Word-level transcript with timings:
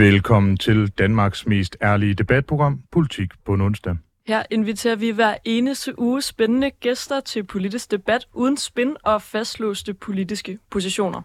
Velkommen 0.00 0.56
til 0.56 0.88
Danmarks 0.88 1.46
mest 1.46 1.76
ærlige 1.82 2.14
debatprogram, 2.14 2.80
Politik 2.92 3.30
på 3.44 3.54
en 3.54 3.60
onsdag. 3.60 3.96
Her 4.26 4.42
inviterer 4.50 4.96
vi 4.96 5.10
hver 5.10 5.34
eneste 5.44 5.98
uge 5.98 6.22
spændende 6.22 6.70
gæster 6.70 7.20
til 7.20 7.44
politisk 7.44 7.90
debat 7.90 8.26
uden 8.32 8.56
spin 8.56 8.96
og 9.02 9.22
fastlåste 9.22 9.94
politiske 9.94 10.58
positioner. 10.70 11.22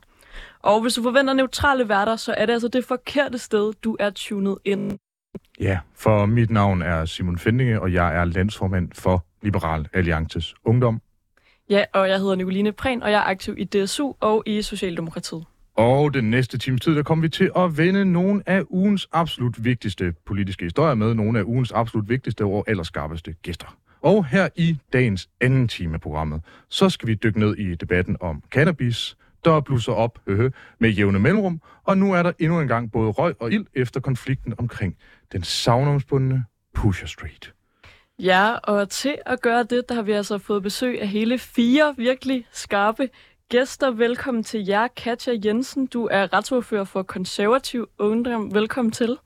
Og 0.60 0.82
hvis 0.82 0.94
du 0.94 1.04
forventer 1.04 1.34
neutrale 1.34 1.90
værter, 1.90 2.16
så 2.16 2.34
er 2.38 2.46
det 2.46 2.54
altså 2.54 2.68
det 2.68 2.86
forkerte 2.86 3.38
sted, 3.38 3.74
du 3.84 3.98
er 4.00 4.10
tunet 4.10 4.58
ind. 4.66 4.92
Ja, 5.60 5.80
for 5.94 6.26
mit 6.26 6.50
navn 6.50 6.82
er 6.82 7.06
Simon 7.06 7.38
Fendinge, 7.38 7.82
og 7.82 7.94
jeg 7.94 8.16
er 8.16 8.26
landsformand 8.26 8.90
for 8.94 9.26
Liberal 9.42 9.88
Alliances 9.94 10.56
Ungdom. 10.64 11.02
Ja, 11.70 11.84
og 11.94 12.10
jeg 12.10 12.20
hedder 12.20 12.36
Nicoline 12.36 12.72
Prehn, 12.72 13.04
og 13.04 13.12
jeg 13.12 13.18
er 13.18 13.30
aktiv 13.30 13.56
i 13.58 13.64
DSU 13.64 14.14
og 14.20 14.44
i 14.46 14.62
Socialdemokratiet. 14.62 15.46
Og 15.76 16.14
den 16.14 16.30
næste 16.30 16.58
times 16.58 16.82
tid, 16.82 16.96
der 16.96 17.04
kommer 17.04 17.22
vi 17.22 17.30
til 17.30 17.52
at 17.56 17.78
vende 17.78 18.06
nogle 18.06 18.44
af 18.46 18.64
ugens 18.70 19.08
absolut 19.12 19.64
vigtigste 19.64 20.14
politiske 20.26 20.66
historier 20.66 20.96
med 20.96 21.14
nogle 21.14 21.40
af 21.40 21.44
ugens 21.44 21.72
absolut 21.72 22.10
vigtigste 22.10 22.46
og 22.46 22.66
allerskarpeste 22.68 23.34
gæster. 23.42 23.78
Og 24.02 24.26
her 24.26 24.50
i 24.56 24.78
dagens 24.94 25.30
anden 25.42 25.68
time 25.68 25.94
af 25.94 26.02
programmet, 26.02 26.42
så 26.70 26.90
skal 26.90 27.08
vi 27.08 27.14
dykke 27.14 27.40
ned 27.40 27.56
i 27.56 27.76
debatten 27.76 28.18
om 28.20 28.44
cannabis, 28.52 29.18
der 29.46 29.60
blusser 29.60 29.94
op 29.94 30.20
øh, 30.28 30.52
med 30.80 30.90
jævne 30.90 31.20
mellemrum, 31.20 31.62
og 31.84 31.98
nu 31.98 32.14
er 32.14 32.24
der 32.24 32.32
endnu 32.40 32.60
en 32.60 32.68
gang 32.68 32.92
både 32.92 33.12
røg 33.12 33.36
og 33.40 33.52
ild 33.52 33.66
efter 33.74 34.00
konflikten 34.00 34.54
omkring 34.58 34.98
den 35.32 35.44
savnomsbundne 35.44 36.46
Pusher 36.74 37.08
Street. 37.08 37.54
Ja, 38.20 38.54
og 38.54 38.90
til 38.90 39.18
at 39.26 39.42
gøre 39.42 39.64
det, 39.64 39.90
der 39.90 39.96
har 39.96 40.02
vi 40.02 40.12
altså 40.12 40.38
fået 40.38 40.64
besøg 40.64 41.02
af 41.02 41.08
hele 41.08 41.38
fire 41.38 41.94
virkelig 41.98 42.48
skarpe 42.52 43.10
gæster. 43.50 43.92
Velkommen 43.92 44.44
til 44.44 44.66
jer, 44.66 44.88
Katja 44.88 45.34
Jensen. 45.46 45.86
Du 45.86 46.08
er 46.12 46.34
retsordfører 46.34 46.84
for 46.84 47.04
konservativ 47.04 47.88
ungdom. 48.00 48.54
Velkommen 48.54 48.92
til. 48.92 49.18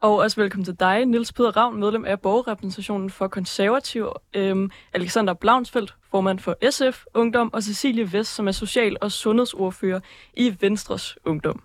Og 0.00 0.16
også 0.16 0.40
velkommen 0.40 0.64
til 0.64 0.80
dig, 0.80 1.06
Nils 1.06 1.32
Peder 1.32 1.56
Ravn, 1.56 1.80
medlem 1.80 2.04
af 2.04 2.20
borgerrepræsentationen 2.20 3.10
for 3.10 3.28
konservativ. 3.28 4.08
Øhm, 4.34 4.70
Alexander 4.92 5.34
Blaunsfeldt, 5.34 5.94
formand 6.10 6.38
for 6.38 6.70
SF 6.70 7.04
Ungdom, 7.14 7.52
og 7.52 7.62
Cecilie 7.62 8.12
Vest, 8.12 8.34
som 8.34 8.48
er 8.48 8.52
social- 8.52 8.96
og 9.00 9.12
sundhedsordfører 9.12 10.00
i 10.34 10.56
Venstres 10.60 11.18
Ungdom. 11.24 11.62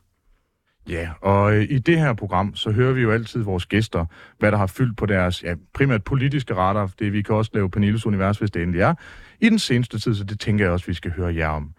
Ja, 0.90 1.10
og 1.22 1.54
øh, 1.54 1.68
i 1.70 1.80
det 1.80 2.00
her 2.00 2.14
program, 2.14 2.56
så 2.56 2.72
hører 2.72 2.94
vi 2.94 3.02
jo 3.02 3.12
altid 3.12 3.44
vores 3.44 3.66
gæster, 3.66 4.06
hvad 4.40 4.52
der 4.52 4.58
har 4.58 4.68
fyldt 4.68 4.98
på 4.98 5.06
deres 5.06 5.44
ja, 5.44 5.56
primært 5.74 6.04
politiske 6.04 6.56
radar. 6.56 6.92
Det 7.00 7.14
vi 7.14 7.22
kan 7.22 7.36
også 7.36 7.52
lave 7.54 7.70
Pernilles 7.70 8.06
Univers, 8.06 8.38
hvis 8.38 8.52
det 8.52 8.62
endelig 8.62 8.82
er. 8.82 8.94
I 9.40 9.50
den 9.50 9.60
seneste 9.60 10.00
tid, 10.00 10.16
så 10.16 10.24
det 10.24 10.40
tænker 10.40 10.66
jeg 10.66 10.72
også, 10.72 10.86
vi 10.86 10.94
skal 10.94 11.12
høre 11.12 11.36
jer 11.36 11.48
om. 11.48 11.74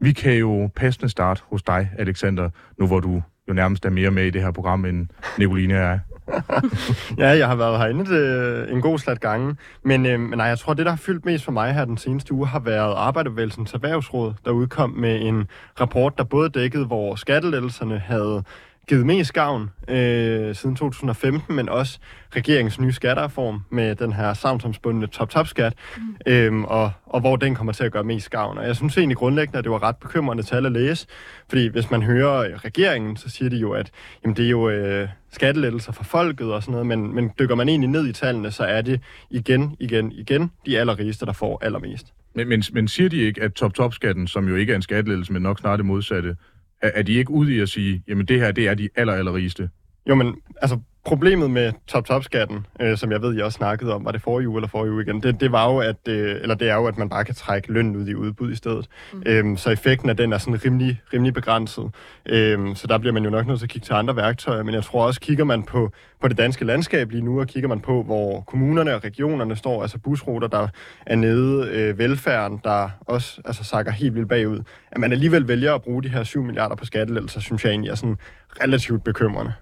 Vi 0.00 0.12
kan 0.12 0.34
jo 0.34 0.70
passende 0.76 1.08
starte 1.08 1.42
hos 1.44 1.62
dig, 1.62 1.90
Alexander, 1.98 2.50
nu 2.78 2.86
hvor 2.86 3.00
du 3.00 3.22
jo 3.48 3.52
nærmest 3.52 3.84
er 3.84 3.90
mere 3.90 4.10
med 4.10 4.24
i 4.24 4.30
det 4.30 4.42
her 4.42 4.50
program, 4.50 4.84
end 4.84 5.08
Nicoline 5.38 5.74
er. 5.74 5.98
ja, 7.18 7.28
jeg 7.28 7.46
har 7.46 7.54
været 7.54 7.78
herinde 7.78 8.04
det, 8.04 8.20
øh, 8.20 8.72
en 8.72 8.80
god 8.80 8.98
slat 8.98 9.20
gange. 9.20 9.56
Men, 9.82 10.06
øh, 10.06 10.20
men 10.20 10.38
nej, 10.38 10.46
jeg 10.46 10.58
tror, 10.58 10.74
det, 10.74 10.86
der 10.86 10.92
har 10.92 10.96
fyldt 10.96 11.24
mest 11.24 11.44
for 11.44 11.52
mig 11.52 11.74
her 11.74 11.84
den 11.84 11.96
seneste 11.96 12.32
uge, 12.32 12.46
har 12.46 12.60
været 12.60 12.94
Arbejderbevægelsens 12.96 13.74
Erhvervsråd, 13.74 14.34
der 14.44 14.50
udkom 14.50 14.90
med 14.90 15.20
en 15.20 15.48
rapport, 15.80 16.18
der 16.18 16.24
både 16.24 16.48
dækkede, 16.48 16.86
hvor 16.86 17.14
skattelettelserne 17.14 17.98
havde 17.98 18.44
givet 18.90 19.06
mest 19.06 19.32
gavn 19.32 19.70
øh, 19.88 20.54
siden 20.54 20.76
2015, 20.76 21.56
men 21.56 21.68
også 21.68 21.98
regeringens 22.36 22.80
nye 22.80 22.92
skattereform 22.92 23.60
med 23.70 23.94
den 23.94 24.12
her 24.12 24.34
samfundsbundne 24.34 25.06
top-top-skat, 25.06 25.72
mm. 25.96 26.02
øhm, 26.26 26.64
og, 26.64 26.92
og 27.06 27.20
hvor 27.20 27.36
den 27.36 27.54
kommer 27.54 27.72
til 27.72 27.84
at 27.84 27.92
gøre 27.92 28.04
mest 28.04 28.30
gavn. 28.30 28.58
Og 28.58 28.66
jeg 28.66 28.76
synes 28.76 28.98
egentlig 28.98 29.16
grundlæggende, 29.16 29.58
at 29.58 29.64
det 29.64 29.72
var 29.72 29.82
ret 29.82 29.96
bekymrende 29.96 30.42
tal 30.42 30.66
at 30.66 30.72
læse, 30.72 31.06
fordi 31.48 31.66
hvis 31.66 31.90
man 31.90 32.02
hører 32.02 32.64
regeringen, 32.64 33.16
så 33.16 33.28
siger 33.28 33.50
de 33.50 33.56
jo, 33.56 33.72
at 33.72 33.90
jamen, 34.24 34.36
det 34.36 34.44
er 34.44 34.50
jo 34.50 34.68
øh, 34.68 35.08
skattelettelser 35.32 35.92
for 35.92 36.04
folket 36.04 36.52
og 36.52 36.62
sådan 36.62 36.72
noget, 36.72 36.86
men, 36.86 37.14
men 37.14 37.30
dykker 37.38 37.54
man 37.54 37.68
egentlig 37.68 37.90
ned 37.90 38.06
i 38.06 38.12
tallene, 38.12 38.50
så 38.50 38.64
er 38.64 38.82
det 38.82 39.00
igen, 39.30 39.76
igen, 39.80 40.12
igen 40.12 40.50
de 40.66 40.78
allerrigeste, 40.78 41.26
der 41.26 41.32
får 41.32 41.64
allermest. 41.64 42.06
Men, 42.34 42.48
men, 42.48 42.62
men 42.72 42.88
siger 42.88 43.08
de 43.08 43.16
ikke, 43.16 43.42
at 43.42 43.52
top-top-skatten, 43.52 44.26
som 44.26 44.48
jo 44.48 44.54
ikke 44.54 44.72
er 44.72 44.76
en 44.76 44.82
skattelettelse, 44.82 45.32
men 45.32 45.42
nok 45.42 45.58
snart 45.58 45.78
det 45.78 45.86
modsatte, 45.86 46.36
er, 46.82 46.90
er 46.94 47.02
de 47.02 47.12
ikke 47.12 47.30
ude 47.30 47.54
i 47.56 47.60
at 47.60 47.68
sige, 47.68 48.02
jamen 48.08 48.26
det 48.26 48.40
her, 48.40 48.52
det 48.52 48.68
er 48.68 48.74
de 48.74 48.88
aller, 48.94 49.12
aller 49.12 49.34
rigeste? 49.34 49.70
Jo, 50.10 50.14
men 50.14 50.36
altså 50.62 50.78
problemet 51.04 51.50
med 51.50 51.72
top-top-skatten, 51.86 52.66
øh, 52.80 52.96
som 52.96 53.12
jeg 53.12 53.22
ved, 53.22 53.36
I 53.36 53.40
også 53.40 53.56
snakkede 53.56 53.94
om, 53.94 54.04
var 54.04 54.12
det 54.12 54.22
forrige 54.22 54.48
uge 54.48 54.58
eller 54.58 54.68
forrige 54.68 54.92
uge 54.92 55.02
igen, 55.02 55.22
det, 55.22 55.40
det 55.40 55.52
var 55.52 55.72
jo, 55.72 55.78
at, 55.78 56.08
øh, 56.08 56.36
eller 56.42 56.54
det 56.54 56.70
er 56.70 56.74
jo, 56.74 56.86
at 56.86 56.98
man 56.98 57.08
bare 57.08 57.24
kan 57.24 57.34
trække 57.34 57.72
lønnen 57.72 57.96
ud 57.96 58.06
i 58.06 58.14
udbud 58.14 58.52
i 58.52 58.54
stedet. 58.54 58.86
Mm. 59.12 59.22
Øhm, 59.26 59.56
så 59.56 59.70
effekten 59.70 60.10
af 60.10 60.16
den 60.16 60.32
er 60.32 60.38
sådan 60.38 60.64
rimelig, 60.64 61.00
rimelig 61.12 61.34
begrænset. 61.34 61.90
Øhm, 62.26 62.74
så 62.74 62.86
der 62.86 62.98
bliver 62.98 63.12
man 63.12 63.24
jo 63.24 63.30
nok 63.30 63.46
nødt 63.46 63.58
til 63.58 63.66
at 63.66 63.70
kigge 63.70 63.84
til 63.84 63.92
andre 63.92 64.16
værktøjer, 64.16 64.62
men 64.62 64.74
jeg 64.74 64.84
tror 64.84 65.06
også, 65.06 65.20
kigger 65.20 65.44
man 65.44 65.62
på, 65.62 65.92
på 66.20 66.28
det 66.28 66.38
danske 66.38 66.64
landskab 66.64 67.10
lige 67.10 67.24
nu, 67.24 67.40
og 67.40 67.46
kigger 67.46 67.68
man 67.68 67.80
på, 67.80 68.02
hvor 68.02 68.40
kommunerne 68.40 68.94
og 68.94 69.04
regionerne 69.04 69.56
står, 69.56 69.82
altså 69.82 69.98
busruter, 69.98 70.48
der 70.48 70.68
er 71.06 71.16
nede, 71.16 71.68
øh, 71.68 71.98
velfærden, 71.98 72.60
der 72.64 72.88
også 73.00 73.40
altså, 73.44 73.64
sakker 73.64 73.92
helt 73.92 74.14
vildt 74.14 74.28
bagud, 74.28 74.60
at 74.92 75.00
man 75.00 75.12
alligevel 75.12 75.48
vælger 75.48 75.74
at 75.74 75.82
bruge 75.82 76.02
de 76.02 76.08
her 76.08 76.24
7 76.24 76.42
milliarder 76.42 76.74
på 76.74 76.84
skattelettelser, 76.84 77.40
synes 77.40 77.64
jeg 77.64 77.70
egentlig 77.70 77.90
er 77.90 77.94
sådan 77.94 78.16
relativt 78.62 79.04
bekymrende 79.04 79.52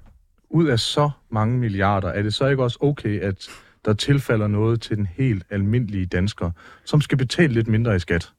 ud 0.50 0.66
af 0.66 0.78
så 0.78 1.10
mange 1.30 1.58
milliarder, 1.58 2.08
er 2.08 2.22
det 2.22 2.34
så 2.34 2.46
ikke 2.46 2.62
også 2.62 2.78
okay, 2.80 3.20
at 3.20 3.48
der 3.84 3.92
tilfalder 3.92 4.46
noget 4.46 4.80
til 4.80 4.96
den 4.96 5.06
helt 5.16 5.44
almindelige 5.50 6.06
dansker, 6.06 6.50
som 6.84 7.00
skal 7.00 7.18
betale 7.18 7.52
lidt 7.52 7.68
mindre 7.68 7.96
i 7.96 7.98
skat? 7.98 8.32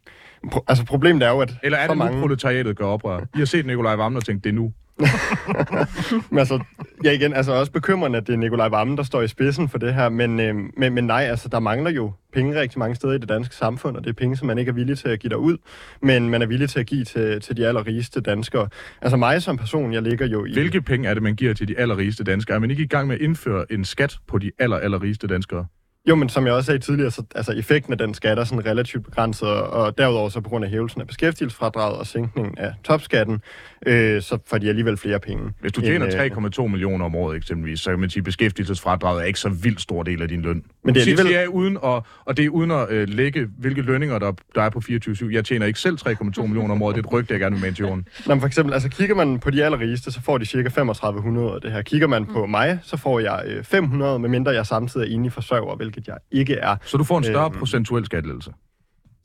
Pro- 0.48 0.64
altså 0.68 0.86
problemet 0.86 1.24
er 1.24 1.30
jo, 1.30 1.40
at... 1.40 1.54
Eller 1.64 1.78
er 1.78 1.88
det 1.88 1.98
mange... 1.98 2.16
nu, 2.16 2.22
proletariatet 2.22 2.78
gør 2.78 2.86
oprør? 2.86 3.20
I 3.36 3.38
har 3.38 3.46
set 3.46 3.66
Nikolaj 3.66 3.96
Vammen 3.96 4.18
og 4.18 4.26
tænkt, 4.26 4.44
det 4.44 4.50
er 4.50 4.54
nu. 4.54 4.74
men 6.30 6.40
altså, 6.40 6.60
ja 7.04 7.12
igen, 7.12 7.34
altså 7.34 7.52
også 7.52 7.72
bekymrende, 7.72 8.18
at 8.18 8.28
det 8.28 8.34
er 8.34 8.38
Nikolaj 8.38 8.68
Vammen, 8.68 8.98
der 8.98 9.04
står 9.04 9.22
i 9.22 9.28
spidsen 9.28 9.70
for 9.70 9.78
det 9.78 9.94
her, 9.94 10.10
men, 10.10 10.40
øh, 10.40 10.56
men, 10.78 10.94
men 10.94 11.04
nej, 11.04 11.24
altså 11.24 11.50
der 11.50 11.60
mangler 11.60 11.92
jo 11.92 12.12
penge 12.34 12.62
rigtig 12.62 12.80
mange 12.80 12.96
steder 12.96 13.14
i 13.14 13.18
det 13.18 13.30
danske 13.30 13.56
samfund, 13.56 13.98
og 13.98 14.04
det 14.04 14.10
er 14.10 14.14
penge, 14.14 14.38
som 14.38 14.48
man 14.48 14.58
ikke 14.58 14.70
er 14.70 14.74
villig 14.74 14.98
til 14.98 15.10
at 15.10 15.20
give 15.20 15.38
ud, 15.38 15.58
men 16.02 16.30
man 16.30 16.42
er 16.42 16.46
villig 16.46 16.70
til 16.70 16.80
at 16.80 16.86
give 16.86 17.06
til, 17.06 17.42
til 17.42 17.58
de 17.58 17.68
allerrigeste 17.68 18.22
danskere. 18.22 18.70
Altså 19.02 19.18
mig 19.18 19.42
som 19.42 19.58
person, 19.58 19.94
jeg 19.94 20.02
ligger 20.02 20.28
jo 20.28 20.46
i... 20.46 20.54
Hvilke 20.54 20.82
penge 20.82 21.10
er 21.10 21.14
det, 21.14 21.24
man 21.24 21.36
giver 21.36 21.54
til 21.54 21.68
de 21.68 21.78
allerrigeste 21.78 22.24
danskere? 22.24 22.56
Er 22.56 22.60
man 22.60 22.72
ikke 22.72 22.84
i 22.84 22.88
gang 22.88 23.08
med 23.08 23.16
at 23.16 23.22
indføre 23.22 23.72
en 23.72 23.86
skat 23.86 24.18
på 24.28 24.38
de 24.38 24.52
aller, 24.60 24.78
allerrigeste 24.78 25.28
danskere? 25.28 25.66
Jo, 26.10 26.16
men 26.16 26.30
som 26.30 26.46
jeg 26.46 26.54
også 26.54 26.66
sagde 26.66 26.80
tidligere, 26.80 27.12
så 27.12 27.24
altså, 27.36 27.52
effekten 27.52 27.94
af 27.94 27.98
den 27.98 28.14
skat 28.14 28.40
er 28.40 28.44
sådan 28.44 28.66
relativt 28.66 29.06
begrænset, 29.06 29.48
og 29.48 29.98
derudover 29.98 30.30
så 30.30 30.42
på 30.42 30.50
grund 30.50 30.66
af 30.66 30.72
hævelsen 30.72 31.02
af 31.02 31.08
beskæftigelsesfradraget 31.08 31.98
og 31.98 32.08
sænkningen 32.08 32.58
af 32.58 32.74
topskatten, 32.84 33.42
øh, 33.86 34.22
så 34.22 34.38
får 34.48 34.58
de 34.58 34.70
alligevel 34.70 34.98
flere 34.98 35.20
penge. 35.20 35.54
Hvis 35.62 35.72
du 35.72 35.82
tjener 35.82 36.50
3,2 36.60 36.64
øh, 36.64 36.72
millioner 36.72 37.06
om 37.06 37.16
året 37.16 37.38
eksempelvis, 37.38 37.80
så 37.80 37.90
kan 37.90 38.00
man 38.00 38.10
sige, 38.10 38.22
at 38.22 38.26
beskæftigelsesfradraget 38.26 39.22
er 39.22 39.26
ikke 39.26 39.40
så 39.40 39.50
vildt 39.50 39.82
stor 39.82 40.04
del 40.04 40.22
af 40.22 40.28
din 40.28 40.42
løn. 40.42 40.64
Men 40.84 40.96
det 40.96 41.00
er 41.00 41.04
alligevel... 41.04 41.26
Det 41.26 41.44
er 41.44 41.48
uden 41.48 41.78
at, 41.84 42.02
og 42.26 42.38
det 42.38 42.46
er 42.46 42.50
uden 42.50 42.72
at 42.72 42.86
øh, 42.90 43.10
lægge, 43.10 43.48
hvilke 43.58 43.82
lønninger 43.82 44.20
der, 44.20 44.32
der 44.56 44.62
er 44.62 44.70
på 44.70 44.82
24 44.82 45.34
Jeg 45.34 45.46
tjener 45.46 45.66
ikke 45.66 45.80
selv 45.80 45.98
3,2 46.08 46.42
millioner 46.42 46.74
om 46.74 46.82
året. 46.82 46.96
Det 46.96 47.02
er 47.04 47.08
et 47.08 47.14
rygte, 47.14 47.34
jeg 47.34 47.40
gerne 47.40 47.56
vil 47.56 47.66
med 47.66 47.74
til 47.74 47.84
jorden. 47.84 48.08
Nå, 48.26 48.34
men 48.34 48.40
for 48.42 48.48
eksempel, 48.48 48.74
altså 48.74 48.90
kigger 48.90 49.16
man 49.16 49.40
på 49.40 49.50
de 49.50 49.64
allerrigeste, 49.64 50.12
så 50.12 50.22
får 50.22 50.38
de 50.38 50.46
cirka 50.46 50.70
3500 50.70 51.54
af 51.54 51.62
det 51.62 51.72
her. 51.72 51.82
Kigger 51.82 52.08
man 52.08 52.26
på 52.26 52.46
mig, 52.46 52.80
så 52.84 52.98
får 52.98 53.20
jeg 53.20 53.44
øh, 53.46 53.64
500, 53.64 54.20
medmindre 54.20 54.52
jeg 54.52 54.66
samtidig 54.66 55.12
er 55.12 55.16
enlig 55.16 55.32
forsørger, 55.32 55.76
hvilket 55.76 55.99
jeg 56.08 56.18
ikke 56.32 56.56
er. 56.56 56.76
Så 56.86 56.98
du 56.98 57.04
får 57.04 57.18
en 57.18 57.24
større 57.24 57.52
øh, 57.54 57.60
procentuel 57.60 58.06
skattelettelse? 58.06 58.54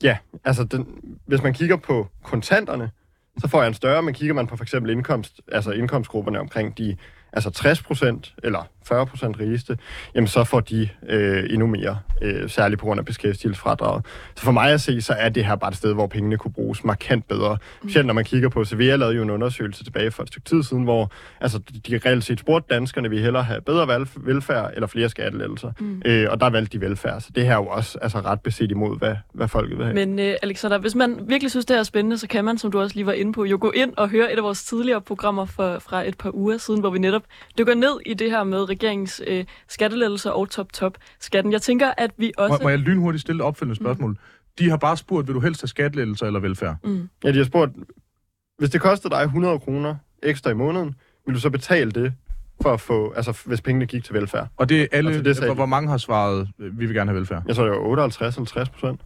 Ja, 0.02 0.18
altså 0.44 0.64
den, 0.64 0.86
hvis 1.26 1.42
man 1.42 1.54
kigger 1.54 1.76
på 1.76 2.08
kontanterne, 2.22 2.90
så 3.38 3.48
får 3.48 3.60
jeg 3.60 3.68
en 3.68 3.74
større, 3.74 4.02
men 4.02 4.14
kigger 4.14 4.34
man 4.34 4.46
på 4.46 4.56
for 4.56 4.64
eksempel 4.64 4.92
indkomst, 4.92 5.40
altså 5.52 5.70
indkomstgrupperne 5.70 6.40
omkring 6.40 6.78
de 6.78 6.96
altså 7.32 7.50
60 7.50 7.82
procent 7.82 8.34
eller 8.42 8.68
40 8.88 9.06
procent 9.06 9.40
rigeste, 9.40 9.78
jamen 10.14 10.28
så 10.28 10.44
får 10.44 10.60
de 10.60 10.88
øh, 11.08 11.44
endnu 11.50 11.66
mere, 11.66 11.98
øh, 12.22 12.50
særligt 12.50 12.80
på 12.80 12.86
grund 12.86 13.00
af 13.00 13.04
beskæftigelsesfradraget. 13.04 14.06
Så 14.36 14.44
for 14.44 14.52
mig 14.52 14.72
at 14.72 14.80
se, 14.80 15.00
så 15.00 15.12
er 15.12 15.28
det 15.28 15.44
her 15.44 15.56
bare 15.56 15.70
et 15.70 15.76
sted, 15.76 15.94
hvor 15.94 16.06
pengene 16.06 16.36
kunne 16.36 16.52
bruges 16.52 16.84
markant 16.84 17.28
bedre. 17.28 17.58
Mm. 17.82 17.88
Selv 17.88 18.06
når 18.06 18.14
man 18.14 18.24
kigger 18.24 18.48
på, 18.48 18.64
Sevilla 18.64 18.96
lavede 18.96 19.16
jo 19.16 19.22
en 19.22 19.30
undersøgelse 19.30 19.84
tilbage 19.84 20.10
for 20.10 20.22
et 20.22 20.28
stykke 20.28 20.48
tid 20.48 20.62
siden, 20.62 20.84
hvor 20.84 21.12
altså, 21.40 21.58
de 21.58 22.00
reelt 22.04 22.24
set 22.24 22.40
spurgte 22.40 22.74
danskerne, 22.74 23.10
vil 23.10 23.20
hellere 23.20 23.42
have 23.42 23.60
bedre 23.60 24.06
velfærd 24.16 24.70
eller 24.74 24.86
flere 24.86 25.08
skattelettelser. 25.08 25.72
Mm. 25.80 26.02
Øh, 26.04 26.26
og 26.30 26.40
der 26.40 26.50
valgte 26.50 26.78
de 26.78 26.86
velfærd. 26.86 27.20
Så 27.20 27.28
det 27.34 27.44
her 27.44 27.52
er 27.52 27.56
jo 27.56 27.66
også 27.66 27.98
altså, 28.02 28.18
ret 28.18 28.40
beset 28.40 28.70
imod, 28.70 28.98
hvad, 28.98 29.14
hvad 29.32 29.48
folket 29.48 29.78
vil 29.78 29.86
have. 29.86 29.94
Men 29.94 30.18
øh, 30.18 30.34
Alexander, 30.42 30.78
hvis 30.78 30.94
man 30.94 31.18
virkelig 31.28 31.50
synes, 31.50 31.66
det 31.66 31.78
er 31.78 31.82
spændende, 31.82 32.18
så 32.18 32.28
kan 32.28 32.44
man, 32.44 32.58
som 32.58 32.70
du 32.70 32.80
også 32.80 32.96
lige 32.96 33.06
var 33.06 33.12
inde 33.12 33.32
på, 33.32 33.44
jo 33.44 33.58
gå 33.60 33.70
ind 33.70 33.92
og 33.96 34.08
høre 34.08 34.32
et 34.32 34.36
af 34.36 34.42
vores 34.44 34.64
tidligere 34.64 35.00
programmer 35.00 35.44
for, 35.44 35.78
fra 35.78 36.08
et 36.08 36.18
par 36.18 36.34
uger 36.34 36.58
siden, 36.58 36.80
hvor 36.80 36.90
vi 36.90 36.98
netop 36.98 37.22
dykker 37.58 37.74
ned 37.74 38.00
i 38.06 38.14
det 38.14 38.30
her 38.30 38.44
med 38.44 38.68
regeringens 38.74 39.22
øh, 39.26 39.44
skattelettelser 39.68 40.30
og 40.30 40.50
top-top-skatten. 40.50 41.52
Jeg 41.52 41.62
tænker, 41.62 41.92
at 41.98 42.10
vi 42.16 42.32
også... 42.38 42.58
Må, 42.60 42.62
må 42.62 42.68
jeg 42.68 42.78
lynhurtigt 42.78 43.22
stille 43.22 43.42
et 43.42 43.46
opfølgende 43.46 43.76
spørgsmål? 43.76 44.10
Mm. 44.10 44.16
De 44.58 44.70
har 44.70 44.76
bare 44.76 44.96
spurgt, 44.96 45.26
vil 45.26 45.34
du 45.34 45.40
helst 45.40 45.62
have 45.62 45.68
skattelettelser 45.68 46.26
eller 46.26 46.40
velfærd? 46.40 46.76
Mm. 46.84 47.08
Ja, 47.24 47.32
de 47.32 47.36
har 47.36 47.44
spurgt, 47.44 47.72
hvis 48.58 48.70
det 48.70 48.80
koster 48.80 49.08
dig 49.08 49.22
100 49.22 49.58
kroner 49.58 49.96
ekstra 50.22 50.50
i 50.50 50.54
måneden, 50.54 50.94
vil 51.26 51.34
du 51.34 51.40
så 51.40 51.50
betale 51.50 51.90
det 51.90 52.12
for 52.62 52.72
at 52.72 52.80
få, 52.80 53.12
altså 53.12 53.42
hvis 53.44 53.60
pengene 53.60 53.86
gik 53.86 54.04
til 54.04 54.14
velfærd? 54.14 54.48
Og 54.56 54.68
det 54.68 54.82
er 54.82 54.86
alle, 54.92 55.10
altså, 55.10 55.42
det 55.42 55.44
hvor, 55.44 55.54
hvor 55.54 55.66
mange 55.66 55.88
har 55.88 55.96
svaret, 55.96 56.48
vi 56.58 56.86
vil 56.86 56.94
gerne 56.94 57.10
have 57.10 57.18
velfærd? 57.18 57.42
Jeg 57.46 57.56
tror, 57.56 57.64
det 57.64 57.72
var 57.72 57.78
58 57.78 58.36
eller 58.36 58.46
60 58.46 58.68
procent. 58.68 59.00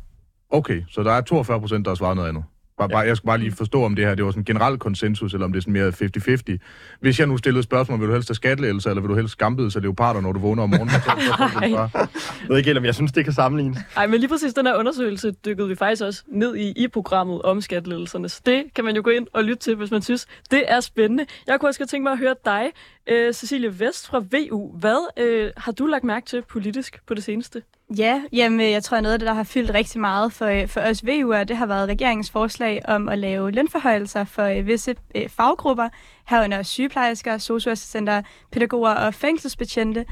Okay, 0.50 0.82
så 0.88 1.03
der 1.03 1.12
er 1.12 1.20
42 1.20 1.61
procent, 1.61 1.85
der 1.85 1.91
har 1.91 1.97
svaret 1.97 2.17
noget 2.17 2.29
andet. 2.29 2.44
Bare, 2.79 2.89
bare, 2.89 3.07
jeg 3.07 3.17
skal 3.17 3.27
bare 3.27 3.39
lige 3.39 3.53
forstå, 3.53 3.85
om 3.85 3.95
det 3.97 4.05
her 4.05 4.15
det 4.15 4.25
var 4.25 4.31
sådan 4.31 4.41
en 4.41 4.45
generel 4.45 4.79
konsensus, 4.79 5.33
eller 5.33 5.45
om 5.45 5.53
det 5.53 5.59
er 5.59 5.63
sådan 5.63 5.73
mere 5.73 6.59
50-50. 6.59 6.99
Hvis 7.01 7.19
jeg 7.19 7.27
nu 7.27 7.37
stillede 7.37 7.63
spørgsmål, 7.63 8.01
vil 8.01 8.09
du 8.09 8.13
helst 8.13 8.29
have 8.29 8.35
skattelettelser, 8.35 8.91
eller 8.91 9.01
vil 9.01 9.11
du 9.11 9.15
helst 9.15 9.33
skambide 9.33 9.71
sig 9.71 9.83
leoparder, 9.83 10.21
når 10.21 10.33
du 10.33 10.41
vågner 10.41 10.63
om 10.63 10.71
morgenen? 10.71 10.89
Jeg 12.43 12.49
ved 12.49 12.57
ikke 12.57 12.69
helt, 12.69 12.79
om 12.79 12.85
jeg 12.85 12.95
synes, 12.95 13.13
det 13.13 13.25
kan 13.25 13.33
sammenlignes. 13.33 13.79
Ej, 13.97 14.07
men 14.07 14.21
lige 14.21 14.29
præcis 14.29 14.55
den 14.55 14.67
her 14.67 14.77
undersøgelse 14.77 15.31
dykkede 15.31 15.69
vi 15.69 15.75
faktisk 15.75 16.03
også 16.03 16.23
ned 16.29 16.57
i 16.57 16.73
i 16.77 16.89
programmet 16.89 17.43
om 17.43 17.61
skattelettelserne. 17.61 18.29
Så 18.29 18.41
det 18.47 18.65
kan 18.75 18.85
man 18.85 18.97
jo 18.97 19.03
gå 19.05 19.11
ind 19.11 19.27
og 19.33 19.45
lytte 19.45 19.63
til, 19.63 19.75
hvis 19.77 19.91
man 19.91 20.03
synes, 20.03 20.27
det 20.51 20.65
er 20.69 20.81
spændende. 20.81 21.27
Jeg 21.47 21.61
kunne 21.61 21.69
også 21.69 21.81
godt 21.81 21.91
tænke 21.91 22.03
mig 22.03 22.13
at 22.13 22.19
høre 22.19 22.35
dig, 22.45 22.73
øh, 23.07 23.33
Cecilie 23.35 23.81
Vest 23.81 24.07
fra 24.07 24.19
VU. 24.19 24.73
Hvad 24.79 25.23
øh, 25.25 25.51
har 25.57 25.73
du 25.73 25.87
lagt 25.87 26.05
mærke 26.05 26.27
til 26.27 26.43
politisk 26.43 27.01
på 27.07 27.15
det 27.15 27.25
seneste? 27.25 27.63
Ja, 27.96 28.23
jamen, 28.32 28.61
jeg 28.73 28.82
tror, 28.85 29.00
noget 29.00 29.12
af 29.12 29.19
det, 29.19 29.26
der 29.26 29.32
har 29.35 29.43
fyldt 29.44 29.75
rigtig 29.75 30.00
meget 30.00 30.32
for, 30.32 30.46
øh, 30.46 30.69
for 30.69 30.81
os 30.81 31.02
VU'er, 31.02 31.44
det 31.44 31.56
har 31.56 31.67
været 31.67 31.88
regeringens 31.88 32.31
forslag 32.31 32.81
om 32.88 33.08
at 33.08 33.19
lave 33.19 33.50
lønforhøjelser 33.50 34.25
for 34.25 34.43
øh, 34.43 34.67
visse 34.67 34.94
øh, 35.14 35.29
faggrupper, 35.29 35.88
herunder 36.29 36.62
sygeplejersker, 36.62 37.38
socioassistenter, 37.38 38.23
pædagoger 38.52 38.90
og 38.94 39.14
fængselsbetjente. 39.14 40.05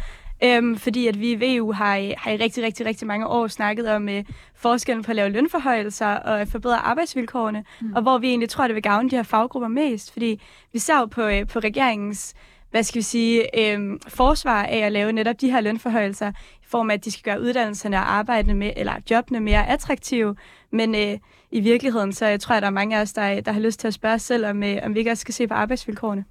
Øhm, 0.45 0.77
fordi 0.77 1.07
at 1.07 1.21
vi 1.21 1.31
i 1.33 1.59
VU 1.59 1.73
har, 1.73 1.97
i- 1.97 2.15
har 2.19 2.31
i 2.31 2.37
rigtig, 2.37 2.65
rigtig, 2.65 2.87
rigtig 2.87 3.07
mange 3.07 3.27
år 3.27 3.47
snakket 3.47 3.89
om 3.89 4.09
øh, 4.09 4.25
forskellen 4.55 5.05
på 5.05 5.11
at 5.11 5.17
lave 5.17 5.29
lønforhøjelser 5.29 6.07
og 6.07 6.41
at 6.41 6.49
forbedre 6.49 6.77
arbejdsvilkårene, 6.79 7.65
mm. 7.81 7.93
og 7.93 8.03
hvor 8.03 8.19
vi 8.19 8.29
egentlig 8.29 8.49
tror, 8.49 8.67
det 8.67 8.75
vil 8.75 8.83
gavne 8.83 9.11
de 9.11 9.17
her 9.17 9.23
faggrupper 9.23 9.69
mest. 9.69 10.13
Fordi 10.13 10.41
vi 10.73 10.79
ser 10.79 10.99
jo 10.99 11.07
på, 11.07 11.23
øh, 11.23 11.47
på 11.47 11.59
regeringens 11.59 12.35
hvad 12.71 12.83
skal 12.83 12.99
vi 12.99 13.03
sige, 13.03 13.61
øh, 13.61 13.99
forsvar 14.09 14.63
af 14.63 14.79
at 14.79 14.93
lave 14.93 15.13
netop 15.13 15.41
de 15.41 15.51
her 15.51 15.61
lønforhøjelser, 15.61 16.31
i 16.63 16.67
form 16.69 16.91
af, 16.91 16.95
at 16.95 17.05
de 17.05 17.11
skal 17.11 17.33
gøre 17.33 17.41
uddannelserne 17.41 17.97
og 17.97 18.13
arbejdene 18.13 18.55
med, 18.55 18.73
eller 18.77 18.93
jobbene 19.11 19.41
mere 19.41 19.69
attraktive. 19.69 20.37
Men 20.73 20.95
øh, 20.95 21.19
i 21.51 21.61
virkeligheden, 21.61 22.13
så 22.13 22.27
jeg 22.27 22.41
tror 22.41 22.55
jeg, 22.55 22.63
der 22.63 22.69
er 22.69 22.73
mange 22.73 22.97
af 22.97 23.01
os, 23.03 23.13
der, 23.13 23.41
der 23.41 23.53
har 23.53 23.61
lyst 23.61 23.81
til 23.81 23.89
at 23.89 23.95
spørge 23.95 24.15
os 24.15 24.23
selv, 24.23 24.47
om, 24.47 24.63
øh, 24.63 24.77
om 24.83 24.95
vi 24.95 24.99
ikke 24.99 25.11
også 25.11 25.21
skal 25.21 25.35
se 25.35 25.47
på 25.47 25.55
arbejdsvilkårene. 25.55 26.25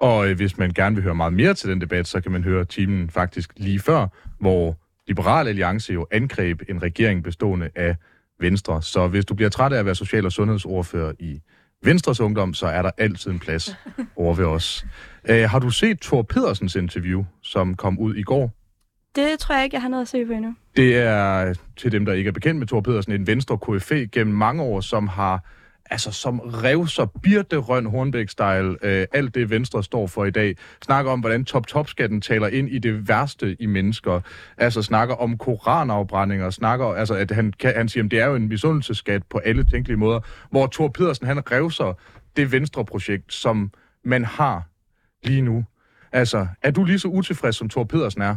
Og 0.00 0.28
øh, 0.28 0.36
hvis 0.36 0.58
man 0.58 0.70
gerne 0.70 0.94
vil 0.94 1.04
høre 1.04 1.14
meget 1.14 1.32
mere 1.32 1.54
til 1.54 1.70
den 1.70 1.80
debat, 1.80 2.06
så 2.06 2.20
kan 2.20 2.32
man 2.32 2.44
høre 2.44 2.64
timen 2.64 3.10
faktisk 3.10 3.52
lige 3.56 3.80
før, 3.80 4.06
hvor 4.40 4.76
Liberal 5.08 5.48
Alliance 5.48 5.92
jo 5.92 6.06
angreb 6.10 6.62
en 6.68 6.82
regering 6.82 7.24
bestående 7.24 7.70
af 7.74 7.96
Venstre. 8.40 8.82
Så 8.82 9.08
hvis 9.08 9.24
du 9.24 9.34
bliver 9.34 9.50
træt 9.50 9.72
af 9.72 9.78
at 9.78 9.86
være 9.86 9.94
social- 9.94 10.26
og 10.26 10.32
sundhedsordfører 10.32 11.12
i 11.18 11.40
Venstres 11.82 12.20
Ungdom, 12.20 12.54
så 12.54 12.66
er 12.66 12.82
der 12.82 12.90
altid 12.98 13.30
en 13.30 13.38
plads 13.38 13.76
over 14.16 14.34
ved 14.34 14.44
os. 14.44 14.86
Øh, 15.28 15.50
har 15.50 15.58
du 15.58 15.70
set 15.70 16.00
Thor 16.00 16.22
Pedersens 16.22 16.74
interview, 16.74 17.24
som 17.42 17.74
kom 17.74 17.98
ud 17.98 18.14
i 18.14 18.22
går? 18.22 18.50
Det 19.16 19.38
tror 19.38 19.54
jeg 19.54 19.64
ikke, 19.64 19.74
jeg 19.74 19.82
har 19.82 19.88
noget 19.88 20.02
at 20.02 20.08
se 20.08 20.26
på 20.26 20.32
endnu. 20.32 20.54
Det 20.76 20.96
er, 20.96 21.54
til 21.76 21.92
dem, 21.92 22.04
der 22.04 22.12
ikke 22.12 22.28
er 22.28 22.32
bekendt 22.32 22.58
med 22.58 22.66
Thor 22.66 22.80
Pedersen, 22.80 23.12
en 23.12 23.26
venstre 23.26 23.58
KFA 23.58 23.94
gennem 24.12 24.36
mange 24.36 24.62
år, 24.62 24.80
som 24.80 25.08
har 25.08 25.44
altså 25.90 26.12
som 26.12 26.40
rev 26.40 26.86
så 26.86 27.06
Birte 27.06 27.56
Røn 27.56 27.86
Hornbæk-style, 27.86 28.86
øh, 28.86 29.06
alt 29.12 29.34
det 29.34 29.50
Venstre 29.50 29.82
står 29.84 30.06
for 30.06 30.24
i 30.24 30.30
dag. 30.30 30.56
Snakker 30.84 31.12
om, 31.12 31.20
hvordan 31.20 31.44
top-top-skatten 31.44 32.20
taler 32.20 32.48
ind 32.48 32.68
i 32.68 32.78
det 32.78 33.08
værste 33.08 33.56
i 33.60 33.66
mennesker. 33.66 34.20
Altså 34.56 34.82
snakker 34.82 35.14
om 35.14 35.38
koranafbrændinger, 35.38 36.50
snakker, 36.50 36.86
altså 36.86 37.14
at 37.14 37.30
han, 37.30 37.52
kan, 37.52 37.72
han 37.76 37.88
siger, 37.88 38.04
at 38.04 38.10
det 38.10 38.20
er 38.20 38.26
jo 38.26 38.34
en 38.34 38.48
misundelseskat 38.48 39.22
på 39.30 39.38
alle 39.38 39.64
tænkelige 39.64 39.98
måder, 39.98 40.20
hvor 40.50 40.66
Thor 40.66 40.88
Pedersen, 40.88 41.26
han 41.26 41.52
rev 41.52 41.70
så 41.70 41.94
det 42.36 42.52
Venstre-projekt, 42.52 43.32
som 43.32 43.70
man 44.04 44.24
har 44.24 44.62
lige 45.22 45.42
nu. 45.42 45.64
Altså, 46.12 46.46
er 46.62 46.70
du 46.70 46.84
lige 46.84 46.98
så 46.98 47.08
utilfreds, 47.08 47.56
som 47.56 47.68
Thor 47.68 47.84
Pedersen 47.84 48.22
er? 48.22 48.36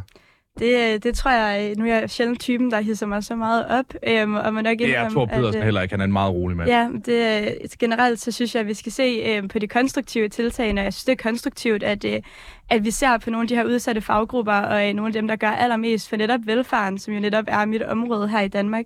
Det, 0.60 0.94
øh, 0.94 1.00
det 1.04 1.16
tror 1.16 1.32
jeg, 1.32 1.76
nu 1.78 1.86
er 1.86 1.96
jeg 1.96 2.10
sjældent 2.10 2.40
typen, 2.40 2.72
der 2.72 2.82
hisser 2.82 3.06
mig 3.06 3.24
så 3.24 3.36
meget 3.36 3.66
op. 3.68 3.86
Øhm, 4.08 4.36
og 4.36 4.54
man 4.54 4.64
nok 4.64 4.78
Det 4.78 4.82
er 4.82 4.88
indrømme, 4.88 5.10
Thor 5.12 5.24
at, 5.24 5.30
Pedersen 5.30 5.60
øh, 5.60 5.64
heller 5.64 5.82
ikke. 5.82 5.94
Han 5.94 6.00
er 6.00 6.06
en 6.06 6.12
meget 6.12 6.34
rolig 6.34 6.58
mand. 6.58 6.70
Ja, 6.70 6.90
det, 7.06 7.48
øh, 7.48 7.70
generelt 7.80 8.20
så 8.20 8.32
synes 8.32 8.56
jeg, 8.56 8.62
at 8.62 8.68
vi 8.68 8.74
skal 8.74 8.92
se 8.92 9.04
øh, 9.04 9.50
på 9.50 9.60
de 9.60 9.68
konstruktive 9.68 10.30
tiltag, 10.30 10.72
og 10.72 10.78
jeg 10.78 10.94
synes, 10.94 11.04
det 11.04 11.12
er 11.12 11.24
konstruktivt, 11.24 11.84
at, 11.84 12.06
øh, 12.06 12.22
at 12.70 12.86
vi 12.86 12.92
ser 12.92 13.18
på 13.18 13.30
nogle 13.30 13.44
af 13.44 13.48
de 13.48 13.56
her 13.56 13.66
udsatte 13.66 14.02
faggrupper, 14.02 14.54
og 14.54 14.88
øh, 14.88 14.94
nogle 14.94 15.08
af 15.08 15.14
dem, 15.14 15.28
der 15.28 15.36
gør 15.36 15.52
allermest 15.52 16.10
for 16.10 16.16
netop 16.16 16.40
velfærden, 16.46 17.00
som 17.00 17.14
jo 17.14 17.20
netop 17.20 17.46
er 17.48 17.66
mit 17.66 17.84
område 17.84 18.28
her 18.30 18.42
i 18.42 18.48
Danmark. 18.48 18.86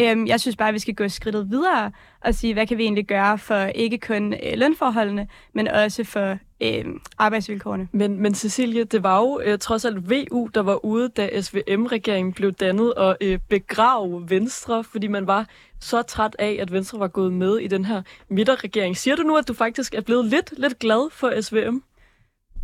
Øhm, 0.00 0.26
jeg 0.26 0.40
synes 0.40 0.56
bare, 0.56 0.68
at 0.68 0.74
vi 0.74 0.78
skal 0.78 0.94
gå 0.94 1.08
skridtet 1.08 1.50
videre 1.50 1.92
og 2.20 2.34
sige, 2.34 2.52
hvad 2.52 2.66
kan 2.66 2.78
vi 2.78 2.82
egentlig 2.82 3.06
gøre 3.06 3.38
for 3.38 3.64
ikke 3.64 3.98
kun 3.98 4.32
øh, 4.32 4.38
lønforholdene, 4.54 5.26
men 5.52 5.68
også 5.68 6.04
for 6.04 6.38
øh, 6.62 6.84
arbejdsvilkårene. 7.18 7.88
Men, 7.92 8.20
men 8.20 8.34
Cecilie, 8.34 8.84
det 8.84 9.02
var 9.02 9.20
jo 9.20 9.40
øh, 9.44 9.58
trods 9.58 9.84
alt 9.84 10.10
VU, 10.10 10.48
der 10.54 10.62
var 10.62 10.84
ude, 10.84 11.08
da 11.08 11.40
SVM-regeringen 11.40 12.32
blev 12.32 12.52
dannet 12.52 12.94
og 12.94 13.16
øh, 13.20 13.38
begrave 13.48 14.30
Venstre, 14.30 14.84
fordi 14.84 15.06
man 15.06 15.26
var 15.26 15.46
så 15.80 16.02
træt 16.02 16.36
af, 16.38 16.58
at 16.60 16.72
Venstre 16.72 16.98
var 16.98 17.08
gået 17.08 17.32
med 17.32 17.58
i 17.58 17.66
den 17.66 17.84
her 17.84 18.02
midterregering. 18.28 18.96
Siger 18.96 19.16
du 19.16 19.22
nu, 19.22 19.36
at 19.36 19.48
du 19.48 19.54
faktisk 19.54 19.94
er 19.94 20.00
blevet 20.00 20.24
lidt, 20.24 20.54
lidt 20.58 20.78
glad 20.78 21.10
for 21.10 21.40
SVM? 21.40 21.82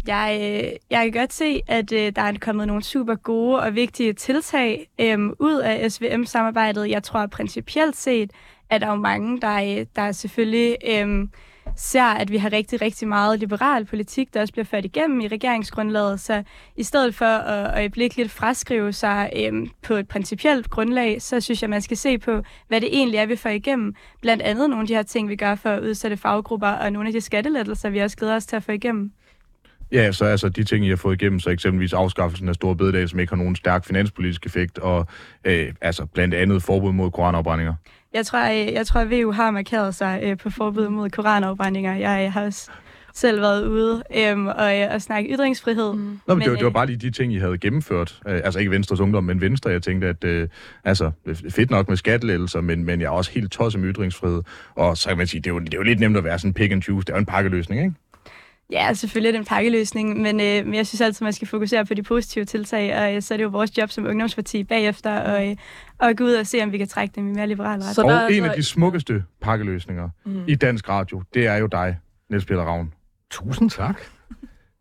Jeg, 0.06 0.38
øh, 0.40 0.70
jeg 0.90 1.04
kan 1.04 1.20
godt 1.20 1.32
se, 1.32 1.62
at 1.66 1.92
øh, 1.92 2.12
der 2.16 2.22
er 2.22 2.32
kommet 2.40 2.66
nogle 2.66 2.82
super 2.82 3.14
gode 3.14 3.60
og 3.60 3.74
vigtige 3.74 4.12
tiltag 4.12 4.88
øh, 5.00 5.18
ud 5.38 5.60
af 5.64 5.92
SVM-samarbejdet. 5.92 6.90
Jeg 6.90 7.02
tror 7.02 7.26
principielt 7.26 7.96
set, 7.96 8.30
at 8.70 8.80
der 8.80 8.86
er 8.86 8.94
mange, 8.94 9.40
der, 9.40 9.78
øh, 9.80 9.86
der 9.96 10.12
selvfølgelig 10.12 10.76
øh, 10.88 11.28
ser, 11.78 12.04
at 12.04 12.32
vi 12.32 12.36
har 12.36 12.52
rigtig, 12.52 12.82
rigtig 12.82 13.08
meget 13.08 13.38
liberal 13.38 13.84
politik, 13.84 14.34
der 14.34 14.40
også 14.40 14.52
bliver 14.52 14.64
ført 14.64 14.84
igennem 14.84 15.20
i 15.20 15.28
regeringsgrundlaget. 15.28 16.20
Så 16.20 16.42
i 16.76 16.82
stedet 16.82 17.14
for 17.14 17.24
at 17.24 17.74
øjeblikkeligt 17.74 18.30
fraskrive 18.30 18.92
sig 18.92 19.30
øhm, 19.36 19.70
på 19.82 19.94
et 19.94 20.08
principielt 20.08 20.70
grundlag, 20.70 21.22
så 21.22 21.40
synes 21.40 21.62
jeg, 21.62 21.70
man 21.70 21.82
skal 21.82 21.96
se 21.96 22.18
på, 22.18 22.42
hvad 22.68 22.80
det 22.80 22.88
egentlig 22.92 23.18
er, 23.18 23.26
vi 23.26 23.36
får 23.36 23.50
igennem. 23.50 23.94
Blandt 24.20 24.42
andet 24.42 24.70
nogle 24.70 24.82
af 24.82 24.86
de 24.86 24.94
her 24.94 25.02
ting, 25.02 25.28
vi 25.28 25.36
gør 25.36 25.54
for 25.54 25.78
udsatte 25.78 26.16
faggrupper, 26.16 26.68
og 26.68 26.92
nogle 26.92 27.08
af 27.08 27.12
de 27.12 27.20
skattelettelser, 27.20 27.90
vi 27.90 27.98
også 27.98 28.16
glæder 28.16 28.36
os 28.36 28.46
til 28.46 28.56
at 28.56 28.62
få 28.62 28.72
igennem. 28.72 29.12
Ja, 29.92 30.12
så 30.12 30.24
altså 30.24 30.48
de 30.48 30.64
ting, 30.64 30.86
I 30.86 30.88
har 30.88 30.96
fået 30.96 31.22
igennem, 31.22 31.40
så 31.40 31.50
eksempelvis 31.50 31.92
afskaffelsen 31.92 32.48
af 32.48 32.54
store 32.54 32.76
bededag, 32.76 33.08
som 33.08 33.18
ikke 33.18 33.30
har 33.30 33.36
nogen 33.36 33.56
stærk 33.56 33.84
finanspolitisk 33.84 34.46
effekt, 34.46 34.78
og 34.78 35.06
øh, 35.44 35.72
altså 35.80 36.06
blandt 36.06 36.34
andet 36.34 36.62
forbud 36.62 36.92
mod 36.92 37.10
koranafbrændinger. 37.10 37.74
Jeg 38.14 38.26
tror, 38.26 38.38
jeg, 38.38 38.72
jeg 38.72 38.86
tror, 38.86 39.00
at 39.00 39.10
VU 39.10 39.32
har 39.32 39.50
markeret 39.50 39.94
sig 39.94 40.20
øh, 40.22 40.36
på 40.38 40.50
forbud 40.50 40.88
mod 40.88 41.10
koranafbrændinger. 41.10 41.94
Jeg, 41.94 42.22
jeg 42.22 42.32
har 42.32 42.44
også 42.44 42.70
selv 43.14 43.40
været 43.40 43.66
ude 43.66 44.02
øhm, 44.16 44.46
og, 44.46 44.80
øh, 44.80 44.94
og 44.94 45.02
snakke 45.02 45.34
ytringsfrihed. 45.34 45.92
Mm. 45.92 45.98
Nå, 45.98 46.04
men, 46.04 46.18
men 46.26 46.40
det, 46.40 46.50
var, 46.50 46.56
det 46.56 46.64
var 46.64 46.70
øh, 46.70 46.74
bare 46.74 46.86
lige 46.86 46.96
de 46.96 47.10
ting, 47.10 47.32
I 47.32 47.38
havde 47.38 47.58
gennemført. 47.58 48.20
Øh, 48.28 48.40
altså 48.44 48.58
ikke 48.58 48.70
Venstres 48.70 49.00
Ungdom, 49.00 49.24
men 49.24 49.40
Venstre. 49.40 49.70
Jeg 49.70 49.82
tænkte, 49.82 50.08
at 50.08 50.24
øh, 50.24 50.48
altså, 50.84 51.10
fedt 51.50 51.70
nok 51.70 51.88
med 51.88 51.96
skattelettelser, 51.96 52.60
men, 52.60 52.84
men 52.84 53.00
jeg 53.00 53.06
er 53.06 53.10
også 53.10 53.30
helt 53.30 53.52
tosset 53.52 53.80
med 53.80 53.94
ytringsfrihed. 53.94 54.42
Og 54.74 54.96
så 54.96 55.08
kan 55.08 55.18
man 55.18 55.26
sige, 55.26 55.40
det 55.40 55.50
er, 55.50 55.54
jo, 55.54 55.60
det 55.60 55.74
er 55.74 55.78
jo 55.78 55.82
lidt 55.82 56.00
nemt 56.00 56.16
at 56.16 56.24
være 56.24 56.38
sådan 56.38 56.54
pick 56.54 56.72
and 56.72 56.82
choose. 56.82 57.04
Det 57.04 57.12
er 57.12 57.16
jo 57.16 57.20
en 57.20 57.26
pakkeløsning, 57.26 57.82
ikke? 57.82 57.94
Ja, 58.72 58.94
selvfølgelig 58.94 59.28
er 59.28 59.32
det 59.32 59.38
en 59.38 59.44
pakkeløsning, 59.44 60.20
men, 60.20 60.40
øh, 60.40 60.64
men 60.64 60.74
jeg 60.74 60.86
synes 60.86 61.00
altid, 61.00 61.24
man 61.24 61.32
skal 61.32 61.48
fokusere 61.48 61.84
på 61.84 61.94
de 61.94 62.02
positive 62.02 62.44
tiltag, 62.44 62.98
og 62.98 63.14
øh, 63.14 63.22
så 63.22 63.34
er 63.34 63.36
det 63.38 63.44
jo 63.44 63.48
vores 63.48 63.78
job 63.78 63.90
som 63.90 64.06
ungdomsparti 64.06 64.64
bagefter 64.64 65.10
at, 65.10 65.50
øh, 65.50 65.56
at 66.00 66.16
gå 66.16 66.24
ud 66.24 66.32
og 66.32 66.46
se, 66.46 66.62
om 66.62 66.72
vi 66.72 66.78
kan 66.78 66.88
trække 66.88 67.12
dem 67.16 67.28
i 67.28 67.32
mere 67.32 67.46
liberal 67.46 67.80
ret. 67.80 67.94
Så 67.94 68.02
og 68.02 68.10
der 68.10 68.16
er 68.16 68.26
en 68.26 68.34
altså- 68.34 68.50
af 68.50 68.56
de 68.56 68.62
smukkeste 68.62 69.24
pakkeløsninger 69.40 70.08
mm. 70.26 70.44
i 70.48 70.54
dansk 70.54 70.88
radio, 70.88 71.22
det 71.34 71.46
er 71.46 71.56
jo 71.56 71.66
dig, 71.66 71.98
Niels 72.30 72.44
Peter 72.44 72.62
Ravn. 72.62 72.92
Tusind 73.30 73.70
tak. 73.70 74.00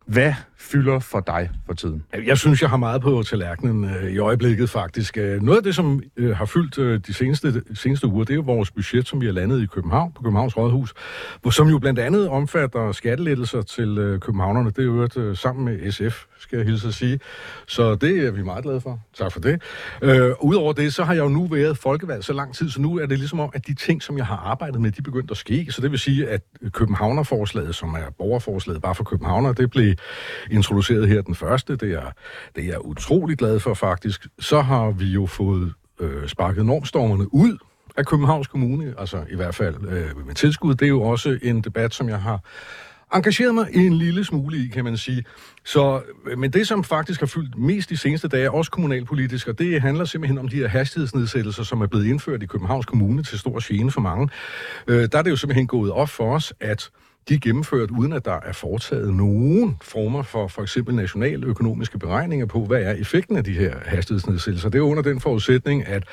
Hvad 0.05 0.33
fylder 0.59 0.99
for 0.99 1.19
dig 1.19 1.49
for 1.65 1.73
tiden? 1.73 2.03
Jeg 2.25 2.37
synes, 2.37 2.61
jeg 2.61 2.69
har 2.69 2.77
meget 2.77 3.01
på 3.01 3.23
tallerkenen 3.23 3.83
øh, 3.83 4.11
i 4.11 4.17
øjeblikket 4.17 4.69
faktisk. 4.69 5.17
Øh, 5.17 5.41
noget 5.41 5.57
af 5.57 5.63
det, 5.63 5.75
som 5.75 6.01
øh, 6.17 6.35
har 6.35 6.45
fyldt 6.45 6.77
øh, 6.77 6.99
de 7.07 7.13
seneste, 7.13 7.63
seneste 7.73 8.07
uger, 8.07 8.23
det 8.23 8.33
er 8.33 8.35
jo 8.35 8.41
vores 8.41 8.71
budget, 8.71 9.07
som 9.07 9.21
vi 9.21 9.25
har 9.25 9.33
landet 9.33 9.63
i 9.63 9.65
København, 9.65 10.11
på 10.11 10.21
Københavns 10.21 10.57
Rådhus, 10.57 10.93
hvor, 11.41 11.51
som 11.51 11.67
jo 11.67 11.79
blandt 11.79 11.99
andet 11.99 12.29
omfatter 12.29 12.91
skattelettelser 12.91 13.61
til 13.61 13.97
øh, 13.97 14.19
københavnerne. 14.19 14.69
Det 14.69 14.79
er 14.79 14.83
jo 14.83 15.01
et, 15.01 15.17
øh, 15.17 15.37
sammen 15.37 15.65
med 15.65 15.91
SF, 15.91 16.25
skal 16.39 16.57
jeg 16.57 16.65
hilse 16.65 16.87
at 16.87 16.93
sige. 16.93 17.19
Så 17.67 17.95
det 17.95 18.25
er 18.25 18.31
vi 18.31 18.43
meget 18.43 18.63
glade 18.63 18.81
for. 18.81 18.99
Tak 19.17 19.31
for 19.31 19.39
det. 19.39 19.61
Øh, 20.01 20.31
Udover 20.41 20.73
det, 20.73 20.93
så 20.93 21.03
har 21.03 21.13
jeg 21.13 21.23
jo 21.23 21.29
nu 21.29 21.47
været 21.47 21.77
folkevalgt 21.77 22.25
så 22.25 22.33
lang 22.33 22.55
tid, 22.55 22.69
så 22.69 22.81
nu 22.81 22.97
er 22.99 23.05
det 23.05 23.17
ligesom 23.17 23.39
om, 23.39 23.49
at 23.53 23.67
de 23.67 23.73
ting, 23.73 24.03
som 24.03 24.17
jeg 24.17 24.25
har 24.25 24.37
arbejdet 24.37 24.81
med, 24.81 24.91
de 24.91 24.95
er 24.97 25.03
begyndt 25.03 25.31
at 25.31 25.37
ske. 25.37 25.67
Så 25.69 25.81
det 25.81 25.91
vil 25.91 25.99
sige, 25.99 26.29
at 26.29 26.41
øh, 26.61 26.71
Københavnerforslaget, 26.71 27.75
som 27.75 27.93
er 27.93 28.11
borgerforslaget 28.17 28.81
bare 28.81 28.95
for 28.95 29.03
københavner, 29.03 29.53
det 29.53 29.69
blev 29.69 29.95
introduceret 30.51 31.07
her 31.07 31.21
den 31.21 31.35
første. 31.35 31.75
Det 31.75 31.91
er, 31.91 32.11
det 32.55 32.63
er 32.63 32.67
jeg 32.67 32.85
utrolig 32.85 33.37
glad 33.37 33.59
for 33.59 33.73
faktisk. 33.73 34.27
Så 34.39 34.61
har 34.61 34.91
vi 34.91 35.05
jo 35.05 35.25
fået 35.25 35.73
øh, 35.99 36.27
sparket 36.27 36.65
normstormerne 36.65 37.33
ud 37.33 37.57
af 37.97 38.05
Københavns 38.05 38.47
Kommune, 38.47 38.93
altså 38.97 39.23
i 39.29 39.35
hvert 39.35 39.55
fald 39.55 39.75
øh, 39.87 40.25
med 40.27 40.35
tilskud. 40.35 40.75
Det 40.75 40.85
er 40.85 40.89
jo 40.89 41.01
også 41.01 41.39
en 41.41 41.61
debat, 41.61 41.93
som 41.93 42.09
jeg 42.09 42.21
har 42.21 42.39
engageret 43.13 43.55
mig 43.55 43.67
en 43.73 43.93
lille 43.93 44.23
smule 44.23 44.57
i, 44.57 44.67
kan 44.67 44.83
man 44.83 44.97
sige. 44.97 45.23
Så, 45.65 46.01
øh, 46.27 46.37
men 46.37 46.53
det, 46.53 46.67
som 46.67 46.83
faktisk 46.83 47.19
har 47.19 47.27
fyldt 47.27 47.57
mest 47.57 47.89
de 47.89 47.97
seneste 47.97 48.27
dage, 48.27 48.51
også 48.51 48.71
kommunalpolitisk, 48.71 49.47
og 49.47 49.59
det 49.59 49.81
handler 49.81 50.05
simpelthen 50.05 50.37
om 50.37 50.47
de 50.47 50.55
her 50.55 50.67
hastighedsnedsættelser, 50.67 51.63
som 51.63 51.81
er 51.81 51.87
blevet 51.87 52.05
indført 52.05 52.43
i 52.43 52.45
Københavns 52.45 52.85
Kommune 52.85 53.23
til 53.23 53.39
stor 53.39 53.67
gene 53.67 53.91
for 53.91 54.01
mange. 54.01 54.29
Øh, 54.87 55.09
der 55.11 55.17
er 55.17 55.21
det 55.21 55.31
jo 55.31 55.35
simpelthen 55.35 55.67
gået 55.67 55.91
op 55.91 56.09
for 56.09 56.35
os, 56.35 56.53
at 56.59 56.89
de 57.29 57.33
er 57.33 57.39
gennemført 57.39 57.91
uden 57.91 58.13
at 58.13 58.25
der 58.25 58.39
er 58.45 58.53
foretaget 58.53 59.13
nogen 59.13 59.77
former 59.81 60.21
for 60.21 60.47
for 60.47 60.61
eksempel 60.61 60.95
nationale 60.95 61.45
økonomiske 61.45 61.99
beregninger 61.99 62.45
på, 62.45 62.65
hvad 62.65 62.81
er 62.81 62.91
effekten 62.91 63.37
af 63.37 63.43
de 63.43 63.51
her 63.51 63.75
hastighedsnedsættelser. 63.85 64.69
Det 64.69 64.77
er 64.77 64.83
under 64.83 65.03
den 65.03 65.19
forudsætning, 65.19 65.87
at 65.87 66.03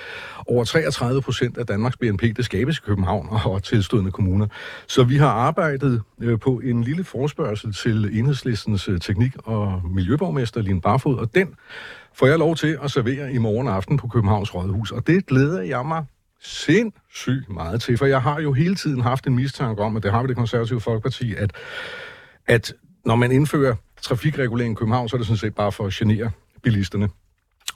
over 0.46 0.64
33 0.64 1.22
procent 1.22 1.58
af 1.58 1.66
Danmarks 1.66 1.96
BNP, 1.96 2.22
det 2.22 2.44
skabes 2.44 2.78
i 2.78 2.80
København 2.80 3.28
og 3.44 3.62
tilstødende 3.62 4.10
kommuner. 4.10 4.46
Så 4.86 5.04
vi 5.04 5.16
har 5.16 5.28
arbejdet 5.28 6.02
øh, 6.20 6.38
på 6.38 6.60
en 6.64 6.84
lille 6.84 7.04
forspørgsel 7.04 7.72
til 7.72 8.18
enhedslistens 8.18 8.88
øh, 8.88 9.00
teknik- 9.00 9.36
og 9.44 9.80
miljøborgmester 9.94 10.62
Line 10.62 10.80
Barfod, 10.80 11.18
og 11.18 11.34
den 11.34 11.54
får 12.14 12.26
jeg 12.26 12.38
lov 12.38 12.56
til 12.56 12.78
at 12.82 12.90
servere 12.90 13.32
i 13.32 13.38
morgen 13.38 13.68
aften 13.68 13.96
på 13.96 14.08
Københavns 14.08 14.54
Rådhus. 14.54 14.92
Og 14.92 15.06
det 15.06 15.26
glæder 15.26 15.62
jeg 15.62 15.86
mig 15.86 16.04
sindssygt 16.44 17.48
meget 17.48 17.82
til, 17.82 17.98
for 17.98 18.06
jeg 18.06 18.22
har 18.22 18.40
jo 18.40 18.52
hele 18.52 18.74
tiden 18.74 19.00
haft 19.00 19.26
en 19.26 19.34
mistanke 19.34 19.82
om, 19.82 19.96
at 19.96 20.02
det 20.02 20.12
har 20.12 20.22
vi 20.22 20.28
det 20.28 20.36
konservative 20.36 20.80
folkeparti, 20.80 21.34
at, 21.34 21.52
at 22.46 22.72
når 23.04 23.16
man 23.16 23.32
indfører 23.32 23.74
trafikregulering 24.02 24.72
i 24.72 24.74
København, 24.74 25.08
så 25.08 25.16
er 25.16 25.18
det 25.18 25.26
sådan 25.26 25.38
set 25.38 25.54
bare 25.54 25.72
for 25.72 25.86
at 25.86 25.92
genere 25.92 26.30
bilisterne. 26.62 27.08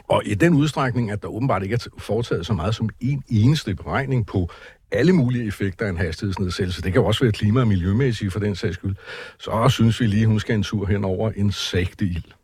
Og 0.09 0.23
i 0.27 0.35
den 0.35 0.55
udstrækning, 0.55 1.11
at 1.11 1.23
der 1.23 1.29
åbenbart 1.29 1.63
ikke 1.63 1.75
er 1.75 1.87
foretaget 1.99 2.47
så 2.47 2.53
meget 2.53 2.75
som 2.75 2.89
en 3.01 3.23
eneste 3.29 3.75
beregning 3.75 4.27
på 4.27 4.51
alle 4.91 5.13
mulige 5.13 5.47
effekter 5.47 5.87
af 5.87 5.91
en 5.91 5.97
hastighedsnedsættelse, 5.97 6.83
det 6.83 6.93
kan 6.93 7.03
jo 7.03 7.07
også 7.07 7.25
være 7.25 7.33
klima- 7.33 7.61
og 7.61 7.69
miljømæssige 7.69 8.31
for 8.31 8.41
den 8.41 8.55
sags 8.55 8.75
skyld, 8.75 8.97
så 9.39 9.69
synes 9.69 10.01
vi 10.01 10.07
lige, 10.07 10.27
hun 10.27 10.41
skal 10.41 10.55
en 10.55 10.63
tur 10.63 10.87
hen 10.87 11.05
over 11.05 11.31
en 11.31 11.53
sægte 11.53 12.05
ild. 12.05 12.38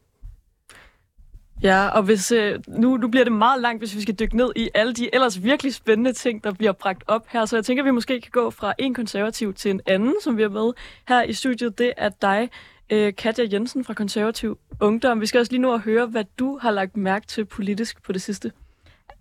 Ja, 1.64 1.88
og 1.88 2.02
hvis, 2.02 2.32
øh, 2.32 2.60
nu, 2.68 2.96
nu 2.96 3.08
bliver 3.08 3.24
det 3.24 3.32
meget 3.32 3.62
langt, 3.62 3.80
hvis 3.80 3.96
vi 3.96 4.00
skal 4.00 4.14
dykke 4.14 4.36
ned 4.36 4.52
i 4.56 4.68
alle 4.74 4.92
de 4.92 5.14
ellers 5.14 5.42
virkelig 5.42 5.74
spændende 5.74 6.12
ting, 6.12 6.44
der 6.44 6.52
bliver 6.52 6.72
bragt 6.72 7.04
op 7.06 7.26
her. 7.28 7.44
Så 7.44 7.56
jeg 7.56 7.64
tænker, 7.64 7.82
at 7.82 7.86
vi 7.86 7.90
måske 7.90 8.20
kan 8.20 8.30
gå 8.30 8.50
fra 8.50 8.74
en 8.78 8.94
konservativ 8.94 9.54
til 9.54 9.70
en 9.70 9.80
anden, 9.86 10.14
som 10.22 10.36
vi 10.36 10.42
er 10.42 10.48
med 10.48 10.72
her 11.08 11.22
i 11.22 11.32
studiet. 11.32 11.78
Det 11.78 11.92
er 11.96 12.08
dig, 12.08 12.50
øh, 12.90 13.14
Katja 13.14 13.44
Jensen 13.52 13.84
fra 13.84 13.94
Konservativ 13.94 14.58
Ungdom. 14.80 15.20
Vi 15.20 15.26
skal 15.26 15.38
også 15.38 15.52
lige 15.52 15.62
nu 15.62 15.72
at 15.72 15.80
høre, 15.80 16.06
hvad 16.06 16.24
du 16.38 16.58
har 16.58 16.70
lagt 16.70 16.96
mærke 16.96 17.26
til 17.26 17.44
politisk 17.44 18.02
på 18.02 18.12
det 18.12 18.22
sidste. 18.22 18.52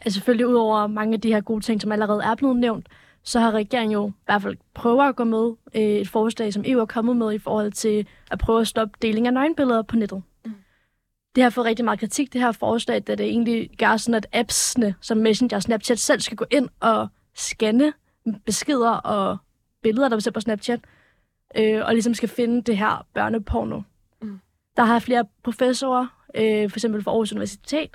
Altså 0.02 0.14
selvfølgelig 0.14 0.48
ud 0.48 0.56
over 0.56 0.88
mange 0.88 1.14
af 1.14 1.22
de 1.22 1.34
her 1.34 1.42
gode 1.42 1.62
ting, 1.62 1.82
som 1.82 1.92
allerede 1.92 2.24
er 2.24 2.36
blevet 2.36 2.58
nævnt, 2.58 2.88
så 3.24 3.40
har 3.40 3.52
regeringen 3.52 3.92
jo 3.92 4.08
i 4.10 4.26
hvert 4.26 4.42
fald 4.42 4.58
prøvet 4.74 5.10
at 5.10 5.16
gå 5.16 5.24
med 5.24 5.52
øh, 5.76 5.82
et 5.82 6.10
forslag, 6.10 6.54
som 6.54 6.64
EU 6.66 6.80
er 6.80 6.86
kommet 6.86 7.18
med 7.18 7.34
i 7.34 7.38
forhold 7.38 7.72
til 7.72 8.08
at 8.32 8.40
prøve 8.40 8.62
at 8.62 8.68
stoppe 8.68 8.98
deling 9.02 9.28
af 9.28 9.34
nøgenbilleder 9.34 9.82
på 9.82 9.96
nettet. 9.96 10.24
Det 11.36 11.44
har 11.44 11.50
fået 11.50 11.66
rigtig 11.66 11.86
meget 11.86 12.00
kritik, 12.00 12.34
det 12.34 12.42
her 12.42 12.52
forslag, 12.52 13.04
da 13.08 13.16
det 13.16 13.26
egentlig 13.26 13.70
gør 13.78 13.98
sådan, 13.98 14.16
at 14.16 14.28
appsene 14.34 14.96
som 15.02 15.18
Messenger 15.18 15.58
og 15.58 15.64
Snapchat 15.64 16.00
selv 16.00 16.20
skal 16.20 16.38
gå 16.38 16.46
ind 16.52 16.70
og 16.80 17.08
scanne 17.36 17.94
beskeder 18.46 18.92
og 18.92 19.38
billeder, 19.84 20.10
der 20.10 20.28
er 20.28 20.32
på 20.32 20.40
Snapchat, 20.40 20.80
øh, 21.58 21.86
og 21.86 21.94
ligesom 21.94 22.14
skal 22.14 22.30
finde 22.30 22.62
det 22.62 22.78
her 22.78 23.08
børneporno. 23.14 23.82
Mm. 24.22 24.40
Der 24.78 24.84
har 24.84 25.00
flere 25.00 25.26
professorer, 25.44 26.08
øh, 26.36 26.70
for 26.70 26.78
eksempel 26.78 27.04
fra 27.04 27.12
Aarhus 27.12 27.32
Universitet, 27.32 27.90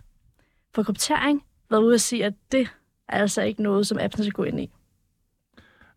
for 0.75 0.83
kryptering, 0.83 1.43
været 1.71 1.83
ude 1.83 1.95
at 1.95 2.01
sige, 2.01 2.25
at 2.25 2.35
det 2.53 2.69
er 3.09 3.21
altså 3.21 3.43
ikke 3.43 3.63
noget, 3.63 3.87
som 3.87 3.99
appsene 4.01 4.25
skal 4.25 4.33
gå 4.33 4.43
ind 4.43 4.61
i. 4.61 4.71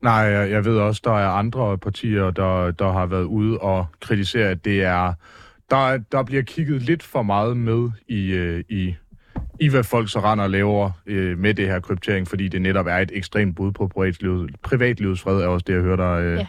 Nej, 0.01 0.15
jeg 0.23 0.65
ved 0.65 0.77
også, 0.77 1.01
der 1.03 1.11
er 1.11 1.29
andre 1.29 1.77
partier, 1.77 2.31
der, 2.31 2.71
der 2.71 2.91
har 2.91 3.05
været 3.05 3.23
ude 3.23 3.57
og 3.57 3.85
kritisere, 3.99 4.49
at 4.49 4.65
det 4.65 4.83
er 4.83 5.13
der, 5.71 5.97
der 6.11 6.23
bliver 6.23 6.41
kigget 6.41 6.81
lidt 6.81 7.03
for 7.03 7.21
meget 7.21 7.57
med 7.57 7.89
i, 8.07 8.31
øh, 8.31 8.63
i, 8.69 8.95
i 9.59 9.69
hvad 9.69 9.83
folk 9.83 10.11
så 10.11 10.19
render 10.19 10.43
og 10.43 10.49
laver 10.49 10.91
øh, 11.05 11.37
med 11.37 11.53
det 11.53 11.67
her 11.67 11.79
kryptering, 11.79 12.27
fordi 12.27 12.47
det 12.47 12.61
netop 12.61 12.87
er 12.87 12.97
et 12.97 13.11
ekstremt 13.13 13.55
bud 13.55 13.71
på 13.71 13.87
privatlivet. 13.87 14.55
Privatlivets 14.61 15.21
fred 15.21 15.41
er 15.41 15.47
også 15.47 15.63
det, 15.67 15.73
jeg 15.73 15.81
hører 15.81 15.95
dig, 15.95 16.25
øh, 16.25 16.37
ja. 16.37 16.47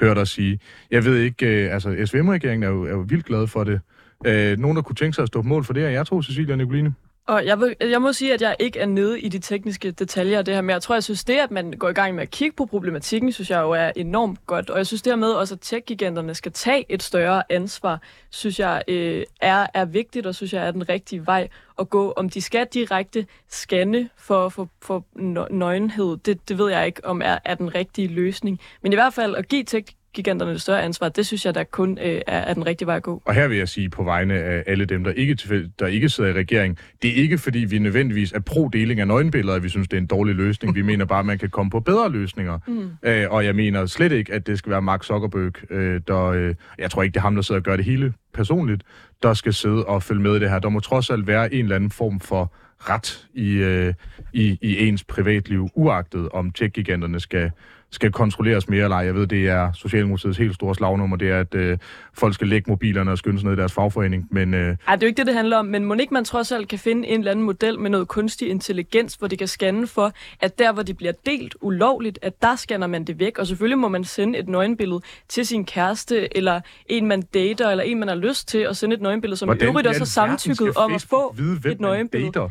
hører 0.00 0.14
dig 0.14 0.28
sige. 0.28 0.58
Jeg 0.90 1.04
ved 1.04 1.18
ikke, 1.18 1.46
øh, 1.46 1.74
altså 1.74 2.06
SVM-regeringen 2.06 2.62
er 2.62 2.68
jo, 2.68 2.84
er 2.84 2.90
jo 2.90 3.04
vildt 3.08 3.26
glad 3.26 3.46
for 3.46 3.64
det. 3.64 3.80
Øh, 4.26 4.58
nogen, 4.58 4.76
der 4.76 4.82
kunne 4.82 4.96
tænke 4.96 5.14
sig 5.14 5.22
at 5.22 5.28
stå 5.28 5.42
på 5.42 5.48
mål 5.48 5.64
for 5.64 5.72
det, 5.72 5.84
er 5.84 5.88
jeg 5.88 6.06
tror, 6.06 6.22
Cecilia 6.22 6.52
og 6.52 6.58
Nicoline. 6.58 6.94
Og 7.26 7.46
jeg, 7.46 7.60
vil, 7.60 7.76
jeg 7.80 8.02
må 8.02 8.12
sige, 8.12 8.34
at 8.34 8.42
jeg 8.42 8.56
ikke 8.60 8.78
er 8.78 8.86
nede 8.86 9.20
i 9.20 9.28
de 9.28 9.38
tekniske 9.38 9.90
detaljer 9.90 10.38
af 10.38 10.44
det 10.44 10.54
her, 10.54 10.60
men 10.62 10.70
jeg 10.70 10.82
tror, 10.82 10.94
jeg 10.94 11.04
synes 11.04 11.24
det, 11.24 11.34
at 11.34 11.50
man 11.50 11.72
går 11.72 11.88
i 11.88 11.92
gang 11.92 12.14
med 12.14 12.22
at 12.22 12.30
kigge 12.30 12.56
på 12.56 12.66
problematikken, 12.66 13.32
synes 13.32 13.50
jeg 13.50 13.60
jo 13.60 13.70
er 13.70 13.92
enormt 13.96 14.46
godt. 14.46 14.70
Og 14.70 14.78
jeg 14.78 14.86
synes 14.86 15.02
det 15.02 15.10
her 15.10 15.16
med 15.16 15.28
også, 15.28 15.54
at 15.54 15.60
tech-giganterne 15.60 16.34
skal 16.34 16.52
tage 16.52 16.84
et 16.88 17.02
større 17.02 17.42
ansvar, 17.52 18.00
synes 18.30 18.60
jeg 18.60 18.82
øh, 18.88 19.24
er, 19.40 19.66
er 19.74 19.84
vigtigt, 19.84 20.26
og 20.26 20.34
synes 20.34 20.52
jeg 20.52 20.66
er 20.66 20.70
den 20.70 20.88
rigtige 20.88 21.26
vej 21.26 21.48
at 21.78 21.90
gå. 21.90 22.12
Om 22.16 22.28
de 22.28 22.40
skal 22.40 22.66
direkte 22.66 23.26
scanne 23.50 24.08
for, 24.16 24.48
for, 24.48 24.68
for 24.82 25.04
nøgenhed, 25.50 26.16
det, 26.16 26.48
det 26.48 26.58
ved 26.58 26.70
jeg 26.70 26.86
ikke, 26.86 27.04
om 27.04 27.22
er, 27.22 27.38
er 27.44 27.54
den 27.54 27.74
rigtige 27.74 28.08
løsning. 28.08 28.60
Men 28.82 28.92
i 28.92 28.96
hvert 28.96 29.14
fald 29.14 29.36
at 29.36 29.48
give 29.48 29.64
tech 29.64 29.94
giganterne 30.14 30.52
det 30.52 30.60
større 30.60 30.82
ansvar, 30.82 31.08
det 31.08 31.26
synes 31.26 31.46
jeg, 31.46 31.54
der 31.54 31.64
kun 31.64 31.98
øh, 32.02 32.20
er, 32.26 32.38
er 32.38 32.54
den 32.54 32.66
rigtige 32.66 32.86
vej 32.86 32.96
at 32.96 33.02
gå. 33.02 33.22
Og 33.24 33.34
her 33.34 33.48
vil 33.48 33.58
jeg 33.58 33.68
sige 33.68 33.90
på 33.90 34.04
vegne 34.04 34.34
af 34.34 34.64
alle 34.66 34.84
dem, 34.84 35.04
der 35.04 35.12
ikke, 35.12 35.36
der 35.78 35.86
ikke 35.86 36.08
sidder 36.08 36.30
i 36.30 36.32
regering, 36.32 36.78
det 37.02 37.10
er 37.10 37.14
ikke 37.14 37.38
fordi, 37.38 37.58
vi 37.58 37.78
nødvendigvis 37.78 38.32
er 38.32 38.40
pro-deling 38.40 39.00
af 39.00 39.06
nøgenbilleder, 39.06 39.56
at 39.56 39.62
vi 39.62 39.68
synes, 39.68 39.88
det 39.88 39.96
er 39.96 40.00
en 40.00 40.06
dårlig 40.06 40.34
løsning. 40.34 40.74
Vi 40.74 40.82
mener 40.82 41.04
bare, 41.04 41.20
at 41.20 41.26
man 41.26 41.38
kan 41.38 41.50
komme 41.50 41.70
på 41.70 41.80
bedre 41.80 42.10
løsninger. 42.10 42.58
Mm. 42.66 42.90
Øh, 43.02 43.26
og 43.30 43.44
jeg 43.44 43.54
mener 43.54 43.86
slet 43.86 44.12
ikke, 44.12 44.32
at 44.32 44.46
det 44.46 44.58
skal 44.58 44.70
være 44.70 44.82
Mark 44.82 45.04
Zuckerberg, 45.04 45.72
øh, 45.72 46.00
der... 46.08 46.24
Øh, 46.24 46.54
jeg 46.78 46.90
tror 46.90 47.02
ikke, 47.02 47.14
det 47.14 47.18
er 47.18 47.22
ham, 47.22 47.34
der 47.34 47.42
sidder 47.42 47.60
og 47.60 47.64
gør 47.64 47.76
det 47.76 47.84
hele 47.84 48.12
personligt, 48.34 48.82
der 49.22 49.34
skal 49.34 49.54
sidde 49.54 49.84
og 49.84 50.02
følge 50.02 50.22
med 50.22 50.36
i 50.36 50.40
det 50.40 50.50
her. 50.50 50.58
Der 50.58 50.68
må 50.68 50.80
trods 50.80 51.10
alt 51.10 51.26
være 51.26 51.54
en 51.54 51.64
eller 51.64 51.76
anden 51.76 51.90
form 51.90 52.20
for 52.20 52.52
ret 52.78 53.26
i, 53.34 53.52
øh, 53.52 53.94
i, 54.32 54.58
i 54.62 54.88
ens 54.88 55.04
privatliv, 55.04 55.68
uagtet 55.74 56.28
om 56.28 56.50
tech-giganterne 56.50 57.20
skal 57.20 57.50
skal 57.94 58.12
kontrolleres 58.12 58.68
mere 58.68 58.82
eller 58.82 58.96
ej. 58.96 59.04
Jeg 59.04 59.14
ved, 59.14 59.26
det 59.26 59.48
er 59.48 59.72
Socialdemokratiets 59.72 60.38
helt 60.38 60.54
store 60.54 60.74
slagnummer, 60.74 61.16
det 61.16 61.30
er, 61.30 61.40
at 61.40 61.54
øh, 61.54 61.78
folk 62.14 62.34
skal 62.34 62.48
lægge 62.48 62.70
mobilerne 62.70 63.10
og 63.10 63.18
skynde 63.18 63.38
sig 63.38 63.46
ned 63.46 63.56
i 63.56 63.56
deres 63.56 63.72
fagforening. 63.72 64.28
Men, 64.30 64.54
øh... 64.54 64.60
Ej, 64.60 64.96
det 64.96 65.02
er 65.02 65.06
jo 65.06 65.06
ikke 65.06 65.18
det, 65.18 65.26
det 65.26 65.34
handler 65.34 65.56
om, 65.56 65.66
men 65.66 65.84
må 65.84 65.94
ikke 65.94 66.14
man 66.14 66.24
trods 66.24 66.52
alt 66.52 66.68
kan 66.68 66.78
finde 66.78 67.08
en 67.08 67.18
eller 67.18 67.30
anden 67.30 67.44
model 67.44 67.78
med 67.78 67.90
noget 67.90 68.08
kunstig 68.08 68.50
intelligens, 68.50 69.14
hvor 69.14 69.28
det 69.28 69.38
kan 69.38 69.48
scanne 69.48 69.86
for, 69.86 70.12
at 70.40 70.58
der, 70.58 70.72
hvor 70.72 70.82
det 70.82 70.96
bliver 70.96 71.12
delt 71.26 71.56
ulovligt, 71.60 72.18
at 72.22 72.42
der 72.42 72.56
scanner 72.56 72.86
man 72.86 73.04
det 73.04 73.18
væk. 73.18 73.38
Og 73.38 73.46
selvfølgelig 73.46 73.78
må 73.78 73.88
man 73.88 74.04
sende 74.04 74.38
et 74.38 74.48
nøgenbillede 74.48 75.00
til 75.28 75.46
sin 75.46 75.64
kæreste, 75.64 76.36
eller 76.36 76.60
en, 76.86 77.06
man 77.06 77.22
dater, 77.22 77.70
eller 77.70 77.84
en, 77.84 77.98
man 77.98 78.08
har 78.08 78.14
lyst 78.14 78.48
til 78.48 78.58
at 78.58 78.76
sende 78.76 78.96
et 78.96 79.02
nøgenbillede, 79.02 79.36
som 79.36 79.48
Hvordan 79.48 79.68
i 79.68 79.70
øvrigt 79.70 79.88
også 79.88 80.00
har 80.00 80.04
samtykket 80.04 80.76
om 80.76 80.94
at 80.94 81.06
få 81.10 81.34
vide, 81.36 81.72
et 81.72 81.80
nøgenbillede. 81.80 82.32
Dater? 82.32 82.50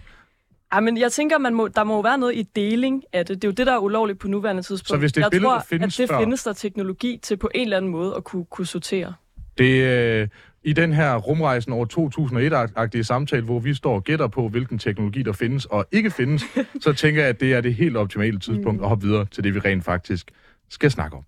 Ja, 0.74 0.80
men 0.80 0.98
jeg 0.98 1.12
tænker, 1.12 1.38
man 1.38 1.53
må, 1.53 1.68
der 1.68 1.84
må 1.84 2.01
være 2.01 2.18
noget 2.18 2.36
i 2.36 2.44
deling 2.56 3.03
af 3.13 3.25
det. 3.25 3.42
Det 3.42 3.44
er 3.44 3.48
jo 3.48 3.53
det, 3.53 3.68
der 3.68 3.74
er 3.74 3.77
ulovligt 3.77 4.20
på 4.20 4.27
nuværende 4.27 4.62
tidspunkt. 4.62 4.88
Så 4.88 4.98
hvis 4.98 5.13
det 5.13 5.22
jeg 5.22 5.32
billede, 5.32 5.50
tror, 5.50 5.65
findes 5.70 6.00
at 6.00 6.01
det 6.01 6.10
før, 6.10 6.20
findes 6.20 6.44
der 6.44 6.53
teknologi 6.53 7.20
til 7.24 7.38
på 7.38 7.50
en 7.56 7.62
eller 7.62 7.77
anden 7.77 7.92
måde 7.92 8.15
at 8.15 8.24
kunne, 8.24 8.46
kunne 8.46 8.68
sortere. 8.68 9.13
Det, 9.58 9.84
øh, 9.84 10.27
I 10.63 10.74
den 10.74 10.94
her 10.94 11.15
rumrejsen 11.15 11.74
over 11.74 11.86
2001-agtige 11.86 13.03
samtale, 13.03 13.44
hvor 13.44 13.60
vi 13.60 13.74
står 13.74 13.96
og 13.96 14.03
gætter 14.03 14.27
på, 14.27 14.48
hvilken 14.50 14.80
teknologi 14.80 15.24
der 15.24 15.32
findes 15.32 15.65
og 15.65 15.86
ikke 15.92 16.12
findes, 16.12 16.44
så 16.84 16.94
tænker 16.94 17.22
jeg, 17.22 17.30
at 17.30 17.39
det 17.39 17.53
er 17.53 17.62
det 17.62 17.75
helt 17.75 17.98
optimale 17.98 18.39
tidspunkt 18.39 18.80
mm. 18.80 18.84
at 18.84 18.89
hoppe 18.89 19.08
videre 19.08 19.25
til 19.25 19.44
det, 19.44 19.56
vi 19.56 19.60
rent 19.60 19.86
faktisk 19.86 20.32
skal 20.70 20.92
snakke 20.92 21.18
om. 21.18 21.24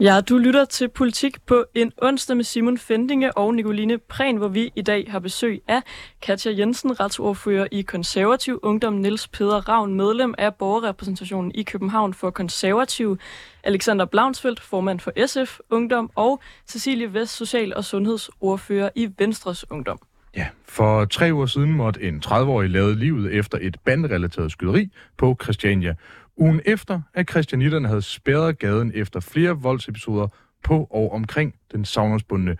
Ja, 0.00 0.20
du 0.20 0.38
lytter 0.38 0.64
til 0.64 0.88
Politik 0.88 1.36
på 1.46 1.64
en 1.74 1.92
onsdag 2.02 2.36
med 2.36 2.44
Simon 2.44 2.78
Fendinge 2.78 3.38
og 3.38 3.54
Nicoline 3.54 3.98
Prehn, 3.98 4.36
hvor 4.36 4.48
vi 4.48 4.72
i 4.76 4.82
dag 4.82 5.06
har 5.10 5.18
besøg 5.18 5.62
af 5.68 5.82
Katja 6.22 6.52
Jensen, 6.58 7.00
retsordfører 7.00 7.66
i 7.72 7.82
Konservativ 7.82 8.60
Ungdom, 8.62 8.92
Niels 8.92 9.28
Peder 9.28 9.68
Ravn, 9.68 9.94
medlem 9.94 10.34
af 10.38 10.54
borgerrepræsentationen 10.54 11.52
i 11.54 11.62
København 11.62 12.14
for 12.14 12.30
Konservativ, 12.30 13.18
Alexander 13.64 14.04
Blaunsfeldt, 14.04 14.60
formand 14.60 15.00
for 15.00 15.26
SF 15.26 15.58
Ungdom, 15.70 16.10
og 16.14 16.40
Cecilie 16.68 17.14
Vest, 17.14 17.36
social- 17.36 17.74
og 17.76 17.84
sundhedsordfører 17.84 18.88
i 18.94 19.08
Venstres 19.18 19.70
Ungdom. 19.70 19.98
Ja, 20.36 20.46
for 20.68 21.04
tre 21.04 21.30
uger 21.32 21.46
siden 21.46 21.72
måtte 21.72 22.02
en 22.02 22.22
30-årig 22.26 22.70
lade 22.70 22.98
livet 22.98 23.32
efter 23.32 23.58
et 23.60 23.76
bandrelateret 23.84 24.52
skyderi 24.52 24.88
på 25.16 25.36
Christiania. 25.42 25.94
Ugen 26.36 26.60
efter, 26.64 27.00
at 27.14 27.30
Christianitterne 27.30 27.88
havde 27.88 28.02
spærret 28.02 28.58
gaden 28.58 28.92
efter 28.94 29.20
flere 29.20 29.50
voldsepisoder 29.50 30.28
på 30.64 30.88
og 30.90 31.12
omkring 31.12 31.54
den 31.72 31.84
savnomsbundne 31.84 32.56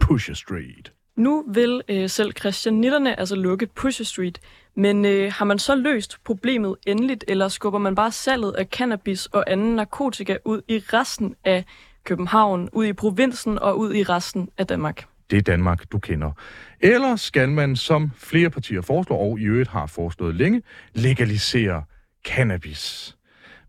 Pusher 0.00 0.34
Street. 0.34 0.92
Nu 1.16 1.44
vil 1.52 1.82
øh, 1.88 2.10
selv 2.10 2.32
Christianitterne 2.32 3.18
altså 3.18 3.36
lukke 3.36 3.66
Pusher 3.66 4.04
Street, 4.04 4.40
men 4.76 5.04
øh, 5.04 5.32
har 5.32 5.44
man 5.44 5.58
så 5.58 5.74
løst 5.74 6.16
problemet 6.24 6.76
endeligt, 6.86 7.24
eller 7.28 7.48
skubber 7.48 7.78
man 7.78 7.94
bare 7.94 8.12
salget 8.12 8.52
af 8.52 8.66
cannabis 8.66 9.26
og 9.26 9.44
anden 9.46 9.76
narkotika 9.76 10.36
ud 10.44 10.62
i 10.68 10.78
resten 10.78 11.34
af 11.44 11.64
København, 12.04 12.68
ud 12.72 12.86
i 12.86 12.92
provinsen 12.92 13.58
og 13.58 13.78
ud 13.78 13.94
i 13.94 14.02
resten 14.02 14.48
af 14.58 14.66
Danmark? 14.66 15.04
Det 15.30 15.36
er 15.36 15.42
Danmark, 15.42 15.92
du 15.92 15.98
kender. 15.98 16.30
Eller 16.80 17.16
skal 17.16 17.48
man, 17.48 17.76
som 17.76 18.10
flere 18.16 18.50
partier 18.50 18.80
foreslår, 18.80 19.18
og 19.18 19.40
i 19.40 19.44
øvrigt 19.44 19.68
har 19.68 19.86
foreslået 19.86 20.34
længe, 20.34 20.62
legalisere 20.94 21.84
cannabis? 22.26 23.17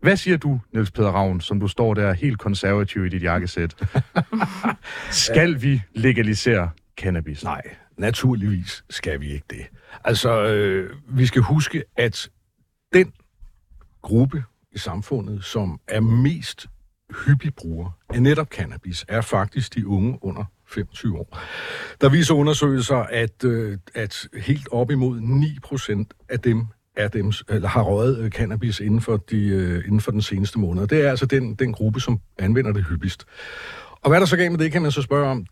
Hvad 0.00 0.16
siger 0.16 0.36
du, 0.36 0.60
Niels 0.72 0.90
Peter 0.90 1.08
Ravn, 1.08 1.40
som 1.40 1.60
du 1.60 1.68
står 1.68 1.94
der 1.94 2.12
helt 2.12 2.38
konservativ 2.38 3.04
i 3.06 3.08
dit 3.08 3.22
jakkesæt? 3.22 3.74
Skal 5.10 5.62
vi 5.62 5.82
legalisere 5.94 6.70
cannabis? 6.96 7.44
Nej, 7.44 7.62
naturligvis 7.96 8.84
skal 8.90 9.20
vi 9.20 9.32
ikke 9.32 9.46
det. 9.50 9.66
Altså, 10.04 10.44
øh, 10.44 10.96
vi 11.08 11.26
skal 11.26 11.42
huske, 11.42 11.84
at 11.96 12.30
den 12.92 13.12
gruppe 14.02 14.44
i 14.72 14.78
samfundet, 14.78 15.44
som 15.44 15.80
er 15.88 16.00
mest 16.00 16.66
hyppig 17.26 17.54
bruger 17.54 17.90
af 18.08 18.22
netop 18.22 18.48
cannabis, 18.48 19.04
er 19.08 19.20
faktisk 19.20 19.74
de 19.74 19.86
unge 19.86 20.18
under 20.22 20.44
25 20.66 21.18
år. 21.18 21.38
Der 22.00 22.08
viser 22.08 22.34
undersøgelser, 22.34 22.96
at, 22.96 23.44
øh, 23.44 23.78
at 23.94 24.28
helt 24.34 24.68
op 24.72 24.90
imod 24.90 25.20
9 25.20 25.58
procent 25.62 26.14
af 26.28 26.40
dem 26.40 26.66
af 27.00 27.10
dem, 27.10 27.32
eller 27.48 27.68
har 27.68 27.82
røget 27.82 28.18
øh, 28.18 28.30
cannabis 28.30 28.80
inden 28.80 29.00
for, 29.00 29.16
de, 29.16 29.46
øh, 29.46 29.84
inden 29.84 30.00
for 30.00 30.10
den 30.10 30.22
seneste 30.22 30.58
måned. 30.58 30.86
Det 30.86 31.04
er 31.04 31.10
altså 31.10 31.26
den, 31.26 31.54
den 31.54 31.72
gruppe, 31.72 32.00
som 32.00 32.20
anvender 32.38 32.72
det 32.72 32.86
hyppigst. 32.88 33.24
Og 34.00 34.08
hvad 34.10 34.18
er 34.18 34.20
der 34.20 34.26
så 34.26 34.36
galt 34.36 34.52
med 34.52 34.58
det, 34.58 34.72
kan 34.72 34.82
man 34.82 34.90
så 34.90 35.02
spørge 35.02 35.30
om 35.30 35.46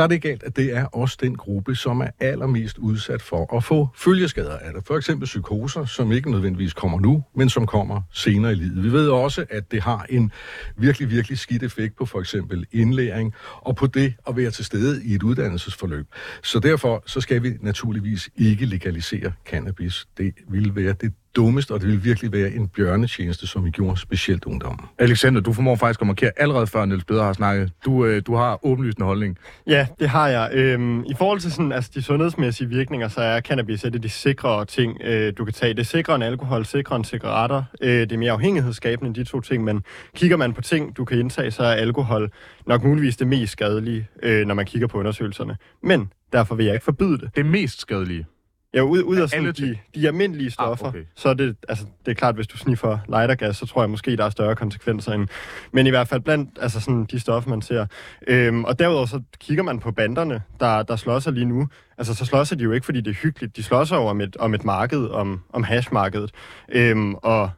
der 0.00 0.04
er 0.04 0.08
det 0.08 0.22
galt, 0.22 0.42
at 0.42 0.56
det 0.56 0.76
er 0.76 0.84
også 0.84 1.16
den 1.20 1.36
gruppe, 1.36 1.74
som 1.74 2.00
er 2.00 2.08
allermest 2.20 2.78
udsat 2.78 3.22
for 3.22 3.56
at 3.56 3.64
få 3.64 3.88
følgeskader 3.96 4.58
af 4.58 4.72
det. 4.74 4.86
For 4.86 4.96
eksempel 4.96 5.26
psykoser, 5.26 5.84
som 5.84 6.12
ikke 6.12 6.30
nødvendigvis 6.30 6.72
kommer 6.72 7.00
nu, 7.00 7.24
men 7.34 7.48
som 7.48 7.66
kommer 7.66 8.02
senere 8.12 8.52
i 8.52 8.54
livet. 8.54 8.84
Vi 8.84 8.92
ved 8.92 9.08
også, 9.08 9.44
at 9.50 9.70
det 9.70 9.82
har 9.82 10.06
en 10.08 10.32
virkelig, 10.76 11.10
virkelig 11.10 11.38
skidt 11.38 11.62
effekt 11.62 11.96
på 11.96 12.06
for 12.06 12.20
eksempel 12.20 12.66
indlæring 12.72 13.34
og 13.60 13.76
på 13.76 13.86
det 13.86 14.14
at 14.28 14.36
være 14.36 14.50
til 14.50 14.64
stede 14.64 15.04
i 15.04 15.14
et 15.14 15.22
uddannelsesforløb. 15.22 16.06
Så 16.42 16.58
derfor 16.58 17.02
så 17.06 17.20
skal 17.20 17.42
vi 17.42 17.52
naturligvis 17.60 18.30
ikke 18.36 18.66
legalisere 18.66 19.32
cannabis. 19.46 20.08
Det 20.18 20.34
vil 20.48 20.76
være 20.76 20.92
det 20.92 21.12
dummest, 21.36 21.70
og 21.70 21.80
det 21.80 21.88
vil 21.88 22.04
virkelig 22.04 22.32
være 22.32 22.50
en 22.50 22.68
bjørnetjeneste, 22.68 23.46
som 23.46 23.64
vi 23.64 23.70
gjorde 23.70 24.00
specielt 24.00 24.44
ungdommen. 24.44 24.86
Alexander, 24.98 25.40
du 25.40 25.52
formår 25.52 25.76
faktisk 25.76 26.00
at 26.00 26.06
markere 26.06 26.30
allerede 26.36 26.66
før 26.66 26.84
Niels 26.84 27.04
Beder 27.04 27.22
har 27.24 27.32
snakket. 27.32 27.72
Du, 27.84 28.06
øh, 28.06 28.22
du 28.26 28.34
har 28.34 28.66
åbenlyst 28.66 28.98
en 28.98 29.04
holdning. 29.04 29.38
Ja, 29.66 29.86
det 30.00 30.08
har 30.08 30.28
jeg. 30.28 30.50
Øhm, 30.52 31.04
I 31.04 31.14
forhold 31.18 31.40
til 31.40 31.52
sådan, 31.52 31.72
altså, 31.72 31.90
de 31.94 32.02
sundhedsmæssige 32.02 32.68
virkninger, 32.68 33.08
så 33.08 33.20
er 33.20 33.40
cannabis 33.40 33.84
et 33.84 33.94
af 33.94 34.02
de 34.02 34.08
sikre 34.08 34.64
ting, 34.64 34.96
øh, 35.04 35.32
du 35.38 35.44
kan 35.44 35.54
tage. 35.54 35.74
Det 35.74 35.80
er 35.80 35.84
sikrere 35.84 36.14
end 36.14 36.24
alkohol, 36.24 36.64
sikrere 36.64 36.96
end 36.96 37.04
cigaretter. 37.04 37.62
Øh, 37.80 38.00
det 38.00 38.12
er 38.12 38.18
mere 38.18 38.32
afhængighedsskabende 38.32 39.06
end 39.06 39.14
de 39.14 39.24
to 39.24 39.40
ting, 39.40 39.64
men 39.64 39.82
kigger 40.16 40.36
man 40.36 40.52
på 40.52 40.60
ting, 40.60 40.96
du 40.96 41.04
kan 41.04 41.18
indtage, 41.18 41.50
så 41.50 41.62
er 41.62 41.72
alkohol 41.72 42.30
nok 42.66 42.84
muligvis 42.84 43.16
det 43.16 43.26
mest 43.26 43.52
skadelige, 43.52 44.08
øh, 44.22 44.46
når 44.46 44.54
man 44.54 44.66
kigger 44.66 44.88
på 44.88 44.98
undersøgelserne. 44.98 45.56
Men 45.82 46.12
derfor 46.32 46.54
vil 46.54 46.66
jeg 46.66 46.74
ikke 46.74 46.84
forbyde 46.84 47.18
det. 47.18 47.30
Det 47.36 47.46
mest 47.46 47.80
skadelige? 47.80 48.26
Ja, 48.74 48.80
ud, 48.80 49.02
ud 49.02 49.16
af 49.16 49.28
sådan 49.28 49.46
de, 49.46 49.78
de 49.94 50.06
almindelige 50.06 50.50
stoffer, 50.50 50.86
ah, 50.86 50.90
okay. 50.90 51.04
så 51.16 51.28
er 51.28 51.34
det, 51.34 51.56
altså, 51.68 51.84
det 52.06 52.10
er 52.10 52.14
klart, 52.14 52.34
hvis 52.34 52.46
du 52.46 52.56
sniffer 52.56 52.98
lightergas, 53.08 53.56
så 53.56 53.66
tror 53.66 53.82
jeg 53.82 53.90
måske, 53.90 54.16
der 54.16 54.24
er 54.24 54.30
større 54.30 54.56
konsekvenser 54.56 55.12
end. 55.12 55.28
Men 55.72 55.86
i 55.86 55.90
hvert 55.90 56.08
fald 56.08 56.20
blandt 56.20 56.58
altså 56.60 56.80
sådan, 56.80 57.04
de 57.04 57.20
stoffer, 57.20 57.50
man 57.50 57.62
ser. 57.62 57.86
Øhm, 58.26 58.64
og 58.64 58.78
derudover 58.78 59.06
så 59.06 59.22
kigger 59.40 59.62
man 59.62 59.78
på 59.78 59.92
banderne, 59.92 60.42
der, 60.60 60.82
der 60.82 60.96
slår 60.96 61.18
sig 61.18 61.32
lige 61.32 61.46
nu. 61.46 61.68
Altså, 61.98 62.14
så 62.14 62.24
slår 62.24 62.44
sig 62.44 62.58
de 62.58 62.64
jo 62.64 62.72
ikke, 62.72 62.84
fordi 62.84 63.00
det 63.00 63.10
er 63.10 63.14
hyggeligt. 63.14 63.56
De 63.56 63.62
slår 63.62 63.84
sig 63.84 63.98
over 63.98 64.10
om 64.10 64.20
et, 64.20 64.36
om 64.36 64.54
et 64.54 64.64
marked, 64.64 65.08
om, 65.08 65.40
om 65.52 65.62
hashmarkedet. 65.62 66.30
Øhm, 66.68 67.14
og 67.14 67.50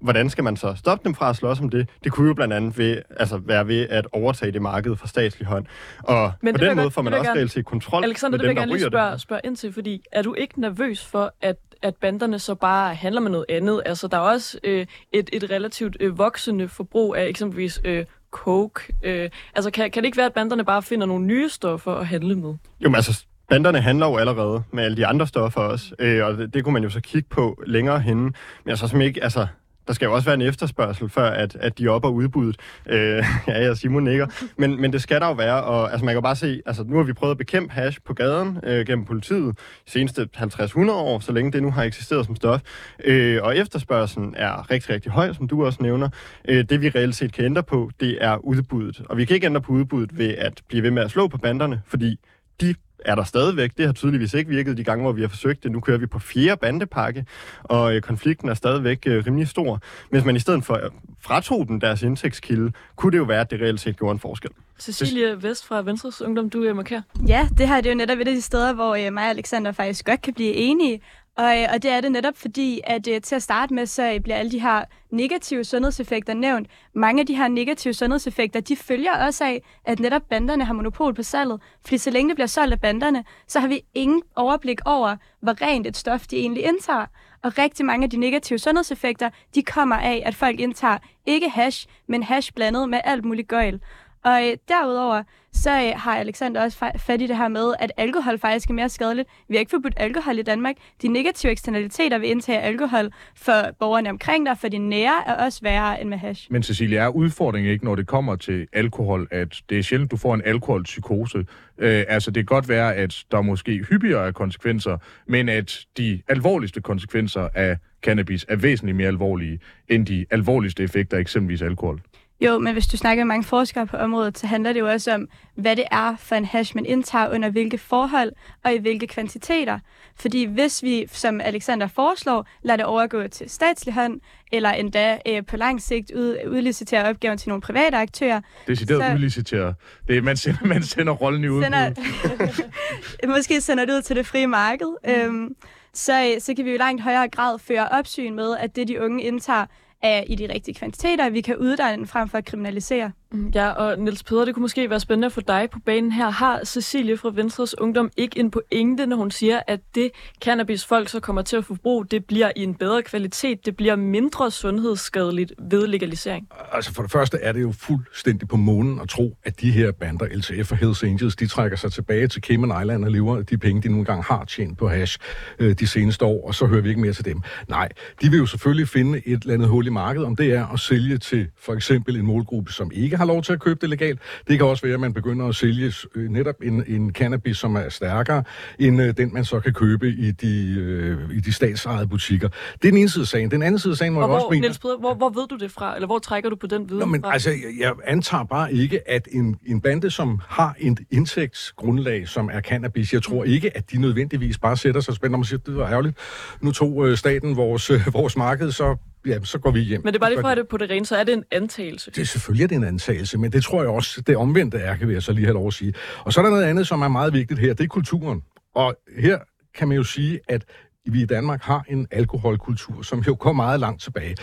hvordan 0.00 0.30
skal 0.30 0.44
man 0.44 0.56
så 0.56 0.74
stoppe 0.74 1.04
dem 1.04 1.14
fra 1.14 1.30
at 1.30 1.36
slås 1.36 1.60
om 1.60 1.68
det? 1.68 1.88
Det 2.04 2.12
kunne 2.12 2.28
jo 2.28 2.34
blandt 2.34 2.54
andet 2.54 2.78
ved, 2.78 3.02
altså 3.16 3.38
være 3.38 3.68
ved 3.68 3.86
at 3.90 4.06
overtage 4.12 4.52
det 4.52 4.62
marked 4.62 4.96
fra 4.96 5.06
statslig 5.06 5.48
hånd. 5.48 5.66
Og 5.98 6.32
Men 6.42 6.54
på 6.54 6.64
den 6.64 6.76
måde 6.76 6.90
får 6.90 7.02
man 7.02 7.14
også 7.14 7.32
reelt 7.32 7.50
set 7.50 7.64
kontrol 7.64 8.04
Alexander, 8.04 8.38
med 8.38 8.48
det 8.48 8.56
dem, 8.56 8.68
der 8.68 8.74
ryger 8.74 8.88
spørge, 8.88 9.12
det. 9.12 9.20
spørge 9.20 9.40
ind 9.44 9.56
til, 9.56 9.72
fordi 9.72 10.02
er 10.12 10.22
du 10.22 10.34
ikke 10.34 10.60
nervøs 10.60 11.04
for, 11.04 11.34
at 11.40 11.56
at 11.82 11.96
banderne 11.96 12.38
så 12.38 12.54
bare 12.54 12.94
handler 12.94 13.20
med 13.20 13.30
noget 13.30 13.46
andet. 13.48 13.82
Altså, 13.86 14.08
der 14.08 14.16
er 14.16 14.20
også 14.20 14.58
øh, 14.64 14.86
et, 15.12 15.30
et 15.32 15.50
relativt 15.50 15.96
øh, 16.00 16.18
voksende 16.18 16.68
forbrug 16.68 17.16
af 17.16 17.26
eksempelvis 17.26 17.80
øh, 17.84 18.04
coke. 18.30 18.80
Øh, 19.02 19.30
altså, 19.54 19.70
kan, 19.70 19.90
kan 19.90 20.02
det 20.02 20.06
ikke 20.06 20.16
være, 20.16 20.26
at 20.26 20.32
banderne 20.32 20.64
bare 20.64 20.82
finder 20.82 21.06
nogle 21.06 21.26
nye 21.26 21.48
stoffer 21.48 21.92
at 21.92 22.06
handle 22.06 22.36
med? 22.36 22.54
Jo, 22.80 22.88
men 22.88 22.94
altså, 22.94 23.24
banderne 23.48 23.80
handler 23.80 24.06
jo 24.06 24.16
allerede 24.16 24.62
med 24.72 24.84
alle 24.84 24.96
de 24.96 25.06
andre 25.06 25.26
stoffer 25.26 25.60
også, 25.60 25.94
øh, 25.98 26.26
og 26.26 26.38
det, 26.38 26.54
det 26.54 26.64
kunne 26.64 26.72
man 26.72 26.82
jo 26.82 26.90
så 26.90 27.00
kigge 27.00 27.28
på 27.28 27.62
længere 27.66 28.00
henne. 28.00 28.22
Men 28.64 28.70
altså, 28.70 28.88
som 28.88 29.00
ikke, 29.00 29.22
altså, 29.22 29.46
der 29.90 29.94
skal 29.94 30.06
jo 30.06 30.12
også 30.14 30.24
være 30.24 30.34
en 30.34 30.42
efterspørgsel, 30.42 31.08
før 31.08 31.30
at, 31.30 31.56
at 31.60 31.78
de 31.78 31.84
er 31.84 31.90
og 31.90 32.14
udbuddet. 32.14 32.56
Øh, 32.88 33.24
ja, 33.48 33.64
jeg 33.64 33.76
Simon 33.76 34.04
nikker. 34.04 34.26
Men, 34.56 34.80
men 34.80 34.92
det 34.92 35.02
skal 35.02 35.20
der 35.20 35.26
jo 35.26 35.32
være, 35.32 35.62
og 35.62 35.90
altså, 35.90 36.04
man 36.04 36.12
kan 36.12 36.16
jo 36.16 36.20
bare 36.20 36.36
se, 36.36 36.62
altså 36.66 36.84
nu 36.84 36.96
har 36.96 37.02
vi 37.02 37.12
prøvet 37.12 37.30
at 37.30 37.38
bekæmpe 37.38 37.72
hash 37.72 37.98
på 38.04 38.14
gaden 38.14 38.58
øh, 38.62 38.86
gennem 38.86 39.04
politiet 39.04 39.58
de 39.86 39.90
seneste 39.90 40.28
50-100 40.36 40.90
år, 40.90 41.20
så 41.20 41.32
længe 41.32 41.52
det 41.52 41.62
nu 41.62 41.70
har 41.70 41.82
eksisteret 41.82 42.26
som 42.26 42.36
stof. 42.36 42.60
Øh, 43.04 43.42
og 43.42 43.56
efterspørgselen 43.56 44.34
er 44.36 44.70
rigtig, 44.70 44.94
rigtig 44.94 45.12
høj, 45.12 45.32
som 45.32 45.48
du 45.48 45.64
også 45.64 45.82
nævner. 45.82 46.08
Øh, 46.48 46.64
det 46.64 46.80
vi 46.80 46.88
reelt 46.88 47.16
set 47.16 47.32
kan 47.32 47.44
ændre 47.44 47.62
på, 47.62 47.90
det 48.00 48.18
er 48.20 48.36
udbuddet. 48.36 49.02
Og 49.08 49.16
vi 49.16 49.24
kan 49.24 49.34
ikke 49.34 49.46
ændre 49.46 49.60
på 49.60 49.72
udbuddet 49.72 50.18
ved 50.18 50.28
at 50.28 50.62
blive 50.68 50.82
ved 50.82 50.90
med 50.90 51.02
at 51.02 51.10
slå 51.10 51.28
på 51.28 51.38
banderne, 51.38 51.82
fordi 51.86 52.16
de 52.60 52.74
er 53.04 53.14
der 53.14 53.24
stadigvæk. 53.24 53.70
Det 53.76 53.86
har 53.86 53.92
tydeligvis 53.92 54.34
ikke 54.34 54.50
virket 54.50 54.76
de 54.76 54.84
gange, 54.84 55.02
hvor 55.02 55.12
vi 55.12 55.20
har 55.20 55.28
forsøgt 55.28 55.62
det. 55.62 55.72
Nu 55.72 55.80
kører 55.80 55.98
vi 55.98 56.06
på 56.06 56.18
fjerde 56.18 56.56
bandepakke, 56.56 57.26
og 57.62 57.94
øh, 57.94 58.02
konflikten 58.02 58.48
er 58.48 58.54
stadigvæk 58.54 58.98
øh, 59.06 59.26
rimelig 59.26 59.48
stor. 59.48 59.80
Hvis 60.10 60.24
man 60.24 60.36
i 60.36 60.38
stedet 60.38 60.64
for 60.64 60.74
øh, 60.74 60.90
fratog 61.20 61.68
den 61.68 61.80
deres 61.80 62.02
indtægtskilde, 62.02 62.72
kunne 62.96 63.12
det 63.12 63.18
jo 63.18 63.24
være, 63.24 63.40
at 63.40 63.50
det 63.50 63.60
reelt 63.60 63.80
set 63.80 63.98
gjorde 63.98 64.12
en 64.12 64.18
forskel. 64.18 64.50
Cecilie 64.80 65.42
Vest 65.42 65.66
fra 65.66 65.82
Venstres 65.82 66.22
Ungdom, 66.22 66.50
du 66.50 66.62
er 66.62 66.74
markær. 66.74 67.00
Ja, 67.28 67.48
det 67.58 67.68
her 67.68 67.76
det 67.76 67.86
er 67.86 67.90
jo 67.90 67.96
netop 67.96 68.18
et 68.18 68.28
af 68.28 68.34
de 68.34 68.40
steder, 68.40 68.72
hvor 68.72 68.94
øh, 68.94 69.12
mig 69.12 69.24
og 69.24 69.30
Alexander 69.30 69.72
faktisk 69.72 70.06
godt 70.06 70.22
kan 70.22 70.34
blive 70.34 70.52
enige. 70.52 71.00
Og, 71.36 71.62
øh, 71.62 71.68
og 71.74 71.82
det 71.82 71.90
er 71.90 72.00
det 72.00 72.12
netop 72.12 72.36
fordi, 72.36 72.80
at 72.84 73.08
øh, 73.08 73.20
til 73.20 73.34
at 73.34 73.42
starte 73.42 73.74
med, 73.74 73.86
så 73.86 74.12
øh, 74.12 74.20
bliver 74.20 74.36
alle 74.36 74.50
de 74.50 74.60
her 74.60 74.84
negative 75.10 75.64
sundhedseffekter 75.64 76.34
nævnt. 76.34 76.68
Mange 76.94 77.20
af 77.20 77.26
de 77.26 77.36
her 77.36 77.48
negative 77.48 77.94
sundhedseffekter, 77.94 78.60
de 78.60 78.76
følger 78.76 79.26
også 79.26 79.44
af, 79.44 79.62
at 79.84 80.00
netop 80.00 80.22
banderne 80.30 80.64
har 80.64 80.74
monopol 80.74 81.14
på 81.14 81.22
salget. 81.22 81.60
Fordi 81.82 81.98
så 81.98 82.10
længe 82.10 82.28
det 82.28 82.36
bliver 82.36 82.46
solgt 82.46 82.72
af 82.72 82.80
banderne, 82.80 83.24
så 83.46 83.60
har 83.60 83.68
vi 83.68 83.80
ingen 83.94 84.22
overblik 84.36 84.80
over, 84.84 85.16
hvor 85.40 85.62
rent 85.62 85.86
et 85.86 85.96
stof 85.96 86.26
de 86.26 86.36
egentlig 86.36 86.64
indtager. 86.64 87.06
Og 87.42 87.58
rigtig 87.58 87.86
mange 87.86 88.04
af 88.04 88.10
de 88.10 88.16
negative 88.16 88.58
sundhedseffekter, 88.58 89.30
de 89.54 89.62
kommer 89.62 89.96
af, 89.96 90.22
at 90.26 90.34
folk 90.34 90.60
indtager 90.60 90.98
ikke 91.26 91.48
hash, 91.48 91.86
men 92.06 92.22
hash 92.22 92.52
blandet 92.54 92.88
med 92.88 93.00
alt 93.04 93.24
muligt 93.24 93.48
gøjl. 93.48 93.80
Og 94.24 94.48
øh, 94.48 94.56
derudover, 94.68 95.22
så 95.52 95.70
øh, 95.70 95.92
har 95.96 96.16
Alexander 96.16 96.62
også 96.62 96.78
fat 96.98 97.20
i 97.20 97.26
det 97.26 97.36
her 97.36 97.48
med, 97.48 97.74
at 97.78 97.92
alkohol 97.96 98.38
faktisk 98.38 98.70
er 98.70 98.74
mere 98.74 98.88
skadeligt. 98.88 99.28
Vi 99.48 99.54
har 99.54 99.60
ikke 99.60 99.70
forbudt 99.70 99.94
alkohol 99.96 100.38
i 100.38 100.42
Danmark. 100.42 100.76
De 101.02 101.08
negative 101.08 101.52
eksternaliteter 101.52 102.18
ved 102.18 102.28
indtag 102.28 102.62
af 102.62 102.66
alkohol 102.66 103.10
for 103.36 103.52
borgerne 103.78 104.10
omkring 104.10 104.46
dig, 104.46 104.58
for 104.58 104.68
de 104.68 104.78
nære, 104.78 105.22
er 105.26 105.44
også 105.44 105.60
værre 105.62 106.00
end 106.00 106.08
med 106.08 106.18
hash. 106.18 106.52
Men 106.52 106.62
Cecilie, 106.62 106.98
er 106.98 107.08
udfordringen 107.08 107.72
ikke, 107.72 107.84
når 107.84 107.94
det 107.94 108.06
kommer 108.06 108.36
til 108.36 108.66
alkohol, 108.72 109.28
at 109.30 109.62
det 109.70 109.78
er 109.78 109.82
sjældent, 109.82 110.10
du 110.10 110.16
får 110.16 110.34
en 110.34 110.42
alkoholpsykose? 110.44 111.38
Øh, 111.78 112.04
altså, 112.08 112.30
det 112.30 112.40
kan 112.40 112.54
godt 112.54 112.68
være, 112.68 112.94
at 112.94 113.24
der 113.30 113.42
måske 113.42 113.84
hyppigere 113.90 114.26
er 114.26 114.32
konsekvenser, 114.32 114.98
men 115.26 115.48
at 115.48 115.86
de 115.96 116.22
alvorligste 116.28 116.80
konsekvenser 116.80 117.48
af 117.54 117.76
cannabis 118.02 118.46
er 118.48 118.56
væsentligt 118.56 118.96
mere 118.96 119.08
alvorlige 119.08 119.60
end 119.88 120.06
de 120.06 120.26
alvorligste 120.30 120.82
effekter 120.82 121.18
eksempelvis 121.18 121.62
alkohol. 121.62 122.00
Jo, 122.40 122.58
men 122.58 122.72
hvis 122.72 122.86
du 122.86 122.96
snakker 122.96 123.24
med 123.24 123.28
mange 123.28 123.44
forskere 123.44 123.86
på 123.86 123.96
området, 123.96 124.38
så 124.38 124.46
handler 124.46 124.72
det 124.72 124.80
jo 124.80 124.88
også 124.90 125.14
om, 125.14 125.28
hvad 125.54 125.76
det 125.76 125.84
er 125.90 126.16
for 126.16 126.36
en 126.36 126.44
hash, 126.44 126.76
man 126.76 126.86
indtager 126.86 127.34
under 127.34 127.50
hvilke 127.50 127.78
forhold 127.78 128.32
og 128.64 128.74
i 128.74 128.78
hvilke 128.78 129.06
kvantiteter. 129.06 129.78
Fordi 130.16 130.44
hvis 130.44 130.82
vi, 130.82 131.06
som 131.12 131.40
Alexander 131.40 131.86
foreslår, 131.86 132.48
lader 132.62 132.76
det 132.76 132.86
overgå 132.86 133.28
til 133.28 133.50
statslig 133.50 133.94
hånd, 133.94 134.20
eller 134.52 134.70
endda 134.70 135.18
øh, 135.28 135.46
på 135.46 135.56
lang 135.56 135.82
sigt 135.82 136.10
ud, 136.10 136.36
udlicitere 136.46 137.08
opgaven 137.08 137.38
til 137.38 137.48
nogle 137.48 137.62
private 137.62 137.96
aktører. 137.96 138.40
Det 138.66 138.82
er 138.82 138.86
så... 138.86 139.12
udlicitere. 139.14 139.74
Det 140.08 140.16
er, 140.16 140.22
man 140.22 140.36
sender, 140.36 140.66
man 140.66 140.82
sender 140.82 141.12
rollen 141.12 141.44
i 141.44 141.48
udbud. 141.48 141.64
Sender, 141.64 143.26
måske 143.36 143.60
sender 143.60 143.84
det 143.84 143.92
ud 143.92 144.02
til 144.02 144.16
det 144.16 144.26
frie 144.26 144.46
marked. 144.46 144.96
Mm. 145.04 145.10
Øhm, 145.12 145.54
så, 145.94 146.36
så 146.38 146.54
kan 146.54 146.64
vi 146.64 146.70
jo 146.70 146.74
i 146.74 146.78
langt 146.78 147.02
højere 147.02 147.28
grad 147.28 147.58
føre 147.58 147.88
opsyn 147.88 148.34
med, 148.34 148.56
at 148.56 148.76
det 148.76 148.88
de 148.88 149.00
unge 149.00 149.22
indtager 149.22 149.66
er 150.02 150.24
i 150.26 150.34
de 150.34 150.52
rigtige 150.54 150.74
kvantiteter, 150.74 151.26
at 151.26 151.32
vi 151.32 151.40
kan 151.40 151.56
uddanne 151.56 152.06
frem 152.06 152.28
for 152.28 152.38
at 152.38 152.44
kriminalisere. 152.44 153.12
Mm, 153.32 153.48
ja, 153.54 153.70
og 153.70 153.98
Niels 153.98 154.22
Peder, 154.22 154.44
det 154.44 154.54
kunne 154.54 154.62
måske 154.62 154.90
være 154.90 155.00
spændende 155.00 155.30
for 155.30 155.40
dig 155.40 155.68
på 155.72 155.78
banen 155.86 156.12
her. 156.12 156.30
Har 156.30 156.60
Cecilie 156.64 157.16
fra 157.16 157.30
Venstres 157.34 157.78
Ungdom 157.78 158.10
ikke 158.16 158.40
en 158.40 158.50
pointe, 158.50 159.06
når 159.06 159.16
hun 159.16 159.30
siger, 159.30 159.60
at 159.66 159.80
det 159.94 160.10
cannabis 160.44 160.84
folk 160.84 161.08
så 161.08 161.20
kommer 161.20 161.42
til 161.42 161.56
at 161.56 161.64
forbruge, 161.64 162.06
det 162.06 162.24
bliver 162.24 162.52
i 162.56 162.62
en 162.62 162.74
bedre 162.74 163.02
kvalitet, 163.02 163.66
det 163.66 163.76
bliver 163.76 163.96
mindre 163.96 164.50
sundhedsskadeligt 164.50 165.52
ved 165.70 165.86
legalisering? 165.86 166.48
Altså 166.72 166.94
for 166.94 167.02
det 167.02 167.10
første 167.10 167.38
er 167.42 167.52
det 167.52 167.62
jo 167.62 167.72
fuldstændig 167.72 168.48
på 168.48 168.56
månen 168.56 169.00
at 169.00 169.08
tro, 169.08 169.36
at 169.44 169.60
de 169.60 169.70
her 169.70 169.92
bander, 169.92 170.26
LTF 170.26 170.72
og 170.72 170.78
Hells 170.78 171.02
Angels, 171.02 171.36
de 171.36 171.46
trækker 171.46 171.76
sig 171.76 171.92
tilbage 171.92 172.28
til 172.28 172.42
Cayman 172.42 172.82
Island 172.82 173.04
og 173.04 173.10
lever 173.10 173.42
de 173.42 173.58
penge, 173.58 173.82
de 173.82 173.88
nogle 173.88 174.04
gange 174.04 174.22
har 174.22 174.44
tjent 174.44 174.78
på 174.78 174.88
hash 174.88 175.18
øh, 175.58 175.74
de 175.78 175.86
seneste 175.86 176.24
år, 176.24 176.46
og 176.46 176.54
så 176.54 176.66
hører 176.66 176.82
vi 176.82 176.88
ikke 176.88 177.00
mere 177.00 177.12
til 177.12 177.24
dem. 177.24 177.40
Nej, 177.68 177.88
de 178.22 178.30
vil 178.30 178.38
jo 178.38 178.46
selvfølgelig 178.46 178.88
finde 178.88 179.22
et 179.26 179.42
eller 179.42 179.54
andet 179.54 179.68
hul 179.68 179.86
i 179.86 179.90
markedet, 179.90 180.26
om 180.26 180.36
det 180.36 180.54
er 180.54 180.66
at 180.66 180.80
sælge 180.80 181.18
til 181.18 181.48
for 181.58 181.74
eksempel 181.74 182.16
en 182.16 182.26
målgruppe, 182.26 182.72
som 182.72 182.90
ikke 182.94 183.19
har 183.20 183.26
lov 183.26 183.42
til 183.42 183.52
at 183.52 183.60
købe 183.60 183.78
det 183.80 183.88
legalt. 183.88 184.20
Det 184.48 184.58
kan 184.58 184.66
også 184.66 184.86
være, 184.86 184.94
at 184.94 185.00
man 185.00 185.12
begynder 185.12 185.46
at 185.46 185.54
sælge 185.54 185.92
øh, 186.14 186.28
netop 186.28 186.54
en, 186.62 186.84
en 186.86 187.12
cannabis, 187.12 187.56
som 187.56 187.76
er 187.76 187.88
stærkere 187.88 188.44
end 188.78 189.02
øh, 189.02 189.16
den, 189.16 189.34
man 189.34 189.44
så 189.44 189.60
kan 189.60 189.72
købe 189.72 190.08
i 190.08 190.30
de, 190.30 190.76
øh, 190.78 191.36
i 191.36 191.40
de 191.40 191.52
statsejede 191.52 192.06
butikker. 192.06 192.48
Det 192.48 192.88
er 192.88 192.92
den 192.92 192.96
ene 192.96 193.08
side 193.08 193.22
af 193.22 193.26
sagen. 193.28 193.50
Den 193.50 193.62
anden 193.62 193.78
side 193.78 193.92
af 193.92 193.96
sagen 193.96 194.12
må 194.12 194.20
Og 194.20 194.28
jeg 194.28 194.34
også 194.34 194.44
hvor, 194.44 194.50
mene... 194.50 194.60
Niels 194.60 194.78
Peder, 194.78 194.98
hvor, 194.98 195.14
hvor 195.14 195.28
ved 195.28 195.48
du 195.48 195.56
det 195.56 195.70
fra? 195.70 195.94
Eller 195.94 196.06
hvor 196.06 196.18
trækker 196.18 196.50
du 196.50 196.56
på 196.56 196.66
den 196.66 196.88
viden 196.88 197.00
Nå, 197.00 197.06
men 197.06 197.22
fra? 197.22 197.32
altså, 197.32 197.50
jeg, 197.50 197.58
jeg 197.80 197.92
antager 198.06 198.44
bare 198.44 198.72
ikke, 198.72 199.10
at 199.10 199.28
en, 199.32 199.56
en 199.66 199.80
bande, 199.80 200.10
som 200.10 200.40
har 200.48 200.74
et 200.78 201.00
indtægtsgrundlag, 201.10 202.28
som 202.28 202.50
er 202.52 202.60
cannabis, 202.60 203.12
jeg 203.12 203.22
tror 203.22 203.44
ikke, 203.44 203.76
at 203.76 203.90
de 203.90 204.00
nødvendigvis 204.00 204.58
bare 204.58 204.76
sætter 204.76 205.00
sig 205.00 205.14
spændt 205.14 205.34
om 205.34 205.40
og 205.40 205.46
siger, 205.46 205.58
det 205.58 205.76
var 205.76 205.88
ærgerligt. 205.90 206.16
Nu 206.60 206.72
tog 206.72 207.08
øh, 207.08 207.16
staten 207.16 207.56
vores, 207.56 207.90
øh, 207.90 208.00
vores 208.12 208.36
marked, 208.36 208.72
så, 208.72 208.96
ja, 209.26 209.38
så 209.44 209.58
går 209.58 209.70
vi 209.70 209.80
hjem. 209.80 210.00
Men 210.04 210.12
det 210.12 210.18
er 210.18 210.20
bare 210.20 210.30
lige 210.30 210.40
for 210.40 210.48
at 210.48 210.56
det 210.56 210.68
på 210.68 210.76
det 210.76 210.90
rene, 210.90 211.06
så 211.06 211.16
er 211.16 211.24
det 211.24 211.32
en 211.32 211.44
antagelse. 211.52 212.10
det 212.10 212.18
er 212.18 212.24
selvfølgelig 212.24 212.64
er 212.64 212.68
det 212.68 212.76
en 212.76 212.84
antagelse, 212.84 213.38
men 213.38 213.52
det 213.52 213.64
tror 213.64 213.82
jeg 213.82 213.90
også, 213.90 214.20
det 214.20 214.36
omvendte 214.36 214.78
er, 214.78 214.96
kan 214.96 215.10
jeg 215.10 215.22
så 215.22 215.32
lige 215.32 215.44
have 215.44 215.54
lov 215.54 215.66
at 215.66 215.74
sige. 215.74 215.94
Og 216.24 216.32
så 216.32 216.40
er 216.40 216.44
der 216.44 216.50
noget 216.50 216.64
andet, 216.64 216.86
som 216.86 217.02
er 217.02 217.08
meget 217.08 217.32
vigtigt 217.32 217.60
her, 217.60 217.74
det 217.74 217.84
er 217.84 217.88
kulturen. 217.88 218.42
Og 218.74 218.96
her 219.18 219.38
kan 219.74 219.88
man 219.88 219.96
jo 219.96 220.02
sige, 220.02 220.40
at 220.48 220.64
vi 221.06 221.22
i 221.22 221.26
Danmark 221.26 221.62
har 221.62 221.84
en 221.88 222.06
alkoholkultur, 222.10 223.02
som 223.02 223.20
jo 223.20 223.36
går 223.38 223.52
meget 223.52 223.80
langt 223.80 224.02
tilbage. 224.02 224.36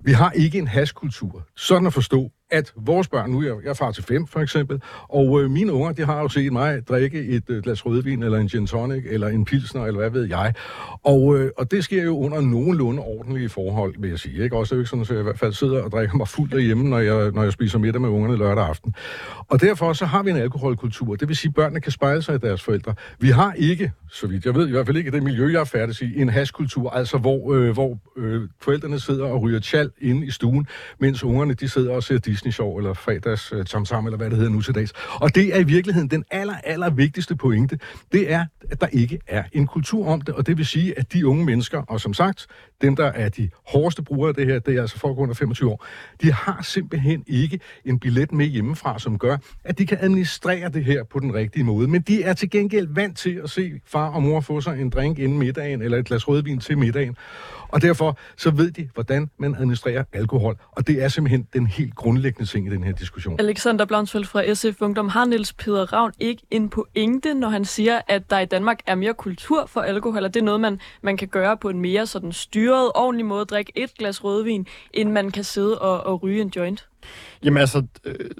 Vi 0.00 0.12
har 0.12 0.30
ikke 0.30 0.58
en 0.58 0.68
haskultur. 0.68 1.46
Sådan 1.56 1.86
at 1.86 1.92
forstå, 1.92 2.30
at 2.50 2.72
vores 2.76 3.08
børn, 3.08 3.30
nu 3.30 3.38
er 3.38 3.44
jeg, 3.44 3.54
jeg 3.64 3.70
er 3.70 3.74
far 3.74 3.92
til 3.92 4.04
fem 4.04 4.26
for 4.26 4.40
eksempel, 4.40 4.82
og 5.08 5.42
øh, 5.42 5.50
mine 5.50 5.72
unger, 5.72 5.92
de 5.92 6.04
har 6.04 6.20
jo 6.20 6.28
set 6.28 6.52
mig 6.52 6.88
drikke 6.88 7.24
et 7.24 7.50
øh, 7.50 7.62
glas 7.62 7.86
rødvin, 7.86 8.22
eller 8.22 8.38
en 8.38 8.48
gin 8.48 8.66
tonic, 8.66 9.04
eller 9.06 9.28
en 9.28 9.44
pilsner, 9.44 9.84
eller 9.84 10.00
hvad 10.00 10.10
ved 10.10 10.28
jeg. 10.28 10.54
Og, 11.02 11.38
øh, 11.38 11.50
og 11.58 11.70
det 11.70 11.84
sker 11.84 12.04
jo 12.04 12.18
under 12.18 12.40
nogenlunde 12.40 13.02
ordentlige 13.02 13.48
forhold, 13.48 13.94
vil 13.98 14.10
jeg 14.10 14.18
sige. 14.18 14.44
Ikke? 14.44 14.56
Også 14.56 14.74
er 14.74 14.76
det 14.76 14.78
jo 14.78 14.80
ikke 14.80 14.90
sådan, 14.90 15.02
at 15.02 15.10
jeg 15.10 15.20
i 15.20 15.22
hvert 15.22 15.38
fald 15.38 15.52
sidder 15.52 15.82
og 15.82 15.92
drikker 15.92 16.16
mig 16.16 16.28
fuld 16.28 16.50
derhjemme, 16.50 16.88
når 16.88 16.98
jeg, 16.98 17.30
når 17.30 17.42
jeg 17.42 17.52
spiser 17.52 17.78
middag 17.78 18.00
med 18.00 18.08
ungerne 18.08 18.36
lørdag 18.36 18.66
aften. 18.66 18.94
Og 19.48 19.60
derfor 19.60 19.92
så 19.92 20.06
har 20.06 20.22
vi 20.22 20.30
en 20.30 20.36
alkoholkultur. 20.36 21.16
Det 21.16 21.28
vil 21.28 21.36
sige, 21.36 21.48
at 21.48 21.54
børnene 21.54 21.80
kan 21.80 21.92
spejle 21.92 22.22
sig 22.22 22.34
i 22.34 22.38
deres 22.38 22.62
forældre. 22.62 22.94
Vi 23.18 23.28
har 23.28 23.52
ikke, 23.52 23.92
så 24.10 24.26
vidt 24.26 24.44
jeg 24.44 24.54
ved, 24.54 24.68
i 24.68 24.70
hvert 24.70 24.86
fald 24.86 24.96
ikke 24.96 25.08
i 25.08 25.10
det 25.10 25.22
miljø, 25.22 25.52
jeg 25.52 25.60
er 25.60 25.64
færdig 25.64 26.02
i, 26.02 26.20
en 26.20 26.28
haskultur, 26.28 26.90
altså 26.90 27.18
hvor, 27.18 27.54
øh, 27.54 27.70
hvor 27.70 27.98
øh, 28.16 28.48
forældrene 28.60 29.00
sidder 29.00 29.24
og 29.24 29.42
ryger 29.42 29.58
tjal 29.60 29.90
inde 30.00 30.26
i 30.26 30.30
stuen, 30.30 30.66
mens 30.98 31.24
ungerne 31.24 31.54
de 31.54 31.68
sidder 31.68 31.92
og 31.92 32.02
ser 32.02 32.18
Disney-show, 32.40 32.78
eller 32.78 32.94
fredags 32.94 33.52
øh, 33.52 33.86
Sam, 33.86 34.06
eller 34.06 34.16
hvad 34.16 34.30
det 34.30 34.36
hedder 34.36 34.50
nu 34.50 34.62
til 34.62 34.74
dags. 34.74 34.92
Og 35.14 35.34
det 35.34 35.56
er 35.56 35.58
i 35.58 35.64
virkeligheden 35.64 36.10
den 36.10 36.24
aller, 36.30 36.54
aller 36.64 36.90
vigtigste 36.90 37.36
pointe. 37.36 37.78
Det 38.12 38.32
er, 38.32 38.44
at 38.70 38.80
der 38.80 38.86
ikke 38.86 39.18
er 39.26 39.42
en 39.52 39.66
kultur 39.66 40.08
om 40.08 40.20
det, 40.20 40.34
og 40.34 40.46
det 40.46 40.58
vil 40.58 40.66
sige, 40.66 40.98
at 40.98 41.12
de 41.12 41.26
unge 41.26 41.44
mennesker, 41.44 41.82
og 41.88 42.00
som 42.00 42.14
sagt, 42.14 42.46
dem, 42.82 42.96
der 42.96 43.06
er 43.06 43.28
de 43.28 43.50
hårdeste 43.68 44.02
brugere 44.02 44.28
af 44.28 44.34
det 44.34 44.46
her, 44.46 44.58
det 44.58 44.76
er 44.76 44.80
altså 44.80 44.98
folk 44.98 45.18
under 45.18 45.34
25 45.34 45.70
år, 45.70 45.86
de 46.22 46.32
har 46.32 46.62
simpelthen 46.62 47.24
ikke 47.26 47.60
en 47.84 47.98
billet 47.98 48.32
med 48.32 48.46
hjemmefra, 48.46 48.98
som 48.98 49.18
gør, 49.18 49.36
at 49.64 49.78
de 49.78 49.86
kan 49.86 49.98
administrere 50.00 50.68
det 50.68 50.84
her 50.84 51.04
på 51.04 51.18
den 51.18 51.34
rigtige 51.34 51.64
måde. 51.64 51.88
Men 51.88 52.02
de 52.02 52.22
er 52.22 52.32
til 52.32 52.50
gengæld 52.50 52.88
vant 52.90 53.18
til 53.18 53.40
at 53.44 53.50
se 53.50 53.72
far 53.86 54.10
og 54.10 54.22
mor 54.22 54.40
få 54.40 54.60
sig 54.60 54.80
en 54.80 54.90
drink 54.90 55.18
inden 55.18 55.38
middagen, 55.38 55.82
eller 55.82 55.98
et 55.98 56.06
glas 56.06 56.28
rødvin 56.28 56.60
til 56.60 56.78
middagen. 56.78 57.16
Og 57.72 57.82
derfor 57.82 58.18
så 58.36 58.50
ved 58.50 58.70
de, 58.70 58.88
hvordan 58.94 59.30
man 59.38 59.54
administrerer 59.54 60.04
alkohol. 60.12 60.56
Og 60.72 60.86
det 60.86 61.02
er 61.02 61.08
simpelthen 61.08 61.46
den 61.52 61.66
helt 61.66 61.94
grundlæggende 61.94 62.50
ting 62.50 62.66
i 62.66 62.70
den 62.70 62.84
her 62.84 62.92
diskussion. 62.92 63.40
Alexander 63.40 63.84
Blomsfeldt 63.84 64.28
fra 64.28 64.54
SF 64.54 64.82
Ungdom, 64.82 65.08
har 65.08 65.24
Niels 65.24 65.52
Peder 65.52 65.92
Ravn 65.92 66.12
ikke 66.18 66.42
en 66.50 66.68
pointe, 66.68 67.34
når 67.34 67.48
han 67.48 67.64
siger, 67.64 68.00
at 68.08 68.30
der 68.30 68.38
i 68.38 68.46
Danmark 68.46 68.80
er 68.86 68.94
mere 68.94 69.14
kultur 69.14 69.66
for 69.66 69.80
alkohol, 69.80 70.24
og 70.24 70.34
det 70.34 70.40
er 70.40 70.44
noget, 70.44 70.60
man, 70.60 70.80
man 71.02 71.16
kan 71.16 71.28
gøre 71.28 71.56
på 71.56 71.68
en 71.68 71.80
mere 71.80 72.06
sådan 72.06 72.32
styret, 72.32 72.92
ordentlig 72.94 73.26
måde, 73.26 73.44
drikke 73.44 73.72
et 73.74 73.94
glas 73.98 74.24
rødvin, 74.24 74.66
end 74.92 75.10
man 75.10 75.30
kan 75.30 75.44
sidde 75.44 75.78
og, 75.78 76.06
og 76.06 76.22
ryge 76.22 76.40
en 76.40 76.52
joint? 76.56 76.88
Jamen 77.44 77.60
altså, 77.60 77.82
øh, 78.04 78.30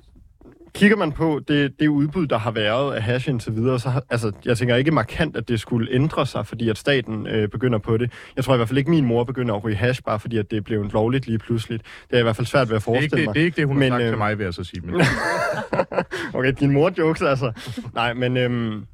kigger 0.74 0.96
man 0.96 1.12
på 1.12 1.40
det, 1.48 1.80
det 1.80 1.88
udbud, 1.88 2.26
der 2.26 2.38
har 2.38 2.50
været 2.50 2.94
af 2.94 3.02
hash 3.02 3.28
indtil 3.28 3.54
videre, 3.56 3.80
så 3.80 3.88
har, 3.88 4.02
altså, 4.10 4.32
jeg 4.44 4.58
tænker 4.58 4.76
ikke 4.76 4.90
markant, 4.90 5.36
at 5.36 5.48
det 5.48 5.60
skulle 5.60 5.92
ændre 5.92 6.26
sig, 6.26 6.46
fordi 6.46 6.68
at 6.68 6.78
staten 6.78 7.26
øh, 7.26 7.48
begynder 7.48 7.78
på 7.78 7.96
det. 7.96 8.12
Jeg 8.36 8.44
tror 8.44 8.54
i 8.54 8.56
hvert 8.56 8.68
fald 8.68 8.78
ikke, 8.78 8.90
min 8.90 9.04
mor 9.04 9.24
begynder 9.24 9.54
at 9.54 9.64
ryge 9.64 9.76
hash, 9.76 10.02
bare 10.02 10.20
fordi 10.20 10.36
at 10.38 10.50
det 10.50 10.64
blev 10.64 10.84
lovligt 10.92 11.26
lige 11.26 11.38
pludselig. 11.38 11.80
Det 12.10 12.16
er 12.16 12.20
i 12.20 12.22
hvert 12.22 12.36
fald 12.36 12.46
svært 12.46 12.68
ved 12.68 12.76
at 12.76 12.82
Det 12.86 12.88
er, 12.88 12.92
ikke 12.92 13.00
forestille 13.00 13.20
det, 13.20 13.26
mig. 13.28 13.34
det 13.34 13.40
er 13.40 13.44
ikke 13.44 13.56
det, 13.56 13.66
hun 13.66 13.78
Men, 13.78 13.92
har 13.92 13.98
sagt 13.98 14.04
øh, 14.06 14.10
til 14.10 14.18
mig, 14.18 14.38
vil 14.38 14.44
jeg 14.44 14.54
så 14.54 14.64
sige. 14.64 14.80
Men, 14.80 14.94
Okay, 16.34 16.52
din 16.60 16.70
mor 16.70 16.92
jokes 16.98 17.22
altså. 17.22 17.52
Nej, 17.94 18.14
men... 18.14 18.36
Øhm, 18.36 18.84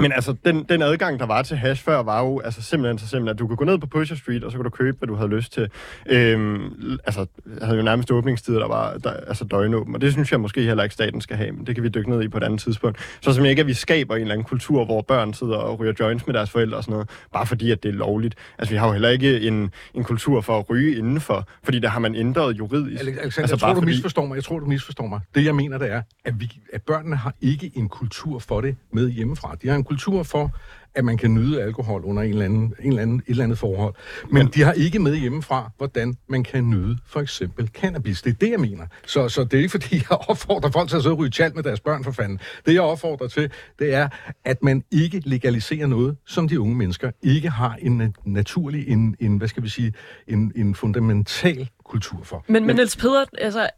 men 0.00 0.12
altså, 0.12 0.34
den, 0.44 0.64
den 0.68 0.82
adgang, 0.82 1.20
der 1.20 1.26
var 1.26 1.42
til 1.42 1.56
hash 1.56 1.84
før, 1.84 2.02
var 2.02 2.20
jo 2.24 2.40
altså, 2.40 2.62
simpelthen 2.62 2.98
så 2.98 3.06
simpelthen, 3.08 3.28
at 3.28 3.38
du 3.38 3.46
kunne 3.46 3.56
gå 3.56 3.64
ned 3.64 3.78
på 3.78 3.86
Pusher 3.86 4.16
Street, 4.16 4.44
og 4.44 4.50
så 4.52 4.58
kunne 4.58 4.64
du 4.64 4.70
købe, 4.70 4.98
hvad 4.98 5.06
du 5.08 5.14
havde 5.14 5.30
lyst 5.30 5.52
til. 5.52 5.68
Øhm, 6.06 6.98
altså, 7.04 7.26
jeg 7.60 7.66
havde 7.66 7.78
jo 7.78 7.84
nærmest 7.84 8.10
åbningstider, 8.10 8.58
der 8.58 8.68
var 8.68 8.96
der, 8.98 9.10
altså 9.12 9.44
døgnåben, 9.44 9.94
og 9.94 10.00
det 10.00 10.12
synes 10.12 10.32
jeg 10.32 10.40
måske 10.40 10.62
heller 10.62 10.82
ikke, 10.82 10.92
staten 10.94 11.20
skal 11.20 11.36
have, 11.36 11.52
men 11.52 11.66
det 11.66 11.74
kan 11.74 11.84
vi 11.84 11.88
dykke 11.88 12.10
ned 12.10 12.22
i 12.22 12.28
på 12.28 12.38
et 12.38 12.42
andet 12.44 12.60
tidspunkt. 12.60 12.98
Så 12.98 13.04
simpelthen 13.20 13.46
ikke, 13.46 13.60
at 13.60 13.66
vi 13.66 13.74
skaber 13.74 14.14
en 14.14 14.20
eller 14.20 14.32
anden 14.34 14.44
kultur, 14.44 14.84
hvor 14.84 15.00
børn 15.02 15.34
sidder 15.34 15.56
og 15.56 15.80
ryger 15.80 15.92
joints 16.00 16.26
med 16.26 16.34
deres 16.34 16.50
forældre 16.50 16.76
og 16.76 16.82
sådan 16.84 16.92
noget, 16.92 17.08
bare 17.32 17.46
fordi, 17.46 17.70
at 17.70 17.82
det 17.82 17.88
er 17.88 17.92
lovligt. 17.92 18.34
Altså, 18.58 18.74
vi 18.74 18.78
har 18.78 18.86
jo 18.86 18.92
heller 18.92 19.08
ikke 19.08 19.40
en, 19.40 19.70
en 19.94 20.04
kultur 20.04 20.40
for 20.40 20.58
at 20.58 20.70
ryge 20.70 20.96
indenfor, 20.96 21.48
fordi 21.62 21.78
der 21.78 21.88
har 21.88 22.00
man 22.00 22.14
ændret 22.14 22.58
juridisk. 22.58 23.00
Alexander, 23.00 23.22
altså, 23.22 23.40
jeg 23.52 23.58
tror, 23.60 23.68
du 23.68 23.74
fordi- 23.74 23.86
misforstår 23.92 24.26
mig. 24.26 24.34
Jeg 24.34 24.44
tror, 24.44 24.58
du 24.58 24.66
misforstår 24.66 25.06
mig. 25.06 25.20
Det, 25.34 25.44
jeg 25.44 25.54
mener, 25.54 25.78
det 25.78 25.92
er, 25.92 26.02
at, 26.24 26.40
vi, 26.40 26.60
at 26.72 26.82
børnene 26.82 27.16
har 27.16 27.34
ikke 27.40 27.70
en 27.74 27.88
kultur 27.88 28.38
for 28.38 28.60
det 28.60 28.76
med 28.92 29.10
hjemmefra. 29.10 29.56
De 29.62 29.68
har 29.68 29.76
en 29.76 29.84
kultur 29.90 30.22
for, 30.22 30.50
at 30.94 31.04
man 31.04 31.16
kan 31.16 31.34
nyde 31.34 31.62
alkohol 31.62 32.04
under 32.04 32.22
en 32.22 32.30
eller 32.30 32.44
anden, 32.44 32.74
en 32.80 32.88
eller 32.88 33.02
anden, 33.02 33.18
et 33.18 33.30
eller 33.30 33.44
andet 33.44 33.58
forhold. 33.58 33.94
Men 34.30 34.46
de 34.46 34.62
har 34.62 34.72
ikke 34.72 34.98
med 34.98 35.16
hjemmefra, 35.16 35.70
hvordan 35.76 36.14
man 36.28 36.42
kan 36.42 36.70
nyde 36.70 36.98
for 37.06 37.20
eksempel 37.20 37.68
cannabis. 37.68 38.22
Det 38.22 38.30
er 38.30 38.34
det, 38.34 38.50
jeg 38.50 38.60
mener. 38.60 38.86
Så, 39.06 39.28
så 39.28 39.44
det 39.44 39.54
er 39.54 39.58
ikke, 39.58 39.70
fordi 39.70 39.94
jeg 39.94 40.28
opfordrer 40.28 40.70
folk 40.70 40.88
til 40.88 40.96
at 40.96 41.02
sidde 41.02 41.14
og 41.14 41.18
ryge 41.18 41.30
tjal 41.30 41.54
med 41.54 41.62
deres 41.62 41.80
børn 41.80 42.04
for 42.04 42.12
fanden. 42.12 42.40
Det, 42.66 42.74
jeg 42.74 42.82
opfordrer 42.82 43.28
til, 43.28 43.50
det 43.78 43.94
er, 43.94 44.08
at 44.44 44.62
man 44.62 44.82
ikke 44.90 45.22
legaliserer 45.24 45.86
noget, 45.86 46.16
som 46.26 46.48
de 46.48 46.60
unge 46.60 46.76
mennesker 46.76 47.10
ikke 47.22 47.50
har 47.50 47.76
en 47.82 48.02
na- 48.02 48.22
naturlig, 48.24 48.88
en, 48.88 49.16
en 49.20 49.36
hvad 49.36 49.48
skal 49.48 49.62
vi 49.62 49.68
sige, 49.68 49.92
en, 50.28 50.52
en 50.56 50.74
fundamental 50.74 51.68
kultur 51.84 52.20
for. 52.22 52.44
Men, 52.48 52.66
men 52.66 52.76
Niels 52.76 52.96
Peder, 52.96 53.24
altså, 53.38 53.68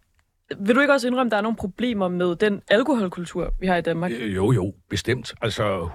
vil 0.60 0.74
du 0.74 0.80
ikke 0.80 0.92
også 0.92 1.06
indrømme, 1.06 1.28
at 1.28 1.30
der 1.30 1.36
er 1.36 1.42
nogle 1.42 1.56
problemer 1.56 2.08
med 2.08 2.36
den 2.36 2.60
alkoholkultur, 2.70 3.54
vi 3.60 3.66
har 3.66 3.76
i 3.76 3.80
Danmark? 3.80 4.10
Øh, 4.20 4.34
Jo, 4.34 4.52
jo, 4.52 4.74
bestemt. 4.90 5.34
Altså 5.42 5.88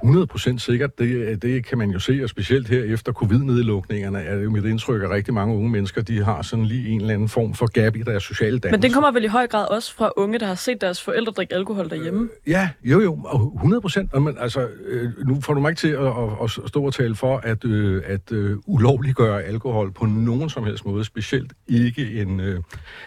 100% 0.53 0.57
sikkert, 0.57 0.99
det, 0.99 1.41
det 1.41 1.65
kan 1.65 1.77
man 1.77 1.89
jo 1.89 1.99
se, 1.99 2.19
og 2.23 2.29
specielt 2.29 2.67
her 2.67 2.83
efter 2.83 3.11
covid-nedlukningerne 3.11 4.19
er 4.19 4.35
det 4.35 4.43
jo 4.43 4.49
mit 4.49 4.65
indtryk, 4.65 5.03
at 5.03 5.09
rigtig 5.09 5.33
mange 5.33 5.55
unge 5.55 5.69
mennesker, 5.69 6.01
de 6.01 6.23
har 6.23 6.41
sådan 6.41 6.65
lige 6.65 6.89
en 6.89 7.01
eller 7.01 7.13
anden 7.13 7.29
form 7.29 7.53
for 7.53 7.65
gap 7.65 7.95
i 7.95 8.01
deres 8.01 8.23
sociale 8.23 8.59
dannelse. 8.59 8.71
Men 8.71 8.81
den 8.81 8.91
kommer 8.91 9.11
vel 9.11 9.23
i 9.23 9.27
høj 9.27 9.47
grad 9.47 9.67
også 9.71 9.95
fra 9.95 10.11
unge, 10.17 10.39
der 10.39 10.45
har 10.45 10.55
set 10.55 10.81
deres 10.81 11.01
forældre 11.01 11.31
drikke 11.31 11.55
alkohol 11.55 11.89
derhjemme? 11.89 12.29
Ja, 12.47 12.69
jo 12.83 12.99
jo, 12.99 13.19
og 13.25 13.53
100 13.55 13.81
procent. 13.81 14.13
Men 14.21 14.37
altså, 14.39 14.67
øh, 14.85 15.27
nu 15.27 15.41
får 15.41 15.53
du 15.53 15.59
mig 15.59 15.69
ikke 15.69 15.79
til 15.79 15.87
at, 15.87 16.05
at, 16.07 16.59
at 16.63 16.69
stå 16.69 16.85
og 16.85 16.93
tale 16.93 17.15
for 17.15 17.37
at, 17.37 17.65
øh, 17.65 18.01
at 18.05 18.31
øh, 18.31 18.57
ulovliggøre 18.65 19.43
alkohol 19.43 19.91
på 19.91 20.05
nogen 20.05 20.49
som 20.49 20.63
helst 20.63 20.85
måde, 20.85 21.03
specielt 21.03 21.53
ikke 21.67 22.21
en, 22.21 22.39
øh, 22.39 22.59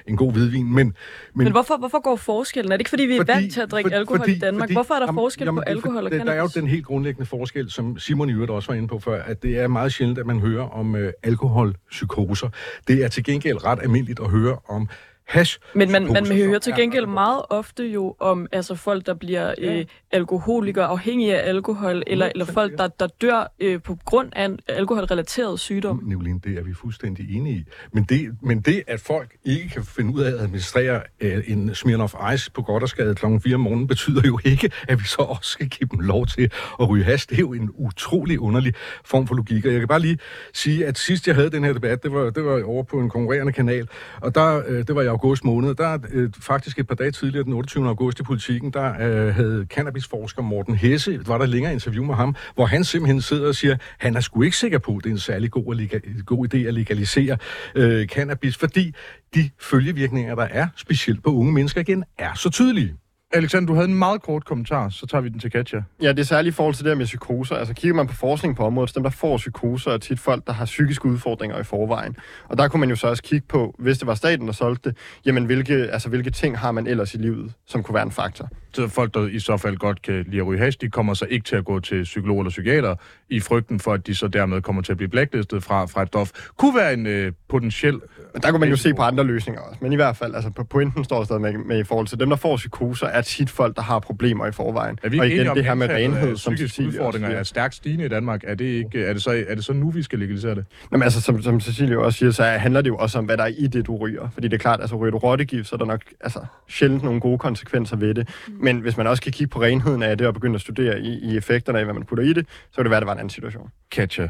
en 0.07 0.17
god 0.17 0.33
hvidvin. 0.33 0.75
Men, 0.75 0.95
men, 1.41 1.45
Men 1.45 1.53
hvorfor, 1.53 1.77
hvorfor 1.77 2.03
går 2.03 2.17
forskellen? 2.17 2.73
Er 2.73 2.77
det 2.77 2.81
ikke, 2.81 2.91
fordi 2.91 3.03
vi 3.03 3.15
er 3.15 3.19
fordi, 3.19 3.33
vant 3.33 3.53
til 3.53 3.61
at 3.61 3.71
drikke 3.71 3.91
for- 3.91 3.97
alkohol 3.97 4.29
i 4.29 4.39
Danmark? 4.39 4.73
hvorfor 4.73 4.95
er 4.95 4.99
der 4.99 5.07
jamen, 5.07 5.19
forskel 5.19 5.45
jamen, 5.45 5.59
på 5.59 5.63
alkohol 5.71 5.97
og 5.97 6.03
for- 6.13 6.19
der- 6.19 6.25
Der 6.25 6.33
er 6.33 6.37
jo 6.37 6.41
cannabis? 6.41 6.55
den 6.55 6.67
helt 6.67 6.87
grundlæggende 6.87 7.27
forskel, 7.27 7.71
som 7.71 7.99
Simon 7.99 8.31
i 8.31 8.33
øvrigt 8.33 8.51
også 8.51 8.69
var 8.73 8.75
inde 8.75 8.89
på 8.89 8.99
før, 8.99 9.23
at 9.23 9.43
det 9.43 9.59
er 9.59 9.69
meget 9.69 9.93
sjældent, 9.93 10.19
at 10.19 10.27
man 10.27 10.39
hører 10.41 10.69
om 10.69 10.97
øh, 10.97 11.13
alkoholpsykoser. 11.23 12.49
Det 12.89 13.05
er 13.05 13.09
til 13.09 13.25
gengæld 13.25 13.65
ret 13.65 13.79
almindeligt 13.83 14.21
at 14.21 14.31
høre 14.31 14.57
om 14.69 14.89
hash. 15.31 15.59
Men 15.75 15.93
man, 15.93 16.03
man 16.03 16.25
psykoser, 16.25 16.47
hører 16.47 16.59
til 16.59 16.75
gengæld 16.75 17.07
meget 17.07 17.43
ofte 17.51 17.85
jo 17.85 18.17
om 18.21 18.47
altså 18.53 18.75
folk, 18.75 19.07
der 19.07 19.15
bliver 19.15 19.55
øh, 19.59 19.85
alkoholikere, 20.13 20.85
afhængige 20.85 21.41
af 21.41 21.49
alkohol, 21.49 22.03
eller, 22.07 22.29
eller 22.35 22.45
folk, 22.45 22.79
der, 22.79 22.89
der 22.89 23.07
dør 23.07 23.53
øh, 23.61 23.83
på 23.83 23.99
grund 24.05 24.29
af 24.37 24.45
en 24.45 24.59
alkoholrelateret 24.69 25.61
sygdom. 25.61 26.03
Nicolene, 26.05 26.41
det 26.45 26.59
er 26.59 26.63
vi 26.63 26.75
fuldstændig 26.75 27.37
enige 27.37 27.57
i. 27.57 27.65
Men 27.93 28.05
det, 28.05 28.37
men 28.43 28.61
det, 28.61 28.83
at 28.87 29.01
folk 29.01 29.37
ikke 29.45 29.69
kan 29.69 29.85
finde 29.85 30.15
ud 30.15 30.21
af 30.21 30.33
at 30.33 30.39
administrere 30.39 31.03
øh, 31.21 31.45
en 31.47 31.75
Smirnoff 31.75 32.15
Ice 32.35 32.51
på 32.51 32.63
godt 32.63 32.83
og 32.83 32.89
skade 32.89 33.15
kl. 33.15 33.27
4 33.45 33.55
om 33.55 33.61
morgenen, 33.61 33.87
betyder 33.87 34.23
jo 34.27 34.39
ikke, 34.45 34.71
at 34.89 34.99
vi 34.99 35.05
så 35.05 35.23
også 35.23 35.51
skal 35.51 35.69
give 35.69 35.89
dem 35.91 36.01
lov 36.01 36.27
til 36.27 36.51
at 36.81 36.89
ryge 36.89 37.05
has. 37.05 37.27
Det 37.27 37.37
er 37.37 37.41
jo 37.41 37.53
en 37.53 37.71
utrolig 37.75 38.41
underlig 38.41 38.75
form 39.05 39.27
for 39.27 39.35
logik. 39.35 39.67
Og 39.67 39.73
jeg 39.73 39.81
kan 39.81 39.89
bare 39.89 40.01
lige 40.01 40.19
sige, 40.53 40.87
at 40.87 40.99
sidst 40.99 41.27
jeg 41.27 41.35
havde 41.35 41.51
den 41.51 41.65
her 41.65 41.73
debat, 41.73 42.03
det 42.03 42.13
var, 42.13 42.31
det 42.31 42.45
var 42.45 42.65
over 42.65 42.83
på 42.83 43.01
en 43.01 43.11
konkurrerende 43.11 43.53
kanal, 43.53 43.89
og 44.21 44.35
der, 44.35 44.63
øh, 44.67 44.87
det 44.87 44.95
var 44.95 45.03
i 45.03 45.07
august 45.25 45.45
måned, 45.45 45.75
der 45.75 45.99
øh, 46.13 46.31
faktisk 46.41 46.79
et 46.79 46.87
par 46.87 46.95
dage 46.95 47.11
tidligere, 47.11 47.45
den 47.45 47.53
28. 47.53 47.87
august 47.89 48.21
i 48.21 48.23
politikken, 48.23 48.71
der 48.73 48.93
øh, 49.01 49.35
havde 49.35 49.67
cannabisforsker 49.71 50.43
Morten 50.43 50.75
Hesse, 50.75 51.21
var 51.27 51.39
der 51.39 51.47
længere 51.47 51.73
interview 51.73 52.05
med 52.05 52.15
ham, 52.15 52.37
hvor 52.55 52.67
han 52.67 52.85
simpelthen 52.85 53.21
sidder 53.21 53.49
og 53.49 53.55
siger, 53.55 53.77
han 53.99 54.17
er 54.17 54.21
sgu 54.21 54.43
ikke 54.43 54.57
sikker 54.57 54.79
på, 54.79 54.97
at 54.97 55.05
det 55.05 55.11
er 55.11 55.15
en 55.15 55.19
særlig 55.19 55.51
god, 55.51 55.75
lega- 55.75 56.23
god 56.23 56.55
idé 56.55 56.59
at 56.59 56.75
legalisere 56.75 57.37
øh, 57.75 58.07
cannabis, 58.07 58.57
fordi 58.57 58.95
de 59.35 59.51
følgevirkninger, 59.61 60.35
der 60.35 60.49
er, 60.51 60.69
specielt 60.77 61.23
på 61.23 61.35
unge 61.35 61.53
mennesker 61.53 61.81
igen, 61.81 62.05
er 62.19 62.35
så 62.35 62.51
tydelige. 62.51 62.95
Alexander, 63.33 63.67
du 63.67 63.75
havde 63.75 63.89
en 63.89 63.95
meget 63.95 64.23
kort 64.23 64.45
kommentar, 64.45 64.89
så 64.89 65.07
tager 65.07 65.23
vi 65.23 65.29
den 65.29 65.39
til 65.39 65.51
Katja. 65.51 65.83
Ja, 66.03 66.09
det 66.09 66.19
er 66.19 66.25
særligt 66.25 66.53
i 66.53 66.57
forhold 66.57 66.75
til 66.75 66.85
det 66.85 66.99
med 66.99 67.07
psykoser. 67.07 67.57
Altså 67.57 67.75
kigger 67.75 67.95
man 67.95 68.07
på 68.07 68.15
forskning 68.15 68.57
på 68.57 68.65
området, 68.65 68.91
så 68.91 68.95
dem, 68.95 69.03
der 69.03 69.11
får 69.11 69.37
psykoser, 69.37 69.91
er 69.91 69.99
tit 69.99 70.21
folk, 70.21 70.47
der 70.47 70.53
har 70.53 70.65
psykiske 70.65 71.07
udfordringer 71.07 71.59
i 71.59 71.63
forvejen. 71.63 72.17
Og 72.49 72.59
der 72.59 72.69
kunne 72.69 72.81
man 72.81 72.91
jo 72.91 72.97
så 72.97 73.09
også 73.09 73.23
kigge 73.23 73.47
på, 73.49 73.75
hvis 73.79 73.99
det 73.99 74.07
var 74.07 74.15
staten, 74.15 74.47
der 74.47 74.53
solgte 74.53 74.89
det, 74.89 74.99
jamen 75.27 75.45
hvilke, 75.45 75.75
altså, 75.75 76.09
hvilke 76.09 76.31
ting 76.31 76.59
har 76.59 76.73
man 76.73 76.87
ellers 76.87 77.15
i 77.15 77.17
livet, 77.17 77.53
som 77.67 77.83
kunne 77.83 77.95
være 77.95 78.05
en 78.07 78.11
faktor. 78.11 78.49
Folk, 78.89 79.15
der 79.15 79.29
i 79.29 79.39
så 79.39 79.57
fald 79.57 79.77
godt 79.77 80.03
kan 80.03 80.25
lide 80.29 80.41
at 80.41 80.47
ryge 80.47 80.59
hash, 80.59 80.79
de 80.81 80.89
kommer 80.89 81.15
så 81.15 81.27
ikke 81.31 81.45
til 81.45 81.57
at 81.57 81.65
gå 81.65 81.81
til 81.81 82.03
psykolog 82.03 82.39
eller 82.39 82.51
psykiater, 82.51 82.95
i 83.29 83.41
frygten 83.41 83.81
for, 83.81 83.93
at 83.93 84.07
de 84.07 84.15
så 84.15 84.29
dermed 84.29 84.63
kommer 84.63 84.83
til 84.83 84.93
at 84.93 84.97
blive 84.97 85.09
blacklistet 85.09 85.63
fra, 85.63 85.87
fra 85.87 86.03
et 86.03 86.09
stof. 86.09 86.31
Kunne 86.57 86.77
være 86.77 86.93
en 86.95 87.07
øh, 87.07 87.33
potentiel... 87.49 88.01
Men 88.33 88.43
der 88.43 88.51
kunne 88.51 88.61
man 88.61 88.69
jo 88.69 88.77
se 88.77 88.95
på 88.95 89.03
andre 89.03 89.25
løsninger 89.25 89.61
også. 89.61 89.79
Men 89.83 89.93
i 89.93 89.97
hvert 89.97 90.17
fald, 90.17 90.35
altså 90.35 90.51
på 90.51 90.65
pointen 90.65 91.05
står 91.05 91.25
stadig 91.25 91.43
med, 91.43 91.53
med 91.53 91.79
i 91.79 91.85
forhold 91.85 92.07
til 92.07 92.21
dem, 92.21 92.29
der 92.29 92.37
får 92.37 92.57
psykoser, 92.57 93.07
er 93.07 93.21
tit 93.21 93.51
folk, 93.51 93.77
der 93.77 93.83
har 93.83 93.99
problemer 93.99 94.47
i 94.47 94.53
forvejen. 94.53 94.99
Er 95.03 95.09
vi 95.09 95.19
og 95.19 95.25
ikke 95.25 95.37
igen, 95.37 95.41
enige 95.41 95.51
om, 95.51 95.57
det 95.57 95.65
her 95.65 95.75
med 95.75 95.89
renhed, 95.89 96.37
som 96.37 96.57
Cecilie 96.57 96.89
udfordringer 96.89 97.29
er 97.29 97.43
stærkt 97.43 97.75
stigende 97.75 98.05
i 98.05 98.09
Danmark. 98.09 98.41
Er 98.45 98.55
det, 98.55 98.65
ikke, 98.65 99.05
er, 99.05 99.13
det 99.13 99.23
så, 99.23 99.45
er 99.49 99.55
det 99.55 99.65
så 99.65 99.73
nu, 99.73 99.91
vi 99.91 100.03
skal 100.03 100.19
legalisere 100.19 100.55
det? 100.55 100.65
Jamen 100.93 101.03
altså, 101.03 101.21
som, 101.21 101.43
som 101.43 101.61
Cecilie 101.61 101.99
også 101.99 102.19
siger, 102.19 102.31
så 102.31 102.45
handler 102.45 102.81
det 102.81 102.89
jo 102.89 102.97
også 102.97 103.19
om, 103.19 103.25
hvad 103.25 103.37
der 103.37 103.45
er 103.45 103.53
i 103.59 103.67
det, 103.67 103.87
du 103.87 103.97
ryger. 103.97 104.29
Fordi 104.35 104.49
det 104.49 104.55
er 104.55 104.59
klart, 104.59 104.81
altså 104.81 104.97
ryger 104.97 105.11
du 105.11 105.19
rottegift, 105.19 105.69
så 105.69 105.77
er 105.77 105.79
der 105.79 105.85
nok 105.85 106.01
altså, 106.21 106.41
sjældent 106.69 107.03
nogle 107.03 107.21
gode 107.21 107.39
konsekvenser 107.39 107.97
ved 107.97 108.15
det. 108.15 108.29
Mm. 108.49 108.60
Men 108.61 108.81
hvis 108.81 108.97
man 108.97 109.07
også 109.07 109.23
kan 109.23 109.33
kigge 109.33 109.51
på 109.51 109.63
renheden 109.63 110.03
af 110.03 110.19
det, 110.19 110.27
og 110.27 110.35
begynde 110.35 110.55
at 110.55 110.61
studere 110.61 111.01
i, 111.01 111.19
i 111.19 111.37
effekterne 111.37 111.79
af, 111.79 111.85
hvad 111.85 111.95
man 111.95 112.05
putter 112.07 112.25
i 112.25 112.33
det, 112.33 112.47
så 112.71 112.77
kan 112.77 112.85
det 112.85 112.91
være, 112.91 112.97
at 112.97 113.01
det 113.01 113.07
var 113.07 113.13
en 113.13 113.19
anden 113.19 113.31
situation. 113.31 113.71
Katja, 113.91 114.29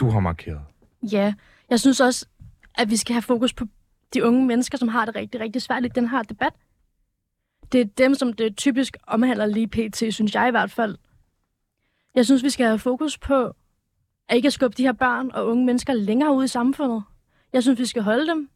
du 0.00 0.10
har 0.10 0.20
markeret. 0.20 0.60
Ja, 1.12 1.34
jeg 1.70 1.80
synes 1.80 2.00
også, 2.00 2.26
at 2.78 2.90
vi 2.90 2.96
skal 2.96 3.12
have 3.14 3.22
fokus 3.22 3.52
på 3.52 3.64
de 4.14 4.24
unge 4.24 4.46
mennesker, 4.46 4.78
som 4.78 4.88
har 4.88 5.04
det 5.04 5.16
rigtig, 5.16 5.40
rigtig 5.40 5.62
svært 5.62 5.84
i 5.84 5.88
den 5.88 6.08
her 6.08 6.22
debat. 6.22 6.52
Det 7.72 7.80
er 7.80 7.84
dem, 7.84 8.14
som 8.14 8.32
det 8.32 8.56
typisk 8.56 8.96
omhandler 9.06 9.46
lige 9.46 9.68
pt, 9.68 9.96
synes 9.96 10.34
jeg 10.34 10.48
i 10.48 10.50
hvert 10.50 10.70
fald. 10.70 10.98
Jeg 12.14 12.26
synes, 12.26 12.42
vi 12.42 12.50
skal 12.50 12.66
have 12.66 12.78
fokus 12.78 13.18
på 13.18 13.54
at 14.28 14.36
ikke 14.36 14.46
at 14.46 14.52
skubbe 14.52 14.76
de 14.76 14.82
her 14.82 14.92
børn 14.92 15.30
og 15.30 15.46
unge 15.46 15.66
mennesker 15.66 15.92
længere 15.92 16.34
ud 16.34 16.44
i 16.44 16.48
samfundet. 16.48 17.02
Jeg 17.52 17.62
synes, 17.62 17.78
vi 17.80 17.86
skal 17.86 18.02
holde 18.02 18.26
dem. 18.26 18.50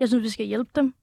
Jeg 0.00 0.08
synes, 0.08 0.22
vi 0.22 0.28
skal 0.28 0.46
hjælpe 0.46 0.70
dem. 0.74 0.94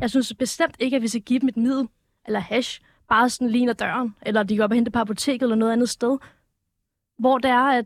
Jeg 0.00 0.10
synes 0.10 0.34
bestemt 0.34 0.76
ikke, 0.78 0.96
at 0.96 1.02
vi 1.02 1.08
skal 1.08 1.20
give 1.20 1.40
dem 1.40 1.48
et 1.48 1.56
middel 1.56 1.88
eller 2.26 2.40
hash, 2.40 2.80
bare 3.08 3.30
sådan 3.30 3.68
ad 3.68 3.74
døren, 3.74 4.14
eller 4.22 4.42
de 4.42 4.56
går 4.56 4.64
op 4.64 4.70
og 4.70 4.74
henter 4.74 4.92
på 4.92 4.98
apoteket 4.98 5.42
eller 5.42 5.56
noget 5.56 5.72
andet 5.72 5.88
sted, 5.88 6.18
hvor 7.18 7.38
det 7.38 7.50
er, 7.50 7.78
at 7.78 7.84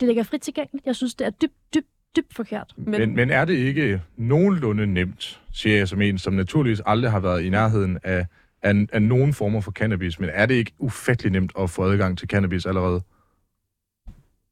det 0.00 0.06
ligger 0.08 0.22
frit 0.22 0.40
tilgængeligt. 0.40 0.86
Jeg 0.86 0.96
synes, 0.96 1.14
det 1.14 1.26
er 1.26 1.30
dybt, 1.30 1.74
dybt, 1.74 1.86
dybt 2.16 2.34
forkert. 2.34 2.74
Men, 2.76 3.00
men, 3.00 3.14
men 3.16 3.30
er 3.30 3.44
det 3.44 3.54
ikke 3.54 4.02
nogenlunde 4.16 4.86
nemt, 4.86 5.42
siger 5.52 5.76
jeg 5.76 5.88
som 5.88 6.02
en, 6.02 6.18
som 6.18 6.32
naturligvis 6.32 6.82
aldrig 6.86 7.10
har 7.10 7.20
været 7.20 7.42
i 7.42 7.50
nærheden 7.50 7.98
af, 8.02 8.26
af, 8.62 8.86
af 8.92 9.02
nogen 9.02 9.32
former 9.32 9.60
for 9.60 9.72
cannabis, 9.72 10.20
men 10.20 10.30
er 10.32 10.46
det 10.46 10.54
ikke 10.54 10.72
ufattelig 10.78 11.32
nemt 11.32 11.52
at 11.58 11.70
få 11.70 11.82
adgang 11.82 12.18
til 12.18 12.28
cannabis 12.28 12.66
allerede? 12.66 13.02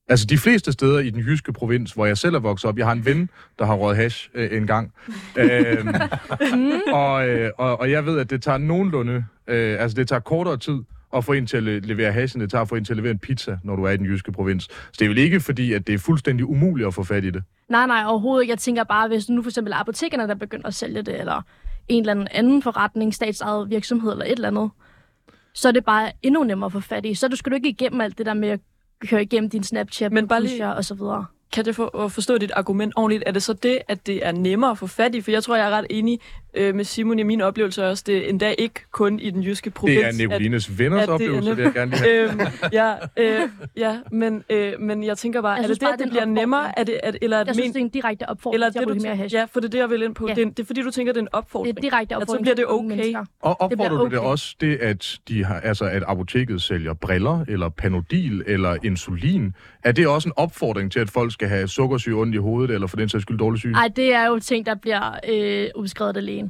Altså 0.08 0.26
de 0.26 0.38
fleste 0.38 0.72
steder 0.72 0.98
i 0.98 1.10
den 1.10 1.20
jyske 1.20 1.52
provins, 1.52 1.92
hvor 1.92 2.06
jeg 2.06 2.18
selv 2.18 2.34
er 2.34 2.38
vokset 2.38 2.68
op, 2.68 2.78
jeg 2.78 2.86
har 2.86 2.92
en 2.92 3.04
ven, 3.04 3.30
der 3.58 3.64
har 3.64 3.74
røget 3.74 3.96
hash 3.96 4.28
øh, 4.34 4.56
en 4.56 4.66
gang. 4.66 4.92
øhm, 5.38 5.88
og, 6.92 7.28
øh, 7.28 7.50
og, 7.58 7.80
og 7.80 7.90
jeg 7.90 8.06
ved, 8.06 8.18
at 8.18 8.30
det 8.30 8.42
tager 8.42 8.58
nogenlunde, 8.58 9.24
øh, 9.46 9.82
altså 9.82 9.94
det 9.94 10.08
tager 10.08 10.20
kortere 10.20 10.56
tid 10.56 10.78
at 11.16 11.24
få 11.24 11.32
en 11.32 11.46
til 11.46 11.56
at 11.56 11.62
le- 11.62 11.80
levere 11.80 12.12
hash, 12.12 12.36
end 12.36 12.42
det 12.42 12.50
tager 12.50 12.62
at 12.62 12.68
få 12.68 12.74
en 12.74 12.84
til 12.84 12.92
at 12.92 12.96
levere 12.96 13.10
en 13.10 13.18
pizza, 13.18 13.58
når 13.64 13.76
du 13.76 13.84
er 13.84 13.90
i 13.90 13.96
den 13.96 14.06
jyske 14.06 14.32
provins. 14.32 14.64
Så 14.64 14.92
det 14.98 15.04
er 15.04 15.08
vel 15.08 15.18
ikke 15.18 15.40
fordi, 15.40 15.72
at 15.72 15.86
det 15.86 15.94
er 15.94 15.98
fuldstændig 15.98 16.46
umuligt 16.46 16.86
at 16.86 16.94
få 16.94 17.04
fat 17.04 17.24
i 17.24 17.30
det. 17.30 17.42
Nej, 17.68 17.86
nej, 17.86 18.04
overhovedet 18.06 18.42
ikke. 18.42 18.50
Jeg 18.50 18.58
tænker 18.58 18.84
bare, 18.84 19.08
hvis 19.08 19.28
nu 19.28 19.42
for 19.42 19.50
eksempel 19.50 19.72
er 19.72 19.76
apotekerne, 19.76 20.28
der 20.28 20.34
begynder 20.34 20.66
at 20.66 20.74
sælge 20.74 21.02
det, 21.02 21.20
eller 21.20 21.42
en 21.88 22.02
eller 22.02 22.10
anden 22.12 22.28
anden 22.30 22.62
forretning, 22.62 23.14
statsejet 23.14 23.70
virksomhed 23.70 24.12
eller 24.12 24.24
et 24.24 24.32
eller 24.32 24.48
andet, 24.48 24.70
så 25.54 25.68
er 25.68 25.72
det 25.72 25.84
bare 25.84 26.12
endnu 26.22 26.44
nemmere 26.44 26.66
at 26.66 26.72
få 26.72 26.80
fat 26.80 27.06
i. 27.06 27.14
Så 27.14 27.28
du 27.28 27.36
skal 27.36 27.50
du 27.50 27.54
ikke 27.54 27.68
igennem 27.68 28.00
alt 28.00 28.18
det 28.18 28.26
der 28.26 28.34
med 28.34 28.48
at 28.48 28.60
køre 29.06 29.22
igennem 29.22 29.50
din 29.50 29.62
Snapchat, 29.64 30.12
Men 30.12 30.28
bare 30.28 30.42
lige- 30.42 30.66
og 30.74 30.84
så 30.84 30.94
videre. 30.94 31.26
Kan 31.52 31.66
jeg 31.66 31.66
at 32.04 32.12
forstå 32.12 32.38
dit 32.38 32.50
argument 32.50 32.92
ordentligt? 32.96 33.22
Er 33.26 33.32
det 33.32 33.42
så 33.42 33.52
det, 33.52 33.78
at 33.88 34.06
det 34.06 34.26
er 34.26 34.32
nemmere 34.32 34.70
at 34.70 34.78
få 34.78 34.86
fat 34.86 35.14
i? 35.14 35.20
For 35.20 35.30
jeg 35.30 35.42
tror, 35.42 35.56
jeg 35.56 35.66
er 35.66 35.70
ret 35.70 35.86
enig 35.90 36.20
øh, 36.58 36.74
med 36.74 36.84
Simon 36.84 37.18
i 37.18 37.22
min 37.22 37.40
oplevelse 37.40 37.86
også. 37.86 38.04
Det 38.06 38.16
er 38.16 38.28
endda 38.28 38.54
ikke 38.58 38.80
kun 38.90 39.20
i 39.20 39.30
den 39.30 39.42
jyske 39.42 39.70
provins. 39.70 39.98
Det 40.16 40.22
er 40.24 40.28
Nicolines 40.28 40.78
venners 40.78 41.00
at 41.02 41.08
det 41.08 41.10
er 41.10 41.14
oplevelse, 41.14 41.56
vil 41.56 41.62
jeg 41.62 41.72
gerne 41.72 41.90
lige 41.90 42.02
have. 42.02 42.30
øhm, 42.32 42.40
ja, 42.72 42.94
øh, 43.16 43.48
ja 43.76 43.96
men, 44.12 44.44
øh, 44.50 44.72
men 44.80 45.04
jeg 45.04 45.18
tænker 45.18 45.42
bare, 45.42 45.52
Jeg 45.52 45.58
er 45.60 45.64
synes 45.64 45.78
det 45.78 45.80
det, 45.80 45.86
bare, 45.86 45.92
at 45.92 45.98
det 45.98 46.04
det 46.06 46.10
er 46.20 46.24
bliver 46.24 46.24
nemmere? 46.40 46.60
opfordring. 46.60 46.74
Er 46.80 46.84
det, 46.84 47.00
er, 47.02 47.10
det- 47.10 47.18
eller, 47.22 47.36
er 47.36 47.40
Jeg 47.40 47.46
det 47.46 47.54
synes, 47.54 47.66
men, 47.66 47.72
det 47.74 47.80
er 47.80 47.84
en 47.84 47.88
direkte 47.88 48.28
opfordring 48.28 48.54
eller 48.54 48.70
til 48.70 48.78
at 48.78 48.82
det, 48.82 48.90
ryge 48.94 48.98
du 49.00 49.06
mere 49.06 49.16
hash. 49.16 49.34
ja, 49.34 49.44
for 49.44 49.60
det 49.60 49.66
er 49.66 49.70
det, 49.70 49.78
jeg 49.78 49.90
vil 49.90 50.02
ind 50.02 50.14
på. 50.14 50.28
Ja. 50.28 50.34
Det, 50.34 50.42
er, 50.42 50.50
det 50.50 50.58
er 50.60 50.64
fordi, 50.64 50.82
du 50.82 50.90
tænker, 50.90 51.12
det 51.12 51.18
er 51.18 51.22
en 51.22 51.26
Det 51.26 51.32
er 51.34 51.38
opfordring. 51.38 51.76
en 51.78 51.82
direkte 51.82 52.12
så 52.14 52.20
opfordring 52.20 52.42
bliver 52.44 52.54
det 52.56 52.64
okay. 52.68 52.88
mennesker. 52.88 53.24
Og 53.42 53.50
opfordrer 53.60 53.88
bliver 53.88 53.88
du 54.04 54.08
det 54.10 54.18
også 54.18 54.54
det, 54.60 54.76
at, 54.76 55.18
de 55.28 55.44
har, 55.44 55.60
altså, 55.60 55.84
at 55.84 56.02
apoteket 56.06 56.62
sælger 56.62 56.94
briller, 56.94 57.44
eller 57.48 57.68
panodil, 57.68 58.42
eller 58.46 58.76
insulin? 58.84 59.54
Er 59.84 59.92
det 59.92 60.06
også 60.08 60.28
en 60.28 60.32
opfordring 60.36 60.92
til, 60.92 61.00
at 61.00 61.10
folk 61.10 61.32
skal 61.32 61.48
have 61.48 61.68
sukkersyge 61.68 62.14
ondt 62.14 62.34
i 62.34 62.38
hovedet, 62.38 62.74
eller 62.74 62.86
for 62.86 62.96
den 62.96 63.08
sags 63.08 63.22
skyld 63.22 63.38
dårlig 63.38 63.58
syge? 63.60 63.72
Nej, 63.72 63.88
det 63.96 64.14
er 64.14 64.26
jo 64.26 64.38
ting, 64.38 64.66
der 64.66 64.74
bliver 64.74 65.12
øh, 65.28 65.66
udskrevet 65.76 66.16
af 66.16 66.24
lægen. 66.26 66.47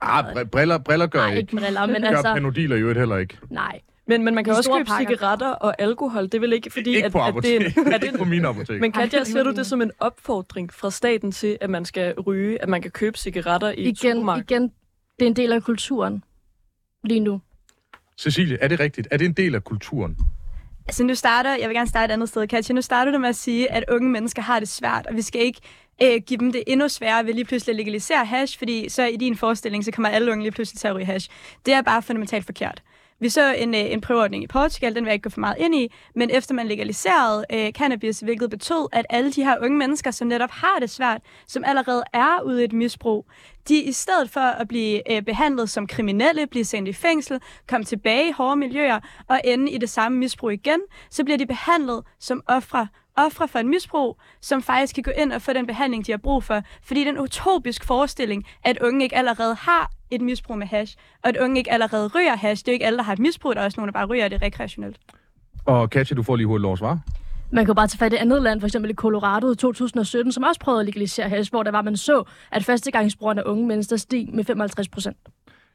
Ah, 0.00 0.24
br- 0.24 0.44
briller, 0.44 0.78
briller 0.78 1.06
gør 1.06 1.18
Nej, 1.26 1.34
ikke. 1.36 1.56
briller, 1.56 1.86
men 1.86 2.02
Gør 2.02 2.08
altså... 2.08 2.34
panodiler 2.34 2.76
jo 2.76 2.94
heller 2.94 3.16
ikke. 3.16 3.38
Nej. 3.50 3.80
Men, 4.06 4.24
men 4.24 4.34
man 4.34 4.44
kan 4.44 4.52
De 4.54 4.58
også 4.58 4.62
store 4.68 4.78
købe 4.78 4.86
pakker. 4.88 5.08
cigaretter 5.16 5.48
og 5.48 5.74
alkohol. 5.82 6.22
Det 6.24 6.34
er 6.34 6.40
vel 6.40 6.52
ikke 6.52 6.70
fordi, 6.70 6.90
ikke 6.94 7.06
at, 7.06 7.12
på 7.12 7.18
at 7.18 7.34
det 7.42 7.56
er 7.56 7.60
apotek. 7.60 7.76
en, 7.86 7.92
er 7.92 7.98
det 7.98 8.06
ikke 8.06 8.18
på 8.18 8.24
min 8.24 8.44
apotek. 8.44 8.80
men 8.80 8.92
Katja, 8.92 9.24
ser 9.24 9.42
du 9.42 9.48
det 9.48 9.54
er 9.54 9.60
det 9.60 9.66
som 9.66 9.82
en 9.82 9.90
opfordring 10.00 10.72
fra 10.72 10.90
staten 10.90 11.32
til, 11.32 11.58
at 11.60 11.70
man 11.70 11.84
skal 11.84 12.14
ryge, 12.20 12.62
at 12.62 12.68
man 12.68 12.82
kan 12.82 12.90
købe 12.90 13.18
cigaretter 13.18 13.70
i 13.70 13.74
Igen, 13.74 13.96
supermarked? 13.96 14.44
igen, 14.50 14.62
det 15.18 15.22
er 15.22 15.26
en 15.26 15.36
del 15.36 15.52
af 15.52 15.62
kulturen 15.62 16.24
lige 17.04 17.20
nu. 17.20 17.40
Cecilie, 18.18 18.58
er 18.60 18.68
det 18.68 18.80
rigtigt? 18.80 19.08
Er 19.10 19.16
det 19.16 19.24
en 19.24 19.32
del 19.32 19.54
af 19.54 19.64
kulturen? 19.64 20.16
Altså 20.86 21.04
nu 21.04 21.14
starter, 21.14 21.56
jeg 21.56 21.68
vil 21.68 21.76
gerne 21.76 21.88
starte 21.88 22.10
et 22.10 22.14
andet 22.14 22.28
sted, 22.28 22.46
Katja. 22.46 22.74
Nu 22.74 22.82
starter 22.82 23.12
du 23.12 23.18
med 23.18 23.28
at 23.28 23.36
sige, 23.36 23.72
at 23.72 23.84
unge 23.92 24.08
mennesker 24.10 24.42
har 24.42 24.58
det 24.58 24.68
svært, 24.68 25.06
og 25.06 25.16
vi 25.16 25.22
skal 25.22 25.40
ikke 25.40 25.60
øh, 26.02 26.20
give 26.26 26.38
dem 26.38 26.52
det 26.52 26.64
endnu 26.66 26.88
sværere 26.88 27.26
ved 27.26 27.34
lige 27.34 27.44
pludselig 27.44 27.72
at 27.72 27.76
legalisere 27.76 28.24
hash, 28.24 28.58
fordi 28.58 28.88
så 28.88 29.04
i 29.04 29.16
din 29.16 29.36
forestilling, 29.36 29.84
så 29.84 29.92
kommer 29.92 30.08
alle 30.08 30.32
unge 30.32 30.42
lige 30.42 30.52
pludselig 30.52 30.80
til 30.80 30.88
at 30.88 30.94
ryge 30.94 31.04
hash. 31.04 31.30
Det 31.66 31.74
er 31.74 31.82
bare 31.82 32.02
fundamentalt 32.02 32.44
forkert. 32.44 32.82
Vi 33.22 33.28
så 33.28 33.54
en, 33.54 33.74
øh, 33.74 33.80
en 33.80 34.00
prøveordning 34.00 34.44
i 34.44 34.46
Portugal, 34.46 34.94
den 34.94 35.04
vil 35.04 35.08
jeg 35.08 35.14
ikke 35.14 35.22
gå 35.22 35.30
for 35.30 35.40
meget 35.40 35.56
ind 35.58 35.74
i, 35.74 35.92
men 36.14 36.30
efter 36.30 36.54
man 36.54 36.66
legaliserede 36.66 37.44
øh, 37.52 37.72
cannabis, 37.72 38.20
hvilket 38.20 38.50
betød, 38.50 38.88
at 38.92 39.06
alle 39.10 39.32
de 39.32 39.44
her 39.44 39.56
unge 39.62 39.78
mennesker, 39.78 40.10
som 40.10 40.28
netop 40.28 40.50
har 40.50 40.78
det 40.80 40.90
svært, 40.90 41.22
som 41.46 41.64
allerede 41.66 42.02
er 42.12 42.42
ude 42.44 42.60
i 42.62 42.64
et 42.64 42.72
misbrug, 42.72 43.26
de 43.68 43.82
i 43.82 43.92
stedet 43.92 44.30
for 44.30 44.40
at 44.40 44.68
blive 44.68 45.12
øh, 45.12 45.22
behandlet 45.22 45.70
som 45.70 45.86
kriminelle, 45.86 46.46
blive 46.46 46.64
sendt 46.64 46.88
i 46.88 46.92
fængsel, 46.92 47.40
komme 47.68 47.84
tilbage 47.84 48.28
i 48.28 48.32
hårde 48.32 48.56
miljøer 48.56 49.00
og 49.28 49.40
ende 49.44 49.72
i 49.72 49.78
det 49.78 49.90
samme 49.90 50.18
misbrug 50.18 50.50
igen, 50.50 50.80
så 51.10 51.24
bliver 51.24 51.38
de 51.38 51.46
behandlet 51.46 52.02
som 52.18 52.42
ofre 52.46 52.88
ofre 53.26 53.48
for 53.48 53.58
en 53.58 53.68
misbrug, 53.68 54.18
som 54.40 54.62
faktisk 54.62 54.94
kan 54.94 55.02
gå 55.02 55.10
ind 55.18 55.32
og 55.32 55.42
få 55.42 55.52
den 55.52 55.66
behandling, 55.66 56.06
de 56.06 56.12
har 56.12 56.18
brug 56.18 56.44
for. 56.44 56.60
Fordi 56.82 57.00
det 57.00 57.06
er 57.06 57.12
en 57.12 57.18
utopisk 57.18 57.84
forestilling, 57.84 58.46
at 58.64 58.78
unge 58.78 59.02
ikke 59.02 59.16
allerede 59.16 59.54
har 59.54 59.90
et 60.10 60.20
misbrug 60.20 60.58
med 60.58 60.66
hash, 60.66 60.96
og 61.22 61.28
at 61.28 61.36
unge 61.36 61.58
ikke 61.58 61.72
allerede 61.72 62.10
ryger 62.14 62.36
hash. 62.36 62.64
Det 62.64 62.68
er 62.68 62.72
jo 62.72 62.74
ikke 62.74 62.86
alle, 62.86 62.96
der 62.96 63.02
har 63.02 63.12
et 63.12 63.18
misbrug, 63.18 63.54
der 63.54 63.60
er 63.60 63.64
også 63.64 63.80
nogen, 63.80 63.88
der 63.88 63.92
bare 63.92 64.06
ryger 64.06 64.28
det 64.28 64.42
rekreationelt. 64.42 64.96
Og 65.66 65.90
Katja, 65.90 66.16
du 66.16 66.22
får 66.22 66.36
lige 66.36 66.46
hurtigt 66.46 66.62
lov 66.62 66.72
at 66.72 66.78
svare. 66.78 67.00
Man 67.52 67.64
kan 67.64 67.70
jo 67.70 67.74
bare 67.74 67.86
tage 67.86 67.98
fat 67.98 68.12
i 68.12 68.16
et 68.16 68.20
andet 68.20 68.42
land, 68.42 68.60
for 68.60 68.66
eksempel 68.66 68.90
i 68.90 68.94
Colorado 68.94 69.52
i 69.52 69.56
2017, 69.56 70.32
som 70.32 70.42
også 70.42 70.60
prøvede 70.60 70.80
at 70.80 70.86
legalisere 70.86 71.28
hash, 71.28 71.50
hvor 71.50 71.62
der 71.62 71.70
var, 71.70 71.82
man 71.82 71.96
så, 71.96 72.24
at 72.52 72.64
førstegangsbrugerne 72.64 73.40
af 73.40 73.50
unge 73.50 73.66
mennesker 73.66 73.96
steg 73.96 74.28
med 74.32 74.44
55 74.44 74.88
procent. 74.88 75.16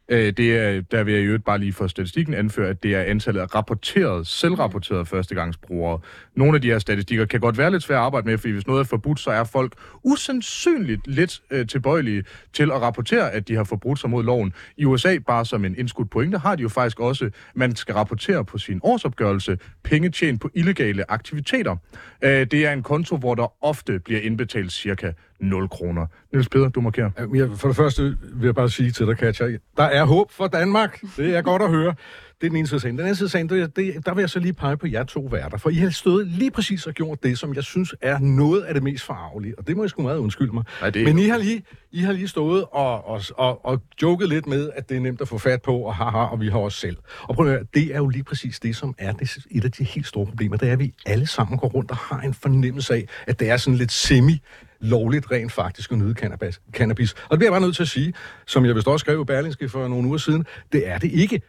Øh, 0.09 0.33
det 0.37 0.57
er, 0.57 0.81
der 0.81 1.03
vil 1.03 1.13
jeg 1.13 1.23
i 1.23 1.25
øvrigt 1.25 1.43
bare 1.45 1.57
lige 1.59 1.73
for 1.73 1.87
statistikken 1.87 2.33
anføre, 2.33 2.69
at 2.69 2.83
det 2.83 2.95
er 2.95 3.01
antallet 3.01 3.41
af 3.41 3.55
rapporterede, 3.55 4.25
selvrapporterede 4.25 5.05
førstegangsbrugere. 5.05 5.99
Nogle 6.35 6.55
af 6.55 6.61
de 6.61 6.67
her 6.67 6.79
statistikker 6.79 7.25
kan 7.25 7.39
godt 7.39 7.57
være 7.57 7.71
lidt 7.71 7.83
svære 7.83 7.99
at 7.99 8.05
arbejde 8.05 8.27
med, 8.27 8.37
fordi 8.37 8.53
hvis 8.53 8.67
noget 8.67 8.79
er 8.79 8.83
forbudt, 8.83 9.19
så 9.19 9.31
er 9.31 9.43
folk 9.43 9.73
usandsynligt 10.03 11.07
lidt 11.07 11.41
øh, 11.51 11.67
tilbøjelige 11.67 12.23
til 12.53 12.71
at 12.71 12.81
rapportere, 12.81 13.31
at 13.31 13.47
de 13.47 13.55
har 13.55 13.63
forbrudt 13.63 13.99
sig 13.99 14.09
mod 14.09 14.23
loven. 14.23 14.53
I 14.77 14.85
USA, 14.85 15.17
bare 15.27 15.45
som 15.45 15.65
en 15.65 15.75
indskudt 15.77 16.09
pointe, 16.09 16.37
har 16.37 16.55
de 16.55 16.61
jo 16.61 16.69
faktisk 16.69 16.99
også, 16.99 17.29
man 17.55 17.75
skal 17.75 17.95
rapportere 17.95 18.45
på 18.45 18.57
sin 18.57 18.79
årsopgørelse 18.83 19.57
penge 19.83 20.09
tjent 20.09 20.41
på 20.41 20.49
illegale 20.53 21.11
aktiviteter. 21.11 21.75
Øh, 22.21 22.47
det 22.51 22.65
er 22.65 22.73
en 22.73 22.83
konto, 22.83 23.17
hvor 23.17 23.35
der 23.35 23.65
ofte 23.65 23.99
bliver 23.99 24.21
indbetalt 24.21 24.71
cirka 24.71 25.11
0 25.39 25.69
kroner. 25.69 26.05
Niels 26.33 26.49
Peder, 26.49 26.69
du 26.69 26.81
markerer. 26.81 27.09
Jamen, 27.19 27.35
jeg- 27.35 27.49
For 27.55 27.67
det 27.67 27.77
første 27.77 28.17
vil 28.33 28.45
jeg 28.45 28.55
bare 28.55 28.69
sige 28.69 28.91
til 28.91 29.05
dig, 29.07 29.17
Katja, 29.17 29.47
der 29.77 29.83
er 29.83 30.05
håb 30.05 30.31
for 30.31 30.47
Danmark. 30.47 31.01
Det 31.17 31.35
er 31.35 31.41
godt 31.41 31.61
at 31.61 31.69
høre. 31.69 31.95
Det 32.41 32.45
er 32.47 32.49
den 32.49 32.57
ene 32.57 32.67
side 32.67 32.77
af 32.77 32.81
sagen. 32.81 32.95
Den 32.97 33.03
anden 33.05 33.15
side 33.15 33.27
af 33.27 33.31
sagen, 33.31 33.49
det, 33.49 33.75
det, 33.75 34.05
der 34.05 34.13
vil 34.13 34.21
jeg 34.21 34.29
så 34.29 34.39
lige 34.39 34.53
pege 34.53 34.77
på 34.77 34.87
jer 34.87 35.03
to 35.03 35.21
værter, 35.31 35.57
for 35.57 35.69
I 35.69 35.73
har 35.75 35.89
stået 35.89 36.27
lige 36.27 36.51
præcis 36.51 36.87
og 36.87 36.93
gjort 36.93 37.23
det, 37.23 37.37
som 37.39 37.53
jeg 37.53 37.63
synes 37.63 37.95
er 38.01 38.19
noget 38.19 38.61
af 38.61 38.73
det 38.73 38.83
mest 38.83 39.03
forarvelige, 39.05 39.59
og 39.59 39.67
det 39.67 39.77
må 39.77 39.83
jeg 39.83 39.89
sgu 39.89 40.01
meget 40.01 40.17
undskylde 40.17 40.53
mig. 40.53 40.63
Nej, 40.81 40.89
det 40.89 41.03
Men 41.05 41.19
I 41.19 41.27
har 41.27 41.37
lige, 41.37 41.63
I 41.91 41.99
har 42.01 42.11
lige 42.13 42.27
stået 42.27 42.65
og, 42.71 43.07
og, 43.07 43.21
og, 43.37 43.65
og 43.65 43.81
joket 44.01 44.29
lidt 44.29 44.47
med, 44.47 44.69
at 44.75 44.89
det 44.89 44.97
er 44.97 45.01
nemt 45.01 45.21
at 45.21 45.27
få 45.27 45.37
fat 45.37 45.61
på, 45.61 45.77
og 45.77 45.95
haha, 45.95 46.17
og 46.17 46.41
vi 46.41 46.49
har 46.49 46.57
os 46.59 46.73
selv. 46.79 46.97
Og 47.21 47.35
prøv 47.35 47.45
at 47.47 47.51
høre, 47.51 47.63
det 47.73 47.93
er 47.93 47.97
jo 47.97 48.07
lige 48.09 48.23
præcis 48.23 48.59
det, 48.59 48.75
som 48.75 48.95
er 48.97 49.11
det, 49.11 49.37
et 49.51 49.65
af 49.65 49.71
de 49.71 49.83
helt 49.83 50.07
store 50.07 50.25
problemer. 50.25 50.57
Det 50.57 50.67
er, 50.69 50.73
at 50.73 50.79
vi 50.79 50.93
alle 51.05 51.27
sammen 51.27 51.57
går 51.59 51.67
rundt 51.67 51.91
og 51.91 51.97
har 51.97 52.19
en 52.21 52.33
fornemmelse 52.33 52.93
af, 52.93 53.07
at 53.27 53.39
det 53.39 53.49
er 53.49 53.57
sådan 53.57 53.77
lidt 53.77 53.91
semi 53.91 54.39
lovligt 54.79 55.31
rent 55.31 55.51
faktisk 55.51 55.91
at 55.91 55.97
nyde 55.97 56.13
cannabis. 56.13 56.61
cannabis. 56.71 57.13
Og 57.13 57.31
det 57.31 57.39
bliver 57.39 57.47
jeg 57.47 57.53
bare 57.53 57.61
nødt 57.61 57.75
til 57.75 57.83
at 57.83 57.89
sige, 57.89 58.13
som 58.47 58.65
jeg 58.65 58.75
vist 58.75 58.87
også 58.87 59.03
skrev 59.03 59.21
i 59.21 59.23
Berlingske 59.23 59.69
for 59.69 59.87
nogle 59.87 60.07
uger 60.07 60.17
siden, 60.17 60.45
det 60.71 60.87
er 60.87 60.97
det 60.97 61.11
ikke. 61.11 61.41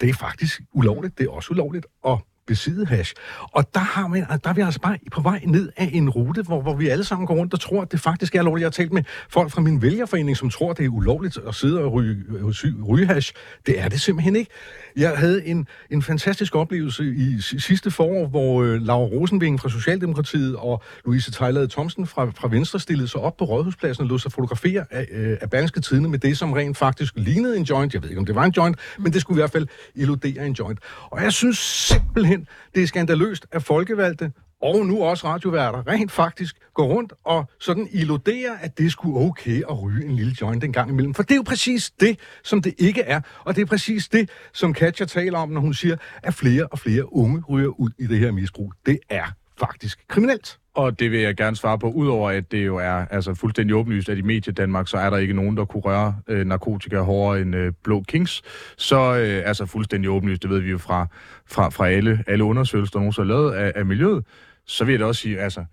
Det 0.00 0.08
er 0.08 0.14
faktisk 0.14 0.60
ulovligt. 0.72 1.18
Det 1.18 1.26
er 1.26 1.30
også 1.30 1.50
ulovligt 1.50 1.86
at 2.06 2.18
besidde 2.46 2.86
hash. 2.86 3.14
Og 3.42 3.74
der, 3.74 3.80
har 3.80 4.06
man, 4.06 4.26
der 4.44 4.50
er 4.50 4.52
vi 4.52 4.60
altså 4.60 4.80
bare 4.80 4.98
på 5.12 5.20
vej 5.20 5.40
ned 5.46 5.72
af 5.76 5.90
en 5.92 6.10
rute, 6.10 6.42
hvor, 6.42 6.62
hvor 6.62 6.76
vi 6.76 6.88
alle 6.88 7.04
sammen 7.04 7.26
går 7.26 7.34
rundt 7.34 7.54
og 7.54 7.60
tror, 7.60 7.82
at 7.82 7.92
det 7.92 8.00
faktisk 8.00 8.34
er 8.34 8.42
lovligt. 8.42 8.62
Jeg 8.62 8.66
har 8.66 8.70
talt 8.70 8.92
med 8.92 9.02
folk 9.30 9.50
fra 9.50 9.60
min 9.60 9.82
vælgerforening, 9.82 10.36
som 10.36 10.50
tror, 10.50 10.70
at 10.70 10.78
det 10.78 10.84
er 10.84 10.88
ulovligt 10.88 11.38
at 11.48 11.54
sidde 11.54 11.80
og 11.80 11.92
ryge, 11.92 12.16
øh, 12.28 12.88
ryge 12.88 13.06
hash. 13.06 13.32
Det 13.66 13.80
er 13.80 13.88
det 13.88 14.00
simpelthen 14.00 14.36
ikke. 14.36 14.50
Jeg 14.96 15.18
havde 15.18 15.46
en, 15.46 15.66
en 15.90 16.02
fantastisk 16.02 16.56
oplevelse 16.56 17.04
i 17.04 17.40
sidste 17.40 17.90
forår, 17.90 18.26
hvor 18.26 18.62
øh, 18.62 18.82
Laura 18.82 19.06
Rosenving 19.06 19.60
fra 19.60 19.68
Socialdemokratiet 19.68 20.56
og 20.56 20.82
Louise 21.04 21.30
Tejlade 21.30 21.68
Thomsen 21.68 22.06
fra, 22.06 22.24
fra 22.24 22.48
Venstre 22.48 22.80
stillede 22.80 23.08
sig 23.08 23.20
op 23.20 23.36
på 23.36 23.44
Rådhuspladsen 23.44 24.02
og 24.02 24.08
lod 24.08 24.18
sig 24.18 24.32
fotografere 24.32 24.84
af, 24.90 25.06
øh, 25.12 25.36
af 25.40 25.50
Berlingske 25.50 25.80
Tidene 25.80 26.08
med 26.08 26.18
det, 26.18 26.38
som 26.38 26.52
rent 26.52 26.76
faktisk 26.76 27.14
lignede 27.16 27.56
en 27.56 27.62
joint. 27.62 27.94
Jeg 27.94 28.02
ved 28.02 28.08
ikke, 28.08 28.18
om 28.18 28.26
det 28.26 28.34
var 28.34 28.44
en 28.44 28.52
joint, 28.56 28.78
men 28.98 29.12
det 29.12 29.20
skulle 29.20 29.38
i 29.38 29.40
hvert 29.40 29.52
fald 29.52 29.66
illudere 29.94 30.46
en 30.46 30.52
joint. 30.52 30.78
Og 31.10 31.22
jeg 31.22 31.32
synes 31.32 31.58
simpelthen, 31.58 32.31
det 32.74 32.82
er 32.82 32.86
skandaløst, 32.86 33.46
at 33.52 33.62
folkevalgte 33.62 34.32
og 34.62 34.86
nu 34.86 35.02
også 35.04 35.26
radioværter 35.26 35.86
rent 35.86 36.12
faktisk 36.12 36.56
går 36.74 36.86
rundt 36.86 37.12
og 37.24 37.50
sådan 37.60 37.88
illuderer, 37.92 38.56
at 38.60 38.78
det 38.78 38.92
skulle 38.92 39.20
okay 39.20 39.62
at 39.70 39.82
ryge 39.82 40.04
en 40.04 40.16
lille 40.16 40.36
joint 40.40 40.64
en 40.64 40.72
gang 40.72 40.90
imellem. 40.90 41.14
For 41.14 41.22
det 41.22 41.30
er 41.30 41.36
jo 41.36 41.42
præcis 41.42 41.90
det, 42.00 42.18
som 42.44 42.62
det 42.62 42.74
ikke 42.78 43.02
er. 43.02 43.20
Og 43.44 43.56
det 43.56 43.62
er 43.62 43.66
præcis 43.66 44.08
det, 44.08 44.30
som 44.52 44.72
Katja 44.72 45.06
taler 45.06 45.38
om, 45.38 45.48
når 45.48 45.60
hun 45.60 45.74
siger, 45.74 45.96
at 46.22 46.34
flere 46.34 46.66
og 46.66 46.78
flere 46.78 47.12
unge 47.12 47.42
ryger 47.48 47.80
ud 47.80 47.90
i 47.98 48.06
det 48.06 48.18
her 48.18 48.32
misbrug. 48.32 48.72
Det 48.86 48.98
er 49.10 49.26
faktisk 49.58 50.04
kriminelt. 50.08 50.58
Og 50.74 51.00
det 51.00 51.10
vil 51.10 51.20
jeg 51.20 51.36
gerne 51.36 51.56
svare 51.56 51.78
på, 51.78 51.90
udover 51.90 52.30
at 52.30 52.52
det 52.52 52.66
jo 52.66 52.76
er 52.76 53.06
altså, 53.10 53.34
fuldstændig 53.34 53.76
åbenlyst, 53.76 54.08
at 54.08 54.18
i 54.18 54.22
Medie 54.22 54.52
Danmark, 54.52 54.88
så 54.88 54.96
er 54.96 55.10
der 55.10 55.16
ikke 55.16 55.34
nogen, 55.34 55.56
der 55.56 55.64
kunne 55.64 55.80
røre 55.80 56.16
øh, 56.28 56.46
narkotika 56.46 57.00
hårdere 57.00 57.40
end 57.40 57.54
øh, 57.56 57.72
Blå 57.84 58.02
Kings. 58.08 58.42
Så 58.76 58.96
øh, 58.96 59.42
altså 59.48 59.66
fuldstændig 59.66 60.10
åbenlyst, 60.10 60.42
det 60.42 60.50
ved 60.50 60.60
vi 60.60 60.70
jo 60.70 60.78
fra, 60.78 61.06
fra, 61.46 61.68
fra 61.68 61.88
alle, 61.88 62.24
alle 62.26 62.44
undersøgelser, 62.44 62.92
der 62.92 62.98
nogen 62.98 63.12
har 63.16 63.24
lavet 63.24 63.52
af, 63.52 63.72
af 63.74 63.86
miljøet. 63.86 64.24
Så 64.66 64.84
vil 64.84 64.92
jeg 64.92 65.00
da 65.00 65.04
også 65.04 65.20
sige, 65.20 65.40
altså, 65.40 65.64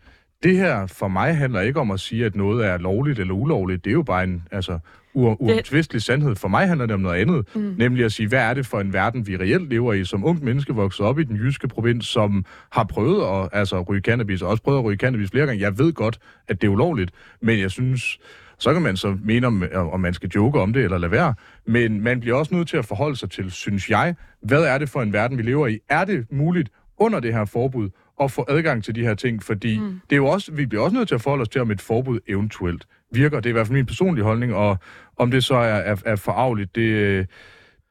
det 0.44 0.58
her 0.58 0.88
for 0.88 1.08
mig 1.08 1.38
handler 1.38 1.62
ikke 1.62 1.80
om 1.80 1.92
at 1.92 2.00
sige, 2.00 2.26
at 2.26 2.36
noget 2.36 2.66
er 2.66 2.78
lovligt 2.78 3.20
eller 3.20 3.34
ulovligt. 3.34 3.86
Det 3.86 3.92
er 3.92 3.94
jo 3.94 4.04
bare 4.04 4.24
en 4.24 4.44
altså, 4.52 4.80
uomtvistelig 5.20 6.02
sandhed. 6.02 6.36
For 6.36 6.48
mig 6.48 6.68
handler 6.68 6.86
det 6.86 6.94
om 6.94 7.00
noget 7.00 7.22
andet. 7.22 7.56
Mm. 7.56 7.76
Nemlig 7.78 8.06
at 8.06 8.12
sige, 8.12 8.28
hvad 8.28 8.40
er 8.40 8.54
det 8.54 8.66
for 8.66 8.80
en 8.80 8.94
verden, 8.94 9.28
vi 9.28 9.38
reelt 9.38 9.70
lever 9.70 9.94
i, 9.94 10.06
som 10.06 10.26
ung 10.26 10.44
menneske 10.44 10.74
vokset 10.74 11.06
op 11.06 11.20
i 11.20 11.24
den 11.24 11.36
jyske 11.36 11.68
provins, 11.68 12.08
som 12.08 12.46
har 12.72 12.84
prøvet 12.84 13.44
at 13.44 13.50
altså, 13.54 13.82
ryge 13.82 14.02
cannabis, 14.02 14.42
og 14.42 14.50
også 14.50 14.64
prøvet 14.64 14.80
at 14.80 14.86
ryge 14.86 14.98
cannabis 14.98 15.30
flere 15.30 15.46
gange. 15.46 15.62
Jeg 15.62 15.78
ved 15.78 15.94
godt, 15.94 16.20
at 16.48 16.62
det 16.62 16.68
er 16.68 16.72
ulovligt, 16.72 17.12
men 17.42 17.60
jeg 17.60 17.72
synes, 17.72 18.20
så 18.58 18.74
kan 18.74 18.82
man 18.82 18.98
så 18.98 19.18
mene, 19.24 19.48
om, 19.48 19.64
om 19.74 20.00
man 20.00 20.14
skal 20.14 20.30
joke 20.30 20.60
om 20.60 20.74
det 20.74 20.84
eller 20.84 20.98
lade 20.98 21.12
være. 21.12 21.34
Men 21.66 22.02
man 22.02 22.20
bliver 22.20 22.36
også 22.36 22.56
nødt 22.56 22.68
til 22.68 22.78
at 22.78 22.86
forholde 22.86 23.16
sig 23.16 23.30
til, 23.30 23.52
synes 23.52 23.90
jeg, 23.90 24.16
hvad 24.42 24.64
er 24.64 24.78
det 24.78 24.90
for 24.90 25.02
en 25.02 25.14
verden, 25.14 25.38
vi 25.38 25.44
lever 25.44 25.68
i? 25.68 25.80
Er 25.90 26.06
det 26.06 26.26
muligt 26.32 26.70
under 26.98 27.20
det 27.20 27.34
her 27.34 27.46
forbud 27.46 27.90
at 28.22 28.32
få 28.32 28.46
adgang 28.48 28.84
til 28.84 28.96
de 28.96 29.02
her 29.02 29.14
ting, 29.14 29.44
fordi 29.44 29.80
mm. 29.80 30.02
det 30.10 30.16
er 30.16 30.18
jo 30.18 30.26
også, 30.26 30.52
vi 30.52 30.66
bliver 30.66 30.84
også 30.84 30.96
nødt 30.96 31.08
til 31.08 31.16
at 31.16 31.22
forholde 31.22 31.42
os 31.42 31.50
til, 31.50 31.62
om 31.62 31.72
et 31.72 31.82
forbud 31.82 32.20
eventuelt 32.28 32.86
virker. 33.12 33.38
Det 33.40 33.46
er 33.46 33.50
i 33.50 33.54
hvert 33.54 33.68
fald 33.68 33.76
min 33.76 33.86
personlige 33.86 34.24
holdning, 34.24 34.56
og 34.56 34.78
om 35.18 35.32
det 35.32 35.44
så 35.44 35.56
er, 35.56 35.76
er, 35.76 35.96
er 36.06 36.16
forarveligt, 36.16 36.76
det, 36.76 37.28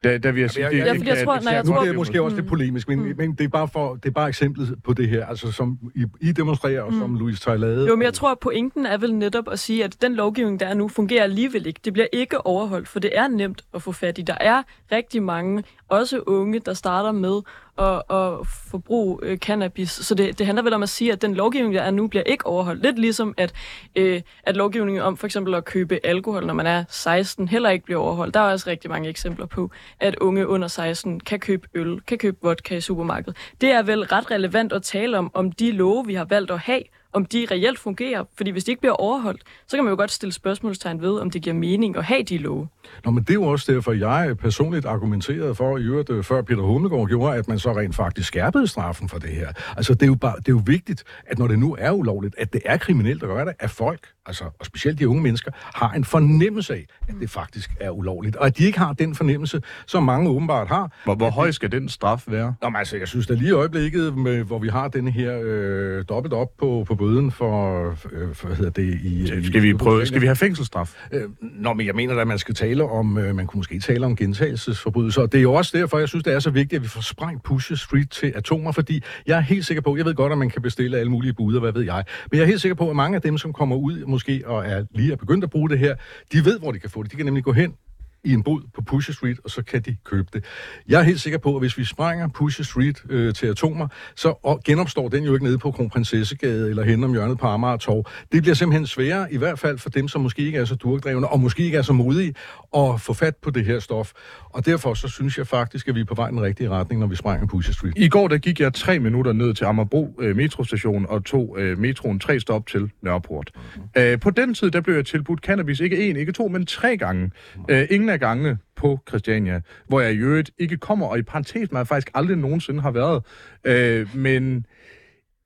da, 0.03 0.17
da 0.17 0.31
vil 0.31 0.41
jeg 0.41 0.51
sige, 0.51 0.63
jeg, 0.63 0.71
det, 0.71 0.77
jeg, 0.77 0.87
jeg, 0.87 0.95
jeg, 0.95 1.17
jeg, 1.17 1.25
tror, 1.25 1.51
jeg, 1.51 1.63
nu 1.63 1.71
bliver 1.71 1.85
det 1.85 1.95
måske 1.95 2.21
også 2.21 2.35
lidt 2.35 2.47
polemisk, 2.47 2.87
men, 2.87 2.99
mm. 2.99 3.13
men 3.17 3.31
det, 3.35 3.43
er 3.43 3.47
bare 3.47 3.67
for, 3.67 3.95
det 3.95 4.05
er 4.05 4.13
bare 4.13 4.27
eksemplet 4.27 4.75
på 4.83 4.93
det 4.93 5.09
her, 5.09 5.25
altså 5.25 5.51
som 5.51 5.77
I, 5.95 6.05
I 6.21 6.31
demonstrerer, 6.31 6.81
og 6.81 6.93
mm. 6.93 6.99
som 6.99 7.15
Louise 7.15 7.43
Tejlade. 7.43 7.87
Jo, 7.87 7.95
men 7.95 8.03
jeg 8.03 8.13
tror, 8.13 8.31
at 8.31 8.39
pointen 8.39 8.85
er 8.85 8.97
vel 8.97 9.15
netop 9.15 9.51
at 9.51 9.59
sige, 9.59 9.83
at 9.83 10.01
den 10.01 10.15
lovgivning, 10.15 10.59
der 10.59 10.65
er 10.65 10.73
nu, 10.73 10.87
fungerer 10.87 11.23
alligevel 11.23 11.67
ikke. 11.67 11.79
Det 11.85 11.93
bliver 11.93 12.07
ikke 12.13 12.45
overholdt, 12.45 12.87
for 12.87 12.99
det 12.99 13.11
er 13.13 13.27
nemt 13.27 13.61
at 13.73 13.81
få 13.81 13.91
fat 13.91 14.17
i. 14.17 14.21
Der 14.21 14.37
er 14.41 14.63
rigtig 14.91 15.23
mange, 15.23 15.63
også 15.89 16.19
unge, 16.27 16.59
der 16.59 16.73
starter 16.73 17.11
med 17.11 17.41
at, 17.79 18.03
at 18.09 18.47
forbruge 18.71 19.19
øh, 19.23 19.37
cannabis. 19.37 19.91
Så 19.91 20.15
det, 20.15 20.39
det 20.39 20.45
handler 20.45 20.63
vel 20.63 20.73
om 20.73 20.83
at 20.83 20.89
sige, 20.89 21.11
at 21.11 21.21
den 21.21 21.35
lovgivning, 21.35 21.73
der 21.73 21.81
er 21.81 21.91
nu, 21.91 22.07
bliver 22.07 22.23
ikke 22.23 22.45
overholdt. 22.45 22.81
Lidt 22.81 22.99
ligesom, 22.99 23.33
at, 23.37 23.53
øh, 23.95 24.21
at 24.43 24.57
lovgivningen 24.57 25.03
om 25.03 25.17
for 25.17 25.27
eksempel 25.27 25.53
at 25.55 25.65
købe 25.65 25.99
alkohol, 26.03 26.45
når 26.45 26.53
man 26.53 26.67
er 26.67 26.83
16, 26.89 27.47
heller 27.47 27.69
ikke 27.69 27.85
bliver 27.85 27.99
overholdt. 27.99 28.33
Der 28.33 28.39
er 28.39 28.51
også 28.51 28.69
rigtig 28.69 28.91
mange 28.91 29.09
eksempler 29.09 29.45
på, 29.45 29.71
at 29.99 30.15
unge 30.15 30.47
under 30.47 30.67
16 30.67 31.19
kan 31.19 31.39
købe 31.39 31.67
øl, 31.73 32.01
kan 32.01 32.17
købe 32.17 32.37
vodka 32.41 32.75
i 32.75 32.81
supermarkedet. 32.81 33.37
Det 33.61 33.71
er 33.71 33.81
vel 33.81 34.03
ret 34.03 34.31
relevant 34.31 34.73
at 34.73 34.83
tale 34.83 35.17
om, 35.17 35.31
om 35.33 35.51
de 35.51 35.71
love, 35.71 36.05
vi 36.05 36.13
har 36.13 36.25
valgt 36.25 36.51
at 36.51 36.59
have, 36.59 36.81
om 37.13 37.25
de 37.25 37.47
reelt 37.51 37.79
fungerer. 37.79 38.23
Fordi 38.37 38.51
hvis 38.51 38.63
de 38.63 38.71
ikke 38.71 38.81
bliver 38.81 38.93
overholdt, 38.93 39.41
så 39.67 39.77
kan 39.77 39.83
man 39.83 39.91
jo 39.91 39.97
godt 39.97 40.11
stille 40.11 40.33
spørgsmålstegn 40.33 41.01
ved, 41.01 41.19
om 41.19 41.31
det 41.31 41.41
giver 41.41 41.55
mening 41.55 41.97
at 41.97 42.03
have 42.03 42.23
de 42.23 42.37
love. 42.37 42.67
Nå, 43.05 43.11
men 43.11 43.23
det 43.23 43.29
er 43.29 43.33
jo 43.33 43.43
også 43.43 43.73
derfor, 43.73 43.91
jeg 43.91 44.37
personligt 44.37 44.85
argumenterede 44.85 45.55
for, 45.55 45.77
i 45.77 45.81
øvrigt 45.81 46.09
øh, 46.09 46.23
før 46.23 46.41
Peter 46.41 46.61
Hummelgaard 46.61 47.07
gjorde, 47.07 47.37
at 47.37 47.47
man 47.47 47.59
så 47.59 47.71
rent 47.71 47.95
faktisk 47.95 48.27
skærpede 48.27 48.67
straffen 48.67 49.09
for 49.09 49.17
det 49.17 49.29
her. 49.29 49.47
Altså, 49.77 49.93
det 49.93 50.03
er 50.03 50.07
jo, 50.07 50.15
bare, 50.15 50.35
det 50.37 50.47
er 50.47 50.53
jo 50.53 50.61
vigtigt, 50.65 51.03
at 51.25 51.39
når 51.39 51.47
det 51.47 51.59
nu 51.59 51.75
er 51.79 51.91
ulovligt, 51.91 52.35
at 52.37 52.53
det 52.53 52.61
er 52.65 52.77
kriminelt 52.77 53.23
at 53.23 53.29
gøre 53.29 53.45
det, 53.45 53.53
at 53.59 53.69
folk, 53.69 54.07
altså, 54.29 54.43
og 54.59 54.65
specielt 54.65 54.99
de 54.99 55.09
unge 55.09 55.21
mennesker, 55.21 55.51
har 55.55 55.91
en 55.91 56.03
fornemmelse 56.03 56.73
af, 56.73 56.85
at 57.07 57.15
det 57.21 57.29
faktisk 57.29 57.71
er 57.79 57.89
ulovligt. 57.89 58.35
Og 58.35 58.45
at 58.45 58.57
de 58.57 58.63
ikke 58.65 58.79
har 58.79 58.93
den 58.93 59.15
fornemmelse, 59.15 59.61
som 59.87 60.03
mange 60.03 60.29
åbenbart 60.29 60.67
har. 60.67 60.91
Hvor, 61.03 61.15
hvor 61.15 61.29
høj 61.29 61.51
skal 61.51 61.71
den 61.71 61.89
straf 61.89 62.23
være? 62.27 62.53
Nå, 62.61 62.69
men 62.69 62.75
altså, 62.75 62.97
jeg 62.97 63.07
synes, 63.07 63.29
at 63.29 63.37
lige 63.37 63.49
i 63.49 63.51
øjeblikket, 63.51 64.17
med, 64.17 64.43
hvor 64.43 64.59
vi 64.59 64.67
har 64.67 64.87
den 64.87 65.07
her 65.07 65.39
øh, 65.43 66.05
dobbelt 66.09 66.33
op 66.33 66.57
på, 66.57 66.83
på 66.87 66.95
bøden 66.95 67.31
for, 67.31 67.85
øh, 68.11 68.27
hvad 68.43 68.55
hedder 68.55 68.71
det, 68.71 68.99
i... 69.03 69.27
Skal 69.45 69.61
vi, 69.61 69.73
prøve, 69.73 70.05
skal 70.05 70.21
vi 70.21 70.25
have 70.25 70.35
fængselsstraf? 70.35 70.95
Øh, 71.11 71.21
nå, 71.41 71.73
men 71.73 71.87
jeg 71.87 71.95
mener 71.95 72.21
at 72.21 72.27
man 72.27 72.39
skal 72.39 72.55
tale 72.55 72.83
om, 72.83 73.17
øh, 73.17 73.35
man 73.35 73.47
kunne 73.47 73.59
måske 73.59 73.79
tale 73.79 74.05
om 74.05 74.15
gentagelsesforbrydelser. 74.15 75.21
Og 75.21 75.31
det 75.31 75.37
er 75.37 75.41
jo 75.41 75.53
også 75.53 75.77
derfor, 75.77 75.99
jeg 75.99 76.09
synes, 76.09 76.23
det 76.23 76.33
er 76.33 76.39
så 76.39 76.49
vigtigt, 76.49 76.79
at 76.79 76.83
vi 76.83 76.87
får 76.87 77.01
sprængt 77.01 77.43
Pusher 77.43 77.75
Street 77.75 78.09
til 78.09 78.33
atomer, 78.35 78.71
fordi 78.71 79.03
jeg 79.27 79.37
er 79.37 79.41
helt 79.41 79.65
sikker 79.65 79.81
på, 79.81 79.97
jeg 79.97 80.05
ved 80.05 80.15
godt, 80.15 80.31
at 80.31 80.37
man 80.37 80.49
kan 80.49 80.61
bestille 80.61 80.97
alle 80.97 81.11
mulige 81.11 81.33
buder, 81.33 81.59
hvad 81.59 81.71
ved 81.71 81.81
jeg, 81.81 82.03
men 82.31 82.37
jeg 82.37 82.43
er 82.43 82.47
helt 82.47 82.61
sikker 82.61 82.75
på, 82.75 82.89
at 82.89 82.95
mange 82.95 83.15
af 83.15 83.21
dem, 83.21 83.37
som 83.37 83.53
kommer 83.53 83.75
ud 83.75 84.05
måske 84.19 84.41
og 84.45 84.65
er 84.65 84.85
lige 84.91 85.11
er 85.11 85.15
begyndt 85.15 85.43
at 85.43 85.49
bruge 85.49 85.69
det 85.69 85.79
her, 85.79 85.95
de 86.33 86.45
ved, 86.45 86.59
hvor 86.59 86.71
de 86.71 86.79
kan 86.79 86.89
få 86.89 87.03
det. 87.03 87.11
De 87.11 87.17
kan 87.17 87.25
nemlig 87.25 87.43
gå 87.43 87.51
hen 87.51 87.75
i 88.23 88.33
en 88.33 88.43
bod 88.43 88.61
på 88.75 88.81
Pusher 88.81 89.13
Street, 89.13 89.39
og 89.43 89.49
så 89.49 89.63
kan 89.63 89.81
de 89.81 89.95
købe 90.05 90.27
det. 90.33 90.43
Jeg 90.87 90.99
er 90.99 91.03
helt 91.03 91.21
sikker 91.21 91.39
på, 91.39 91.55
at 91.55 91.61
hvis 91.61 91.77
vi 91.77 91.83
sprænger 91.83 92.27
Pusher 92.27 92.65
Street 92.65 93.03
øh, 93.09 93.33
til 93.33 93.47
atomer, 93.47 93.87
så 94.15 94.33
og 94.43 94.61
genopstår 94.65 95.09
den 95.09 95.23
jo 95.23 95.33
ikke 95.33 95.45
nede 95.45 95.57
på 95.57 95.71
Kronprinsessegade 95.71 96.69
eller 96.69 96.83
hen 96.83 97.03
om 97.03 97.11
hjørnet 97.11 97.37
på 97.37 97.47
Amager 97.47 97.77
Torv. 97.77 98.05
Det 98.31 98.41
bliver 98.41 98.55
simpelthen 98.55 98.87
sværere, 98.87 99.33
i 99.33 99.37
hvert 99.37 99.59
fald 99.59 99.77
for 99.77 99.89
dem, 99.89 100.07
som 100.07 100.21
måske 100.21 100.41
ikke 100.41 100.57
er 100.57 100.65
så 100.65 100.75
durkdrevne, 100.75 101.27
og 101.27 101.39
måske 101.39 101.63
ikke 101.63 101.77
er 101.77 101.81
så 101.81 101.93
modige, 101.93 102.33
at 102.77 103.01
få 103.01 103.13
fat 103.13 103.35
på 103.35 103.49
det 103.49 103.65
her 103.65 103.79
stof. 103.79 104.11
Og 104.49 104.65
derfor 104.65 104.93
så 104.93 105.07
synes 105.07 105.37
jeg 105.37 105.47
faktisk, 105.47 105.87
at 105.87 105.95
vi 105.95 105.99
er 105.99 106.05
på 106.05 106.15
vej 106.15 106.27
i 106.27 106.31
den 106.31 106.41
rigtige 106.41 106.69
retning, 106.69 106.99
når 106.99 107.07
vi 107.07 107.15
sprænger 107.15 107.47
Pusher 107.47 107.73
Street. 107.73 107.93
I 107.97 108.09
går 108.09 108.27
der 108.27 108.37
gik 108.37 108.59
jeg 108.59 108.73
tre 108.73 108.99
minutter 108.99 109.33
ned 109.33 109.53
til 109.53 109.65
Amagerbro 109.65 110.15
øh, 110.19 110.35
metrostation 110.35 111.05
og 111.09 111.25
tog 111.25 111.55
øh, 111.59 111.77
metroen 111.77 112.19
tre 112.19 112.39
stop 112.39 112.67
til 112.67 112.91
Nørreport. 113.01 113.51
Mm-hmm. 113.55 114.01
Øh, 114.01 114.19
på 114.19 114.29
den 114.29 114.53
tid 114.53 114.71
der 114.71 114.81
blev 114.81 114.95
jeg 114.95 115.05
tilbudt 115.05 115.39
cannabis, 115.39 115.79
ikke 115.79 116.09
en, 116.09 116.15
ikke 116.15 116.31
to, 116.31 116.47
men 116.47 116.65
tre 116.65 116.97
gange. 116.97 117.23
Mm-hmm. 117.23 117.75
Øh, 117.75 117.87
ingen 117.89 118.08
af 118.11 118.19
gangene 118.19 118.57
på 118.75 118.99
Christiania, 119.09 119.61
hvor 119.87 119.99
jeg 119.99 120.13
i 120.13 120.17
øvrigt 120.17 120.51
ikke 120.57 120.77
kommer, 120.77 121.07
og 121.07 121.19
i 121.19 121.21
parentes 121.21 121.71
mig 121.71 121.87
faktisk 121.87 122.11
aldrig 122.13 122.37
nogensinde 122.37 122.81
har 122.81 122.91
været. 122.91 123.23
Øh, 123.63 124.15
men 124.15 124.65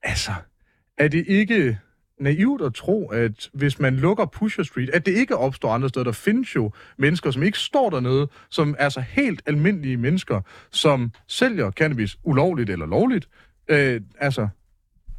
altså, 0.04 0.32
er 0.98 1.08
det 1.08 1.26
ikke 1.28 1.80
naivt 2.20 2.62
at 2.62 2.74
tro, 2.74 3.10
at 3.10 3.50
hvis 3.54 3.80
man 3.80 3.96
lukker 3.96 4.26
Pusher 4.26 4.64
Street, 4.64 4.90
at 4.90 5.06
det 5.06 5.12
ikke 5.12 5.38
opstår 5.38 5.72
andre 5.72 5.90
steder. 5.90 6.04
Der 6.04 6.12
findes 6.12 6.56
jo 6.56 6.72
mennesker, 6.98 7.32
som 7.32 7.44
ikke 7.44 7.58
står 7.58 7.90
dernede, 7.90 8.28
som 8.50 8.76
er 8.80 8.90
så 8.90 9.02
helt 9.02 9.42
almindelige 9.46 9.98
mennesker, 9.98 10.42
som 10.72 11.12
sælger 11.28 11.72
cannabis 11.72 12.18
ulovligt 12.24 12.70
eller 12.70 12.86
lovligt. 12.86 13.30
Øh, 13.68 14.02
altså, 14.18 14.48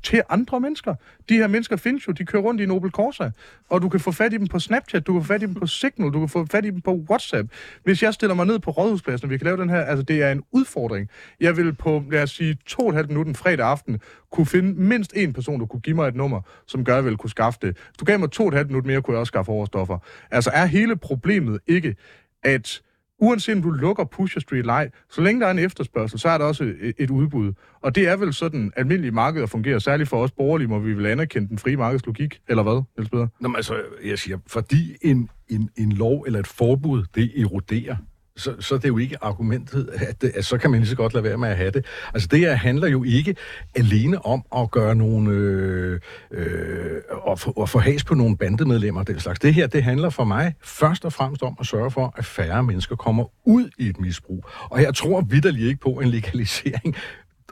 til 0.04 0.22
andre 0.28 0.60
mennesker. 0.60 0.94
De 1.28 1.34
her 1.34 1.46
mennesker 1.46 1.76
findes 1.76 2.08
jo, 2.08 2.12
de 2.12 2.24
kører 2.24 2.42
rundt 2.42 2.60
i 2.60 2.66
Nobel 2.66 2.90
Corsa, 2.90 3.30
og 3.68 3.82
du 3.82 3.88
kan 3.88 4.00
få 4.00 4.12
fat 4.12 4.32
i 4.32 4.36
dem 4.36 4.46
på 4.46 4.58
Snapchat, 4.58 5.06
du 5.06 5.12
kan 5.12 5.22
få 5.22 5.26
fat 5.26 5.42
i 5.42 5.46
dem 5.46 5.54
på 5.54 5.66
Signal, 5.66 6.12
du 6.12 6.18
kan 6.18 6.28
få 6.28 6.46
fat 6.50 6.64
i 6.64 6.70
dem 6.70 6.80
på 6.80 7.04
WhatsApp. 7.10 7.48
Hvis 7.84 8.02
jeg 8.02 8.14
stiller 8.14 8.34
mig 8.34 8.46
ned 8.46 8.58
på 8.58 8.70
Rådhuspladsen, 8.70 9.26
og 9.26 9.30
vi 9.30 9.38
kan 9.38 9.44
lave 9.44 9.56
den 9.56 9.70
her, 9.70 9.80
altså 9.80 10.02
det 10.02 10.22
er 10.22 10.32
en 10.32 10.42
udfordring. 10.52 11.08
Jeg 11.40 11.56
vil 11.56 11.74
på, 11.74 12.04
lad 12.10 12.22
os 12.22 12.30
sige, 12.30 12.58
to 12.66 12.82
og 12.82 12.88
et 12.88 12.94
halvt 12.94 13.08
minutter 13.08 13.34
fredag 13.34 13.66
aften, 13.66 14.00
kunne 14.32 14.46
finde 14.46 14.80
mindst 14.80 15.12
en 15.16 15.32
person, 15.32 15.60
der 15.60 15.66
kunne 15.66 15.80
give 15.80 15.96
mig 15.96 16.08
et 16.08 16.14
nummer, 16.14 16.40
som 16.66 16.84
gør, 16.84 16.92
at 16.92 16.96
jeg 16.96 17.04
ville 17.04 17.16
kunne 17.16 17.30
skaffe 17.30 17.58
det. 17.62 17.76
Hvis 17.76 17.96
du 18.00 18.04
gav 18.04 18.18
mig 18.18 18.30
to 18.30 18.42
og 18.42 18.48
et 18.48 18.54
halvt 18.54 18.68
minutter 18.68 18.90
mere, 18.90 19.02
kunne 19.02 19.14
jeg 19.14 19.20
også 19.20 19.30
skaffe 19.30 19.52
overstoffer. 19.52 19.98
Altså 20.30 20.50
er 20.54 20.66
hele 20.66 20.96
problemet 20.96 21.60
ikke, 21.66 21.96
at 22.42 22.82
uanset 23.18 23.56
om 23.56 23.62
du 23.62 23.70
lukker 23.70 24.04
Pusher 24.04 24.40
Street 24.40 24.64
Light, 24.64 24.94
så 25.10 25.20
længe 25.20 25.40
der 25.40 25.46
er 25.46 25.50
en 25.50 25.58
efterspørgsel, 25.58 26.18
så 26.18 26.28
er 26.28 26.38
der 26.38 26.44
også 26.44 26.64
et, 26.64 26.94
et 26.98 27.10
udbud. 27.10 27.52
Og 27.80 27.94
det 27.94 28.08
er 28.08 28.16
vel 28.16 28.34
sådan, 28.34 28.72
almindelige 28.76 29.12
markeder 29.12 29.46
fungerer, 29.46 29.78
særligt 29.78 30.08
for 30.08 30.22
os 30.22 30.30
borgerlige, 30.30 30.68
må 30.68 30.78
vi 30.78 30.94
vil 30.94 31.06
anerkende 31.06 31.48
den 31.48 31.58
frie 31.58 31.76
markedslogik, 31.76 32.40
eller 32.48 32.62
hvad, 32.62 32.82
Niels 32.98 33.12
Nå, 33.12 33.48
men 33.48 33.56
altså, 33.56 33.82
jeg 34.04 34.18
siger, 34.18 34.38
fordi 34.46 34.96
en, 35.02 35.28
en, 35.48 35.70
en 35.76 35.92
lov 35.92 36.24
eller 36.26 36.38
et 36.38 36.46
forbud, 36.46 37.04
det 37.14 37.40
eroderer 37.40 37.96
så, 38.36 38.54
så 38.60 38.74
er 38.74 38.78
det 38.78 38.88
jo 38.88 38.98
ikke 38.98 39.24
argumentet, 39.24 39.88
at, 39.92 40.22
det, 40.22 40.32
at 40.34 40.44
så 40.44 40.58
kan 40.58 40.70
man 40.70 40.80
lige 40.80 40.90
så 40.90 40.96
godt 40.96 41.14
lade 41.14 41.24
være 41.24 41.38
med 41.38 41.48
at 41.48 41.56
have 41.56 41.70
det. 41.70 41.86
Altså 42.14 42.28
det 42.28 42.38
her 42.38 42.54
handler 42.54 42.88
jo 42.88 43.04
ikke 43.04 43.36
alene 43.74 44.26
om 44.26 44.44
at 44.56 44.70
gøre 44.70 44.94
nogle, 44.94 45.30
øh, 45.30 46.00
øh, 46.30 47.02
at, 47.30 47.40
få, 47.40 47.66
få 47.66 47.78
has 47.78 48.04
på 48.04 48.14
nogle 48.14 48.36
bandemedlemmer 48.36 49.00
og 49.00 49.06
den 49.06 49.20
slags. 49.20 49.40
Det 49.40 49.54
her, 49.54 49.66
det 49.66 49.82
handler 49.82 50.10
for 50.10 50.24
mig 50.24 50.54
først 50.62 51.04
og 51.04 51.12
fremmest 51.12 51.42
om 51.42 51.56
at 51.60 51.66
sørge 51.66 51.90
for, 51.90 52.14
at 52.16 52.24
færre 52.24 52.62
mennesker 52.62 52.96
kommer 52.96 53.24
ud 53.44 53.70
i 53.78 53.88
et 53.88 54.00
misbrug. 54.00 54.44
Og 54.70 54.82
jeg 54.82 54.94
tror 54.94 55.20
vidderligt 55.20 55.66
ikke 55.66 55.80
på 55.80 55.90
en 55.90 56.08
legalisering 56.08 56.96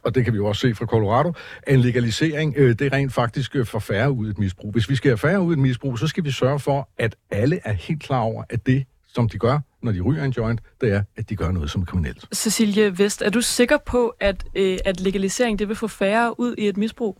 og 0.04 0.14
det 0.14 0.24
kan 0.24 0.32
vi 0.32 0.36
jo 0.36 0.46
også 0.46 0.60
se 0.60 0.74
fra 0.74 0.86
Colorado, 0.86 1.32
at 1.62 1.74
en 1.74 1.80
legalisering, 1.80 2.54
øh, 2.56 2.68
det 2.68 2.80
er 2.80 2.92
rent 2.92 3.12
faktisk 3.12 3.56
øh, 3.56 3.66
for 3.66 3.78
færre 3.78 4.12
ud 4.12 4.26
i 4.26 4.30
et 4.30 4.38
misbrug. 4.38 4.72
Hvis 4.72 4.90
vi 4.90 4.96
skal 4.96 5.10
have 5.10 5.18
færre 5.18 5.40
ud 5.40 5.52
i 5.52 5.56
et 5.56 5.58
misbrug, 5.58 5.98
så 5.98 6.06
skal 6.06 6.24
vi 6.24 6.30
sørge 6.30 6.58
for, 6.58 6.88
at 6.98 7.16
alle 7.30 7.60
er 7.64 7.72
helt 7.72 8.02
klar 8.02 8.20
over, 8.20 8.44
at 8.50 8.66
det, 8.66 8.84
som 9.06 9.28
de 9.28 9.38
gør, 9.38 9.58
når 9.82 9.92
de 9.92 10.00
ryger 10.00 10.24
en 10.24 10.30
joint, 10.30 10.60
det 10.80 10.92
er, 10.92 11.02
at 11.16 11.30
de 11.30 11.36
gør 11.36 11.50
noget 11.50 11.70
som 11.70 11.82
er 11.82 11.86
kriminelt. 11.86 12.26
Cecilie 12.34 12.98
Vest, 12.98 13.22
er 13.22 13.30
du 13.30 13.40
sikker 13.40 13.76
på, 13.86 14.14
at, 14.20 14.44
øh, 14.54 14.78
at 14.84 15.00
legalisering 15.00 15.58
det 15.58 15.68
vil 15.68 15.76
få 15.76 15.88
færre 15.88 16.40
ud 16.40 16.54
i 16.58 16.68
et 16.68 16.76
misbrug? 16.76 17.18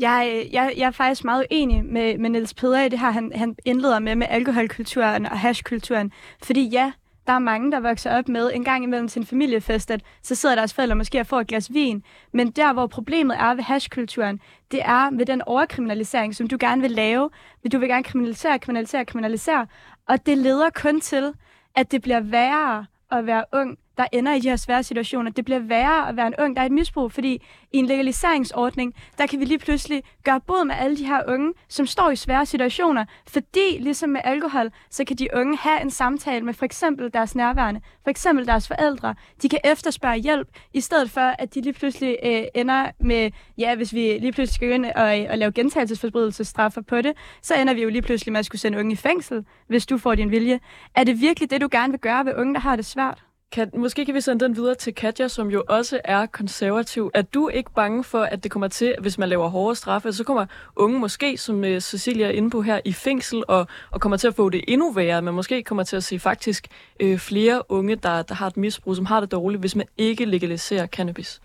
Jeg, 0.00 0.48
jeg, 0.52 0.72
jeg 0.76 0.86
er 0.86 0.90
faktisk 0.90 1.24
meget 1.24 1.46
uenig 1.50 1.84
med, 1.84 2.18
med 2.18 2.30
Niels 2.30 2.54
Peder 2.54 2.82
i 2.82 2.88
det 2.88 2.98
her, 2.98 3.10
han, 3.10 3.32
han 3.34 3.56
indleder 3.64 3.98
med 3.98 4.14
med 4.14 4.26
alkoholkulturen 4.30 5.26
og 5.26 5.38
hashkulturen. 5.38 6.12
Fordi 6.42 6.68
ja, 6.68 6.92
der 7.26 7.32
er 7.32 7.38
mange, 7.38 7.72
der 7.72 7.80
vokser 7.80 8.18
op 8.18 8.28
med 8.28 8.50
en 8.54 8.64
gang 8.64 8.84
imellem 8.84 9.08
til 9.08 9.20
en 9.20 9.26
familiefest, 9.26 9.90
at 9.90 10.02
så 10.22 10.34
sidder 10.34 10.54
deres 10.54 10.74
forældre 10.74 10.96
måske 10.96 11.20
og 11.20 11.26
får 11.26 11.40
et 11.40 11.46
glas 11.46 11.72
vin. 11.72 12.02
Men 12.32 12.50
der, 12.50 12.72
hvor 12.72 12.86
problemet 12.86 13.36
er 13.40 13.54
ved 13.54 13.62
hashkulturen, 13.62 14.40
det 14.70 14.80
er 14.84 15.16
ved 15.16 15.26
den 15.26 15.42
overkriminalisering, 15.42 16.34
som 16.34 16.48
du 16.48 16.56
gerne 16.60 16.82
vil 16.82 16.90
lave. 16.90 17.30
Du 17.72 17.78
vil 17.78 17.88
gerne 17.88 18.04
kriminalisere, 18.04 18.58
kriminalisere, 18.58 19.04
kriminalisere. 19.04 19.66
Og 20.08 20.26
det 20.26 20.38
leder 20.38 20.70
kun 20.70 21.00
til, 21.00 21.32
at 21.74 21.92
det 21.92 22.02
bliver 22.02 22.20
værre 22.20 22.86
at 23.10 23.26
være 23.26 23.44
ung, 23.52 23.78
der 23.96 24.06
ender 24.12 24.34
i 24.34 24.40
de 24.40 24.48
her 24.48 24.56
svære 24.56 24.82
situationer. 24.82 25.30
Det 25.30 25.44
bliver 25.44 25.60
værre 25.60 26.08
at 26.08 26.16
være 26.16 26.26
en 26.26 26.34
ung, 26.38 26.56
der 26.56 26.62
er 26.62 26.66
et 26.66 26.72
misbrug, 26.72 27.12
fordi 27.12 27.42
i 27.72 27.76
en 27.78 27.86
legaliseringsordning, 27.86 28.94
der 29.18 29.26
kan 29.26 29.40
vi 29.40 29.44
lige 29.44 29.58
pludselig 29.58 30.02
gøre 30.24 30.40
bod 30.40 30.64
med 30.64 30.74
alle 30.78 30.96
de 30.96 31.06
her 31.06 31.22
unge, 31.28 31.52
som 31.68 31.86
står 31.86 32.10
i 32.10 32.16
svære 32.16 32.46
situationer, 32.46 33.04
fordi 33.28 33.78
ligesom 33.80 34.10
med 34.10 34.20
alkohol, 34.24 34.70
så 34.90 35.04
kan 35.04 35.16
de 35.16 35.28
unge 35.34 35.56
have 35.56 35.80
en 35.82 35.90
samtale 35.90 36.44
med 36.44 36.54
for 36.54 36.64
eksempel 36.64 37.12
deres 37.12 37.34
nærværende, 37.34 37.80
for 38.02 38.10
eksempel 38.10 38.46
deres 38.46 38.68
forældre. 38.68 39.14
De 39.42 39.48
kan 39.48 39.58
efterspørge 39.64 40.16
hjælp, 40.16 40.48
i 40.72 40.80
stedet 40.80 41.10
for 41.10 41.34
at 41.38 41.54
de 41.54 41.60
lige 41.60 41.72
pludselig 41.72 42.16
øh, 42.24 42.42
ender 42.54 42.90
med, 43.00 43.30
ja, 43.58 43.74
hvis 43.74 43.92
vi 43.92 44.18
lige 44.18 44.32
pludselig 44.32 44.54
skal 44.54 44.70
ind 44.70 44.86
og, 44.86 45.30
og 45.30 45.38
lave 45.38 45.52
gentagelsesforbrydelsesstraffer 45.52 46.80
på 46.82 47.02
det, 47.02 47.12
så 47.42 47.54
ender 47.54 47.74
vi 47.74 47.82
jo 47.82 47.88
lige 47.88 48.02
pludselig 48.02 48.32
med 48.32 48.38
at 48.38 48.46
skulle 48.46 48.60
sende 48.60 48.78
unge 48.78 48.92
i 48.92 48.96
fængsel, 48.96 49.44
hvis 49.66 49.86
du 49.86 49.98
får 49.98 50.14
din 50.14 50.30
vilje. 50.30 50.60
Er 50.94 51.04
det 51.04 51.20
virkelig 51.20 51.50
det, 51.50 51.60
du 51.60 51.68
gerne 51.70 51.92
vil 51.92 52.00
gøre 52.00 52.24
ved 52.24 52.34
unge, 52.36 52.54
der 52.54 52.60
har 52.60 52.76
det 52.76 52.86
svært? 52.86 53.22
Kan, 53.52 53.70
måske 53.74 54.04
kan 54.04 54.14
vi 54.14 54.20
sende 54.20 54.44
den 54.44 54.56
videre 54.56 54.74
til 54.74 54.94
Katja, 54.94 55.28
som 55.28 55.50
jo 55.50 55.64
også 55.68 56.00
er 56.04 56.26
konservativ. 56.26 57.10
Er 57.14 57.22
du 57.22 57.48
ikke 57.48 57.70
bange 57.74 58.04
for, 58.04 58.22
at 58.22 58.42
det 58.42 58.50
kommer 58.50 58.68
til, 58.68 58.94
hvis 59.00 59.18
man 59.18 59.28
laver 59.28 59.48
hårde 59.48 59.74
straffe, 59.74 60.12
så 60.12 60.24
kommer 60.24 60.46
unge 60.76 60.98
måske, 60.98 61.36
som 61.36 61.60
uh, 61.60 61.78
Cecilia 61.78 62.26
er 62.26 62.30
inde 62.30 62.50
på 62.50 62.62
her, 62.62 62.80
i 62.84 62.92
fængsel 62.92 63.44
og, 63.48 63.66
og 63.90 64.00
kommer 64.00 64.16
til 64.16 64.28
at 64.28 64.34
få 64.34 64.50
det 64.50 64.64
endnu 64.68 64.92
værre, 64.92 65.22
men 65.22 65.34
måske 65.34 65.62
kommer 65.62 65.84
til 65.84 65.96
at 65.96 66.04
se 66.04 66.18
faktisk 66.18 66.68
uh, 67.04 67.16
flere 67.16 67.62
unge, 67.68 67.96
der, 67.96 68.22
der 68.22 68.34
har 68.34 68.46
et 68.46 68.56
misbrug, 68.56 68.96
som 68.96 69.06
har 69.06 69.20
det 69.20 69.32
dårligt, 69.32 69.60
hvis 69.62 69.76
man 69.76 69.86
ikke 69.98 70.24
legaliserer 70.24 70.86
cannabis? 70.86 71.40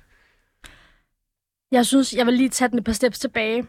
Jeg 1.72 1.86
synes, 1.86 2.14
jeg 2.14 2.26
vil 2.26 2.34
lige 2.34 2.50
tage 2.50 2.70
den 2.70 2.78
et 2.78 2.84
par 2.84 2.92
steps 2.92 3.20
tilbage 3.20 3.68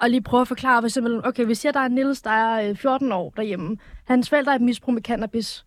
og 0.00 0.10
lige 0.10 0.22
prøve 0.22 0.40
at 0.40 0.48
forklare, 0.48 0.82
for 0.82 0.86
eksempel, 0.86 1.26
okay, 1.26 1.46
vi 1.46 1.54
siger, 1.54 1.72
der 1.72 1.80
er 1.80 1.88
Nils, 1.88 2.22
der 2.22 2.30
er 2.30 2.70
øh, 2.70 2.76
14 2.76 3.12
år 3.12 3.32
derhjemme. 3.36 3.76
Hans 4.04 4.28
forældre 4.28 4.52
er 4.52 4.56
et 4.56 4.62
misbrug 4.62 4.94
med 4.94 5.02
cannabis 5.02 5.64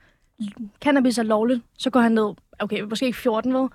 cannabis 0.81 1.17
er 1.17 1.23
lovligt, 1.23 1.61
så 1.77 1.89
går 1.89 1.99
han 1.99 2.11
ned, 2.11 2.33
okay, 2.59 2.81
måske 2.81 3.05
ikke 3.05 3.17
14 3.17 3.53
ved, 3.53 3.69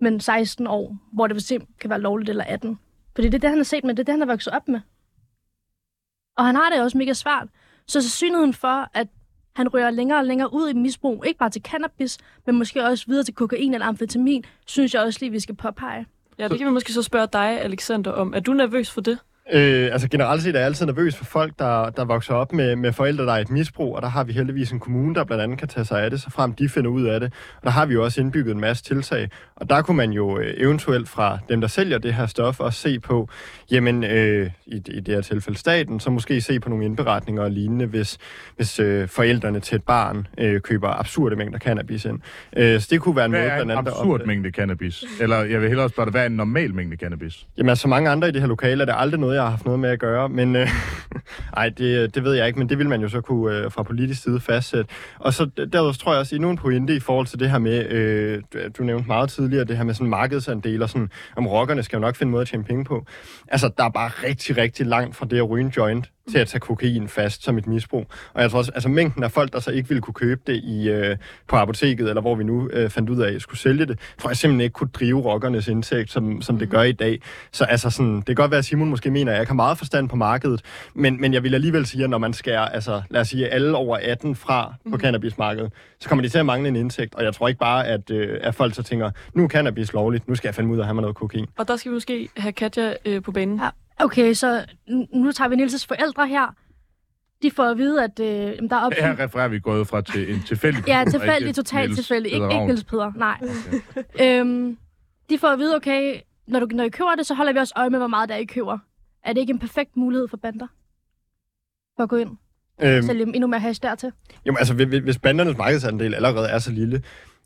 men 0.00 0.20
16 0.20 0.66
år, 0.66 0.96
hvor 1.12 1.26
det 1.26 1.36
for 1.36 1.66
kan 1.80 1.90
være 1.90 2.00
lovligt 2.00 2.30
eller 2.30 2.44
18. 2.44 2.78
Fordi 3.14 3.28
det 3.28 3.34
er 3.34 3.38
det, 3.38 3.50
han 3.50 3.58
har 3.58 3.64
set 3.64 3.84
med, 3.84 3.94
det 3.94 4.00
er 4.00 4.04
det, 4.04 4.12
han 4.12 4.20
har 4.20 4.26
vokset 4.26 4.52
op 4.52 4.68
med. 4.68 4.80
Og 6.36 6.46
han 6.46 6.54
har 6.54 6.70
det 6.70 6.82
også 6.82 6.98
mega 6.98 7.12
svært. 7.12 7.48
Så 7.86 8.00
sandsynligheden 8.00 8.54
for, 8.54 8.90
at 8.94 9.08
han 9.56 9.74
rører 9.74 9.90
længere 9.90 10.18
og 10.18 10.24
længere 10.24 10.54
ud 10.54 10.68
i 10.68 10.72
misbrug, 10.72 11.24
ikke 11.26 11.38
bare 11.38 11.50
til 11.50 11.62
cannabis, 11.62 12.18
men 12.46 12.58
måske 12.58 12.84
også 12.84 13.06
videre 13.06 13.24
til 13.24 13.34
kokain 13.34 13.74
eller 13.74 13.86
amfetamin, 13.86 14.44
synes 14.66 14.94
jeg 14.94 15.02
også 15.02 15.18
lige, 15.22 15.30
vi 15.30 15.40
skal 15.40 15.54
påpege. 15.54 16.06
Ja, 16.38 16.48
det 16.48 16.58
kan 16.58 16.66
vi 16.66 16.72
måske 16.72 16.92
så 16.92 17.02
spørge 17.02 17.28
dig, 17.32 17.60
Alexander, 17.60 18.12
om. 18.12 18.34
Er 18.34 18.40
du 18.40 18.52
nervøs 18.52 18.90
for 18.90 19.00
det? 19.00 19.18
Øh, 19.52 19.92
altså 19.92 20.08
generelt 20.08 20.42
set 20.42 20.54
er 20.54 20.58
jeg 20.58 20.66
altid 20.66 20.86
nervøs 20.86 21.16
for 21.16 21.24
folk, 21.24 21.52
der, 21.58 21.90
der 21.90 22.04
vokser 22.04 22.34
op 22.34 22.52
med, 22.52 22.76
med 22.76 22.92
forældre, 22.92 23.24
der 23.24 23.32
er 23.32 23.38
et 23.38 23.50
misbrug, 23.50 23.96
og 23.96 24.02
der 24.02 24.08
har 24.08 24.24
vi 24.24 24.32
heldigvis 24.32 24.70
en 24.70 24.80
kommune, 24.80 25.14
der 25.14 25.24
blandt 25.24 25.42
andet 25.42 25.58
kan 25.58 25.68
tage 25.68 25.84
sig 25.84 26.02
af 26.02 26.10
det, 26.10 26.20
så 26.20 26.30
frem 26.30 26.52
de 26.52 26.68
finder 26.68 26.90
ud 26.90 27.04
af 27.04 27.20
det. 27.20 27.32
Og 27.56 27.62
der 27.62 27.70
har 27.70 27.86
vi 27.86 27.94
jo 27.94 28.04
også 28.04 28.20
indbygget 28.20 28.54
en 28.54 28.60
masse 28.60 28.84
tiltag, 28.84 29.28
og 29.56 29.70
der 29.70 29.82
kunne 29.82 29.96
man 29.96 30.10
jo 30.10 30.38
øh, 30.38 30.54
eventuelt 30.56 31.08
fra 31.08 31.38
dem, 31.48 31.60
der 31.60 31.68
sælger 31.68 31.98
det 31.98 32.14
her 32.14 32.26
stof, 32.26 32.60
også 32.60 32.80
se 32.80 33.00
på, 33.00 33.28
jamen 33.70 34.04
øh, 34.04 34.50
i, 34.66 34.76
i 34.76 35.00
det 35.00 35.14
her 35.14 35.20
tilfælde 35.20 35.58
staten, 35.58 36.00
så 36.00 36.10
måske 36.10 36.40
se 36.40 36.60
på 36.60 36.68
nogle 36.68 36.84
indberetninger 36.84 37.42
og 37.42 37.50
lignende, 37.50 37.86
hvis, 37.86 38.18
hvis 38.56 38.78
øh, 38.78 39.08
forældrene 39.08 39.60
til 39.60 39.76
et 39.76 39.82
barn 39.82 40.26
øh, 40.38 40.60
køber 40.60 40.88
absurde 40.88 41.36
mængder 41.36 41.58
cannabis 41.58 42.04
ind. 42.04 42.20
Øh, 42.56 42.80
så 42.80 42.88
det 42.90 43.00
kunne 43.00 43.16
være 43.16 43.24
en 43.24 43.30
hvad 43.30 43.40
måde 43.40 43.50
blandt 43.50 43.72
andet... 43.72 43.84
Hvad 43.84 43.92
er 43.92 43.96
en 43.96 44.02
absurd 44.02 44.26
mængde 44.26 44.50
cannabis? 44.50 45.04
Eller 45.20 45.36
jeg 45.36 45.60
vil 45.60 45.68
hellere 45.68 45.88
spørge 45.88 46.06
dig, 46.06 46.10
hvad 46.10 46.22
er 46.22 46.26
en 46.26 46.32
normal 46.32 46.74
mængde 46.74 46.96
cannabis? 46.96 47.46
Jamen 47.58 47.68
altså, 47.68 47.88
mange 47.88 48.10
andre 48.10 48.28
i 48.28 48.32
det 48.32 48.40
her 48.40 48.48
lokale 48.48 48.82
er 48.82 48.86
det 48.86 48.94
aldrig 48.98 49.20
noget, 49.20 49.39
jeg 49.40 49.46
har 49.46 49.50
haft 49.50 49.64
noget 49.64 49.80
med 49.80 49.90
at 49.90 49.98
gøre, 49.98 50.28
men 50.28 50.56
øh, 50.56 50.68
ej, 51.56 51.68
det, 51.68 52.14
det 52.14 52.24
ved 52.24 52.34
jeg 52.34 52.46
ikke, 52.46 52.58
men 52.58 52.68
det 52.68 52.78
vil 52.78 52.88
man 52.88 53.00
jo 53.00 53.08
så 53.08 53.20
kunne 53.20 53.56
øh, 53.56 53.70
fra 53.70 53.82
politisk 53.82 54.22
side 54.22 54.40
fastsætte. 54.40 54.94
Og 55.18 55.34
så 55.34 55.44
derudover 55.44 55.92
tror 55.92 56.12
jeg 56.12 56.20
også, 56.20 56.34
endnu 56.34 56.50
en 56.50 56.56
pointe 56.56 56.96
i 56.96 57.00
forhold 57.00 57.26
til 57.26 57.40
det 57.40 57.50
her 57.50 57.58
med, 57.58 57.86
øh, 57.90 58.42
du 58.78 58.82
nævnte 58.82 59.06
meget 59.06 59.30
tidligere, 59.30 59.64
det 59.64 59.76
her 59.76 59.84
med 59.84 59.94
sådan 59.94 60.10
markedsandel 60.10 60.82
og 60.82 60.90
sådan, 60.90 61.10
om 61.36 61.46
rockerne 61.46 61.82
skal 61.82 61.96
jo 61.96 62.00
nok 62.00 62.16
finde 62.16 62.30
måde 62.30 62.42
at 62.42 62.48
tjene 62.48 62.64
penge 62.64 62.84
på. 62.84 63.06
Altså, 63.48 63.70
der 63.76 63.84
er 63.84 63.90
bare 63.90 64.08
rigtig, 64.08 64.56
rigtig 64.56 64.86
langt 64.86 65.16
fra 65.16 65.26
det 65.26 65.36
at 65.36 65.50
ryge 65.50 65.64
en 65.64 65.72
joint 65.76 66.10
til 66.30 66.38
at 66.38 66.48
tage 66.48 66.60
kokain 66.60 67.08
fast 67.08 67.44
som 67.44 67.58
et 67.58 67.66
misbrug. 67.66 68.06
Og 68.34 68.42
jeg 68.42 68.50
tror 68.50 68.58
også, 68.58 68.72
altså 68.74 68.88
mængden 68.88 69.24
af 69.24 69.32
folk, 69.32 69.52
der 69.52 69.60
så 69.60 69.70
ikke 69.70 69.88
ville 69.88 70.00
kunne 70.00 70.14
købe 70.14 70.40
det 70.46 70.56
i, 70.56 70.88
øh, 70.88 71.16
på 71.48 71.56
apoteket, 71.56 72.08
eller 72.08 72.20
hvor 72.20 72.34
vi 72.34 72.44
nu 72.44 72.68
øh, 72.72 72.90
fandt 72.90 73.10
ud 73.10 73.20
af, 73.20 73.34
at 73.34 73.42
skulle 73.42 73.60
sælge 73.60 73.86
det, 73.86 73.98
tror 74.18 74.30
jeg 74.30 74.36
simpelthen 74.36 74.60
ikke 74.60 74.72
kunne 74.72 74.90
drive 74.94 75.20
rockernes 75.20 75.68
indtægt, 75.68 76.10
som, 76.10 76.42
som 76.42 76.58
det 76.58 76.70
gør 76.70 76.82
i 76.82 76.92
dag. 76.92 77.20
Så 77.52 77.64
altså 77.64 77.90
sådan, 77.90 78.16
det 78.16 78.26
kan 78.26 78.34
godt 78.34 78.50
være, 78.50 78.58
at 78.58 78.64
Simon 78.64 78.90
måske 78.90 79.10
mener, 79.10 79.32
at 79.32 79.38
jeg 79.38 79.46
har 79.46 79.54
meget 79.54 79.78
forstand 79.78 80.08
på 80.08 80.16
markedet, 80.16 80.62
men, 80.94 81.20
men 81.20 81.34
jeg 81.34 81.42
vil 81.42 81.54
alligevel 81.54 81.86
sige, 81.86 82.04
at 82.04 82.10
når 82.10 82.18
man 82.18 82.32
skærer, 82.32 82.68
altså 82.68 83.02
lad 83.10 83.20
os 83.20 83.28
sige, 83.28 83.48
alle 83.48 83.76
over 83.76 83.98
18 84.02 84.36
fra 84.36 84.74
på 84.84 84.96
mm. 84.96 85.00
cannabismarkedet, 85.00 85.72
så 86.00 86.08
kommer 86.08 86.22
de 86.22 86.28
til 86.28 86.38
at 86.38 86.46
mangle 86.46 86.68
en 86.68 86.76
indtægt, 86.76 87.14
og 87.14 87.24
jeg 87.24 87.34
tror 87.34 87.48
ikke 87.48 87.60
bare, 87.60 87.86
at, 87.86 88.10
øh, 88.10 88.38
at 88.42 88.54
folk 88.54 88.74
så 88.74 88.82
tænker, 88.82 89.10
nu 89.34 89.44
er 89.44 89.48
cannabis 89.48 89.92
lovligt, 89.92 90.28
nu 90.28 90.34
skal 90.34 90.48
jeg 90.48 90.54
finde 90.54 90.70
ud 90.70 90.76
af 90.76 90.80
at 90.80 90.86
have 90.86 90.94
mig 90.94 91.02
noget 91.02 91.16
kokain. 91.16 91.46
Og 91.58 91.68
der 91.68 91.76
skal 91.76 91.90
vi 91.90 91.94
måske 91.94 92.28
have 92.36 92.52
Katja 92.52 92.94
øh, 93.04 93.22
på 93.22 93.32
banen. 93.32 93.60
Ja. 93.60 93.68
Okay, 94.00 94.34
så 94.34 94.64
nu 95.14 95.32
tager 95.32 95.48
vi 95.48 95.56
Nils' 95.56 95.86
forældre 95.88 96.28
her. 96.28 96.54
De 97.42 97.50
får 97.50 97.64
at 97.64 97.78
vide, 97.78 98.04
at 98.04 98.20
øh, 98.20 98.68
der 98.70 98.76
er 98.76 98.80
opsyn. 98.80 99.02
Her 99.02 99.18
refererer 99.18 99.48
vi 99.48 99.60
gået 99.60 99.86
fra 99.88 100.00
til 100.00 100.34
en 100.34 100.42
tilfældig 100.42 100.84
Ja, 100.88 101.04
tilfældig, 101.10 101.54
totalt 101.54 101.94
tilfældig. 101.96 102.32
Ikke, 102.32 102.46
ikke 102.52 102.66
Niels 102.66 102.84
Peder, 102.84 103.12
nej. 103.16 103.38
Okay. 103.96 104.40
øhm, 104.40 104.78
de 105.30 105.38
får 105.38 105.48
at 105.48 105.58
vide, 105.58 105.76
okay, 105.76 106.20
når, 106.46 106.60
du, 106.60 106.66
når 106.66 106.84
I 106.84 106.88
køber 106.88 107.14
det, 107.14 107.26
så 107.26 107.34
holder 107.34 107.52
vi 107.52 107.58
også 107.58 107.74
øje 107.76 107.90
med, 107.90 107.98
hvor 107.98 108.06
meget 108.08 108.28
der 108.28 108.34
er, 108.34 108.38
I 108.38 108.44
køber. 108.44 108.78
Er 109.24 109.32
det 109.32 109.40
ikke 109.40 109.50
en 109.50 109.58
perfekt 109.58 109.96
mulighed 109.96 110.28
for 110.28 110.36
bander? 110.36 110.66
For 111.96 112.02
at 112.02 112.08
gå 112.08 112.16
ind? 112.16 112.30
Øhm, 112.82 113.02
Sælge 113.02 113.22
endnu 113.22 113.46
mere 113.46 113.60
hash 113.60 113.82
dertil? 113.82 114.12
Jo, 114.46 114.56
altså, 114.56 114.74
hvis 114.74 115.18
bandernes 115.18 115.56
markedsandel 115.58 116.14
allerede 116.14 116.48
er 116.48 116.58
så 116.58 116.70
lille, 116.72 117.02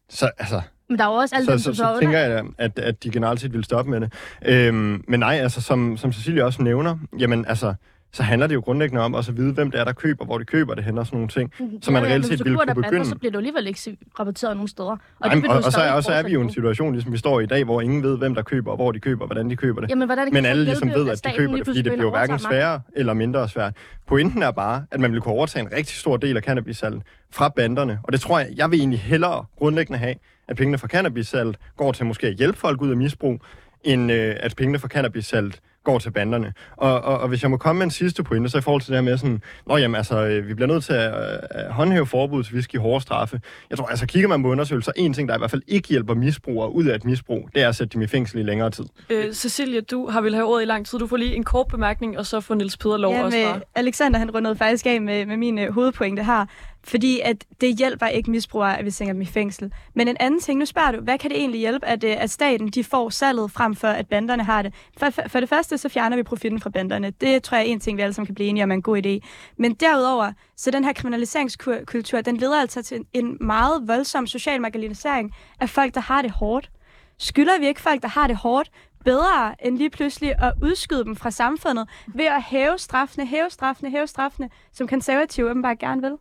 så 0.09 0.31
altså, 0.39 0.63
men 0.89 0.99
der 0.99 1.05
er 1.05 1.09
jo 1.09 1.15
også 1.15 1.35
alle 1.35 1.45
så, 1.45 1.53
dem, 1.53 1.59
så, 1.59 1.65
som 1.65 1.75
så, 1.75 1.95
så 1.95 2.01
tænker 2.01 2.19
jeg, 2.19 2.45
at, 2.59 2.79
at 2.79 3.05
de 3.05 3.11
generelt 3.11 3.41
set 3.41 3.53
vil 3.53 3.65
stoppe 3.65 3.91
med 3.91 4.01
det. 4.01 4.13
Øhm, 4.45 5.05
men 5.09 5.21
nej, 5.21 5.35
altså 5.35 5.61
som, 5.61 5.97
som 5.97 6.13
Cecilie 6.13 6.45
også 6.45 6.63
nævner, 6.63 6.99
jamen 7.19 7.45
altså, 7.49 7.75
så 8.15 8.23
handler 8.23 8.47
det 8.47 8.55
jo 8.55 8.61
grundlæggende 8.61 9.03
om 9.03 9.15
også 9.15 9.31
at 9.31 9.37
vide, 9.37 9.53
hvem 9.53 9.71
det 9.71 9.81
er, 9.81 9.85
der 9.85 9.93
køber, 9.93 10.25
hvor 10.25 10.39
de 10.39 10.45
køber 10.45 10.75
det 10.75 10.85
hen 10.85 10.99
og 10.99 11.07
sådan 11.07 11.17
nogle 11.17 11.29
ting, 11.29 11.53
mm, 11.61 11.83
så 11.83 11.91
man 11.91 12.03
ja, 12.03 12.09
reelt 12.09 12.27
set 12.27 12.45
ville 12.45 12.59
kunne 12.59 12.67
begynde. 12.67 12.91
Bander, 12.91 13.05
så 13.05 13.15
bliver 13.19 13.31
det 13.31 13.39
alligevel 13.39 13.67
ikke 13.67 13.97
rapporteret 14.21 14.57
nogen 14.57 14.69
steder. 14.69 14.91
Og, 14.91 14.99
Nej, 15.21 15.35
det 15.35 15.47
og, 15.47 15.57
og, 15.57 15.73
så, 15.73 15.81
er, 15.81 15.93
og 15.93 16.05
så 16.05 16.13
er 16.13 16.23
vi 16.23 16.33
jo 16.33 16.41
i 16.41 16.45
en 16.45 16.53
situation, 16.53 16.93
ligesom 16.93 17.13
vi 17.13 17.19
står 17.19 17.41
i 17.41 17.47
dag, 17.47 17.65
hvor 17.65 17.81
ingen 17.81 18.03
ved, 18.03 18.19
hvem 18.19 18.35
der 18.35 18.43
køber, 18.43 18.71
og 18.71 18.77
hvor 18.77 18.93
de 18.93 19.01
køber, 19.01 19.23
og 19.23 19.27
hvordan 19.27 19.51
de 19.51 19.57
køber 19.57 19.81
det. 19.81 19.91
Jamen, 19.91 20.09
hvordan 20.09 20.29
Men 20.33 20.47
alle 20.47 20.65
ligesom 20.65 20.89
ved, 20.95 21.09
at 21.09 21.25
de 21.25 21.31
køber 21.37 21.57
det, 21.57 21.67
fordi 21.67 21.83
det 21.83 21.93
bliver 21.93 22.11
hverken 22.11 22.39
sværere 22.39 22.81
eller 22.97 23.15
mindre 23.15 23.49
svært. 23.49 23.75
Pointen 24.07 24.43
er 24.43 24.51
bare, 24.51 24.85
at 24.91 25.01
man 25.01 25.13
vil 25.13 25.21
kunne 25.21 25.35
overtage 25.35 25.63
en 25.63 25.73
rigtig 25.73 25.97
stor 25.97 26.17
del 26.17 26.37
af 26.37 26.43
cannabissalget 26.43 27.03
fra 27.31 27.49
banderne, 27.49 27.99
og 28.03 28.13
det 28.13 28.21
tror 28.21 28.39
jeg, 28.39 28.49
jeg 28.57 28.71
vil 28.71 28.79
egentlig 28.79 29.01
hellere 29.01 29.45
grundlæggende 29.59 29.99
have, 29.99 30.15
at 30.49 30.57
pengene 30.57 30.79
fra 30.79 30.89
cannabissalget 30.89 31.57
går 31.77 31.93
til 31.93 32.07
måske 32.07 32.27
at 32.27 32.35
hjælpe 32.35 32.59
folk 32.59 32.83
ud 32.83 32.91
af 32.91 32.97
misbrug, 32.97 33.41
end 33.85 34.13
øh, 34.13 34.37
at 34.41 34.57
pengene 34.57 34.79
fra 34.79 34.89
cannabissalget 34.89 35.61
går 35.85 35.99
til 35.99 36.11
banderne. 36.11 36.53
Og, 36.77 37.01
og, 37.01 37.19
og 37.19 37.29
hvis 37.29 37.43
jeg 37.43 37.51
må 37.51 37.57
komme 37.57 37.79
med 37.79 37.85
en 37.85 37.91
sidste 37.91 38.23
pointe, 38.23 38.49
så 38.49 38.59
i 38.59 38.61
forhold 38.61 38.83
til 38.83 38.91
det 38.91 38.97
her 38.97 39.03
med 39.03 39.19
sådan, 39.19 39.43
Nå 39.67 39.77
jamen 39.77 39.95
altså, 39.95 40.27
øh, 40.27 40.49
vi 40.49 40.55
bliver 40.55 40.69
nødt 40.69 40.85
til 40.85 40.93
at, 40.93 41.13
at 41.51 41.73
håndhæve 41.73 42.07
forbud 42.07 42.43
til 42.43 42.55
whisky 42.55 42.79
hårde 42.79 43.01
straffe. 43.01 43.41
Jeg 43.71 43.79
tror, 43.79 43.87
altså 43.87 44.07
kigger 44.07 44.29
man 44.29 44.43
på 44.43 44.49
undersøgelser, 44.49 44.93
en 44.97 45.13
ting, 45.13 45.29
der 45.29 45.35
i 45.35 45.39
hvert 45.39 45.51
fald 45.51 45.63
ikke 45.69 45.89
hjælper 45.89 46.15
misbrugere 46.15 46.73
ud 46.73 46.85
af 46.85 46.95
et 46.95 47.05
misbrug, 47.05 47.49
det 47.55 47.63
er 47.63 47.69
at 47.69 47.77
sætte 47.77 47.95
dem 47.95 48.03
i 48.03 48.07
fængsel 48.07 48.39
i 48.39 48.43
længere 48.43 48.71
tid. 48.71 48.85
Øh, 49.11 49.33
Cecilia, 49.33 49.81
du 49.81 50.09
har 50.09 50.21
vel 50.21 50.35
have 50.35 50.47
ordet 50.47 50.63
i 50.63 50.67
lang 50.67 50.87
tid. 50.87 50.99
Du 50.99 51.07
får 51.07 51.17
lige 51.17 51.35
en 51.35 51.45
kort 51.45 51.69
bemærkning, 51.69 52.19
og 52.19 52.27
så 52.27 52.41
får 52.41 52.55
Nils 52.55 52.77
Peder 52.77 52.97
lov 52.97 53.13
ja, 53.13 53.25
også 53.25 53.39
bare. 53.45 53.61
Alexander, 53.75 54.19
han 54.19 54.31
rundede 54.31 54.57
faktisk 54.57 54.87
af 54.87 55.03
med, 55.03 55.27
med 55.27 55.37
min 55.37 55.59
uh, 55.59 55.75
hovedpointe 55.75 56.25
her 56.25 56.47
fordi 56.85 57.21
at 57.21 57.45
det 57.61 57.79
hjælper 57.79 58.07
ikke 58.07 58.31
misbrugere, 58.31 58.79
at 58.79 58.85
vi 58.85 58.91
sender 58.91 59.13
dem 59.13 59.23
i 59.23 59.27
fængsel. 59.27 59.73
Men 59.95 60.09
en 60.09 60.17
anden 60.21 60.41
ting, 60.41 60.59
nu 60.59 60.67
spørger 60.67 60.93
du, 60.93 61.01
hvad 61.01 61.19
kan 61.19 61.31
det 61.31 61.39
egentlig 61.39 61.61
hjælpe, 61.61 61.87
at, 61.87 62.05
øh, 62.05 62.17
at 62.19 62.31
staten 62.31 62.69
de 62.69 62.85
får 62.85 63.11
salget 63.11 63.51
frem 63.51 63.75
for, 63.75 63.89
at 63.89 64.09
banderne 64.09 64.45
har 64.45 64.63
det? 64.63 64.75
For, 64.97 65.11
for 65.29 65.41
det 65.41 65.49
første, 65.49 65.79
så 65.79 65.89
fjerner 65.89 66.17
vi 66.17 66.23
profitten 66.23 66.61
fra 66.61 66.71
banderne. 66.71 67.11
Det 67.11 67.43
tror 67.43 67.57
jeg 67.57 67.67
er 67.67 67.73
en 67.73 67.81
ting, 67.81 67.97
vi 67.97 68.03
alle 68.03 68.13
sammen 68.13 68.27
kan 68.27 68.35
blive 68.35 68.49
enige 68.49 68.65
om 68.65 68.71
er 68.71 68.75
en 68.75 68.83
god 68.83 69.07
idé. 69.07 69.29
Men 69.57 69.75
derudover, 69.75 70.33
så 70.57 70.71
den 70.71 70.85
her 70.85 70.93
kriminaliseringskultur, 70.93 72.21
den 72.21 72.37
leder 72.37 72.61
altså 72.61 72.83
til 72.83 73.05
en 73.13 73.39
meget 73.41 73.89
voldsom 73.89 74.27
social 74.27 74.61
marginalisering 74.61 75.35
af 75.61 75.71
folk, 75.71 75.95
der 75.95 76.01
har 76.01 76.23
det 76.23 76.31
hårdt. 76.31 76.71
Skylder 77.19 77.59
vi 77.61 77.67
ikke 77.67 77.81
folk, 77.81 78.03
der 78.03 78.09
har 78.09 78.27
det 78.27 78.37
hårdt, 78.37 78.71
bedre 79.05 79.67
end 79.67 79.79
lige 79.79 79.91
pludselig 79.91 80.35
at 80.43 80.53
udskyde 80.63 81.05
dem 81.05 81.17
fra 81.17 81.31
samfundet 81.31 81.89
ved 82.07 82.25
at 82.25 82.43
hæve 82.43 82.79
straffene, 82.79 83.27
hæve 83.27 83.51
straffene, 83.51 83.91
hæve 83.91 84.07
straffene, 84.07 84.51
som 84.73 84.89
konservative 84.89 85.51
åbenbart 85.51 85.79
gerne 85.79 86.03
vil? 86.03 86.17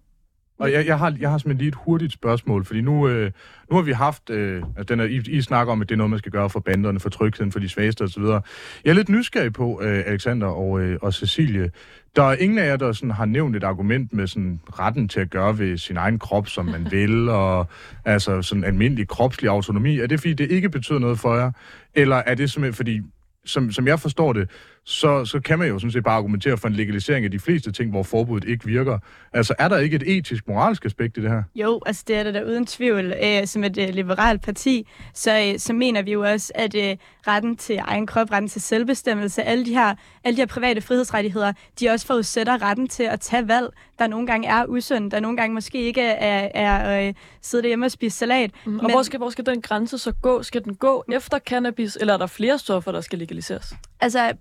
Og 0.63 0.71
jeg, 0.71 0.87
jeg, 0.87 0.99
har, 0.99 1.15
jeg 1.19 1.29
har 1.29 1.37
simpelthen 1.37 1.57
lige 1.57 1.67
et 1.67 1.77
hurtigt 1.85 2.13
spørgsmål, 2.13 2.65
fordi 2.65 2.81
nu, 2.81 3.07
øh, 3.07 3.31
nu 3.69 3.75
har 3.75 3.83
vi 3.83 3.91
haft, 3.91 4.29
øh, 4.29 4.63
altså 4.77 4.93
den 4.93 4.99
er, 4.99 5.03
I, 5.03 5.21
I 5.27 5.41
snakker 5.41 5.73
om, 5.73 5.81
at 5.81 5.89
det 5.89 5.95
er 5.95 5.97
noget, 5.97 6.09
man 6.09 6.19
skal 6.19 6.31
gøre 6.31 6.49
for 6.49 6.59
banderne, 6.59 6.99
for 6.99 7.09
trygheden, 7.09 7.51
for 7.51 7.59
de 7.59 7.69
svageste 7.69 8.01
osv. 8.01 8.23
Jeg 8.23 8.41
er 8.85 8.93
lidt 8.93 9.09
nysgerrig 9.09 9.53
på, 9.53 9.81
øh, 9.83 10.03
Alexander 10.05 10.47
og, 10.47 10.81
øh, 10.81 10.99
og 11.01 11.13
Cecilie, 11.13 11.71
der 12.15 12.23
er 12.23 12.35
ingen 12.35 12.57
af 12.57 12.67
jer, 12.67 12.75
der 12.75 12.91
sådan 12.91 13.11
har 13.11 13.25
nævnt 13.25 13.55
et 13.55 13.63
argument 13.63 14.13
med 14.13 14.27
sådan 14.27 14.59
retten 14.79 15.07
til 15.07 15.19
at 15.19 15.29
gøre 15.29 15.59
ved 15.59 15.77
sin 15.77 15.97
egen 15.97 16.19
krop, 16.19 16.47
som 16.47 16.65
man 16.65 16.87
vil, 16.95 17.29
og 17.29 17.67
altså 18.05 18.41
sådan 18.41 18.63
almindelig 18.63 19.07
kropslig 19.07 19.49
autonomi. 19.49 19.99
Er 19.99 20.07
det, 20.07 20.19
fordi 20.19 20.33
det 20.33 20.51
ikke 20.51 20.69
betyder 20.69 20.99
noget 20.99 21.19
for 21.19 21.35
jer? 21.35 21.51
Eller 21.95 22.15
er 22.15 22.35
det 22.35 22.51
simpelthen, 22.51 22.75
fordi 22.75 23.01
som, 23.45 23.71
som 23.71 23.87
jeg 23.87 23.99
forstår 23.99 24.33
det, 24.33 24.49
så, 24.85 25.25
så 25.25 25.39
kan 25.39 25.59
man 25.59 25.67
jo 25.67 25.79
sådan 25.79 25.91
set 25.91 26.03
bare 26.03 26.17
argumentere 26.17 26.57
for 26.57 26.67
en 26.67 26.73
legalisering 26.73 27.25
af 27.25 27.31
de 27.31 27.39
fleste 27.39 27.71
ting, 27.71 27.91
hvor 27.91 28.03
forbuddet 28.03 28.49
ikke 28.49 28.65
virker. 28.65 28.99
Altså, 29.33 29.53
er 29.59 29.67
der 29.67 29.77
ikke 29.77 29.95
et 29.95 30.17
etisk, 30.17 30.47
moralsk 30.47 30.85
aspekt 30.85 31.17
i 31.17 31.21
det 31.21 31.29
her? 31.29 31.43
Jo, 31.55 31.81
altså 31.85 32.03
det 32.07 32.15
er 32.15 32.23
der, 32.23 32.31
der 32.31 32.43
uden 32.43 32.65
tvivl. 32.65 33.13
Æ, 33.17 33.45
som 33.45 33.63
et 33.63 33.77
uh, 33.77 33.95
liberalt 33.95 34.41
parti, 34.41 34.87
så, 35.13 35.51
uh, 35.53 35.59
så 35.59 35.73
mener 35.73 36.01
vi 36.01 36.11
jo 36.11 36.21
også, 36.21 36.51
at 36.55 36.75
uh, 36.75 36.81
retten 37.27 37.57
til 37.57 37.79
egen 37.81 38.07
krop, 38.07 38.31
retten 38.31 38.49
til 38.49 38.61
selvbestemmelse, 38.61 39.43
alle 39.43 39.65
de, 39.65 39.73
her, 39.73 39.95
alle 40.23 40.35
de 40.35 40.41
her 40.41 40.47
private 40.47 40.81
frihedsrettigheder, 40.81 41.53
de 41.79 41.89
også 41.89 42.07
forudsætter 42.07 42.61
retten 42.61 42.87
til 42.87 43.03
at 43.03 43.19
tage 43.19 43.47
valg, 43.47 43.67
der 43.99 44.07
nogle 44.07 44.27
gange 44.27 44.47
er 44.47 44.65
usunde, 44.65 45.11
der 45.11 45.19
nogle 45.19 45.37
gange 45.37 45.53
måske 45.53 45.81
ikke 45.81 46.01
er, 46.01 46.49
er 46.53 47.07
uh, 47.07 47.13
sidde 47.41 47.67
hjemme 47.67 47.85
og 47.85 47.91
spise 47.91 48.17
salat. 48.17 48.51
Mm, 48.65 48.77
og 48.77 48.83
Men, 48.83 48.91
hvor, 48.91 49.01
skal, 49.01 49.17
hvor 49.17 49.29
skal 49.29 49.45
den 49.45 49.61
grænse 49.61 49.97
så 49.97 50.11
gå? 50.21 50.43
Skal 50.43 50.63
den 50.63 50.75
gå 50.75 51.03
efter 51.13 51.39
cannabis, 51.39 51.97
eller 52.01 52.13
er 52.13 52.17
der 52.17 52.27
flere 52.27 52.59
stoffer, 52.59 52.91
der 52.91 53.01
skal 53.01 53.19
legaliseres? 53.19 53.73
Altså, 54.01 54.33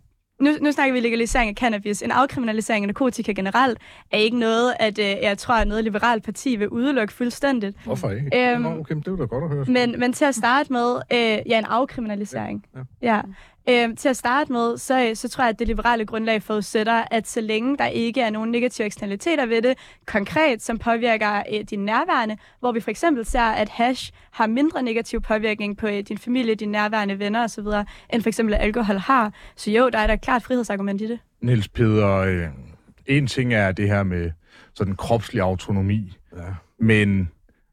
nu, 0.43 0.51
nu 0.61 0.73
snakker 0.73 0.93
vi 0.95 1.01
legalisering 1.01 1.49
af 1.49 1.55
cannabis. 1.55 2.03
En 2.03 2.11
afkriminalisering 2.11 2.85
af 2.85 2.87
narkotika 2.87 3.33
generelt 3.33 3.79
er 4.11 4.19
ikke 4.19 4.39
noget, 4.39 4.75
at 4.81 4.99
øh, 4.99 5.05
jeg 5.05 5.39
tror, 5.39 5.55
at 5.55 5.69
noget 5.69 5.85
liberalt 5.85 6.25
parti 6.25 6.57
vil 6.57 6.69
udelukke 6.69 7.13
fuldstændigt. 7.13 7.77
Hvorfor 7.85 8.11
ikke? 8.11 8.53
Øhm, 8.53 8.67
okay, 8.67 8.95
det 8.95 9.09
er 9.09 9.17
da 9.17 9.25
godt 9.25 9.45
at 9.45 9.51
høre. 9.51 9.65
Men, 9.69 10.01
men 10.01 10.13
til 10.13 10.25
at 10.25 10.35
starte 10.35 10.73
med, 10.73 10.97
øh, 11.13 11.19
ja, 11.19 11.59
en 11.59 11.65
afkriminalisering. 11.65 12.65
Ja, 12.75 12.81
ja. 13.03 13.17
ja. 13.17 13.23
Øh, 13.69 13.97
til 13.97 14.09
at 14.09 14.17
starte 14.17 14.53
med, 14.53 14.79
så, 14.79 15.11
så 15.15 15.29
tror 15.29 15.45
jeg, 15.45 15.49
at 15.49 15.59
det 15.59 15.67
liberale 15.67 16.07
grundlag 16.07 16.43
forudsætter, 16.43 17.05
at 17.11 17.29
så 17.29 17.41
længe 17.41 17.77
der 17.77 17.87
ikke 17.87 18.21
er 18.21 18.31
nogen 18.31 18.51
negative 18.51 18.87
eksternaliteter 18.87 19.47
ved 19.47 19.63
det, 19.63 19.79
konkret, 20.07 20.63
som 20.63 20.79
påvirker 20.79 21.43
øh, 21.53 21.65
din 21.71 21.85
nærværende, 21.85 22.37
hvor 22.61 22.73
vi 22.73 22.81
for 22.81 22.91
eksempel 22.91 23.25
ser, 23.25 23.43
at 23.43 23.69
hash 23.69 24.13
har 24.31 24.47
mindre 24.47 24.83
negativ 24.83 25.21
påvirkning 25.21 25.77
på 25.77 25.87
øh, 25.87 26.01
din 26.01 26.19
familie, 26.19 26.55
dine 26.55 26.73
nærværende 26.73 27.19
venner 27.19 27.45
osv., 27.45 27.67
end 28.13 28.23
for 28.23 28.29
eksempel 28.29 28.55
alkohol 28.55 28.97
har. 28.97 29.33
Så 29.57 29.71
jo, 29.71 29.89
der 29.89 29.99
er 29.99 30.07
der 30.07 30.17
klart 30.17 30.43
frihedsargument 30.43 31.01
i 31.01 31.09
det. 31.09 31.19
Niels 31.41 31.69
Peder, 31.69 32.17
øh, 32.17 32.47
en 33.07 33.27
ting 33.27 33.55
er 33.55 33.73
det 33.73 33.89
her 33.89 34.03
med 34.03 34.31
sådan 34.75 34.97
kropslig 34.97 35.43
autonomi, 35.43 36.17
ja. 36.37 36.43
men 36.79 37.29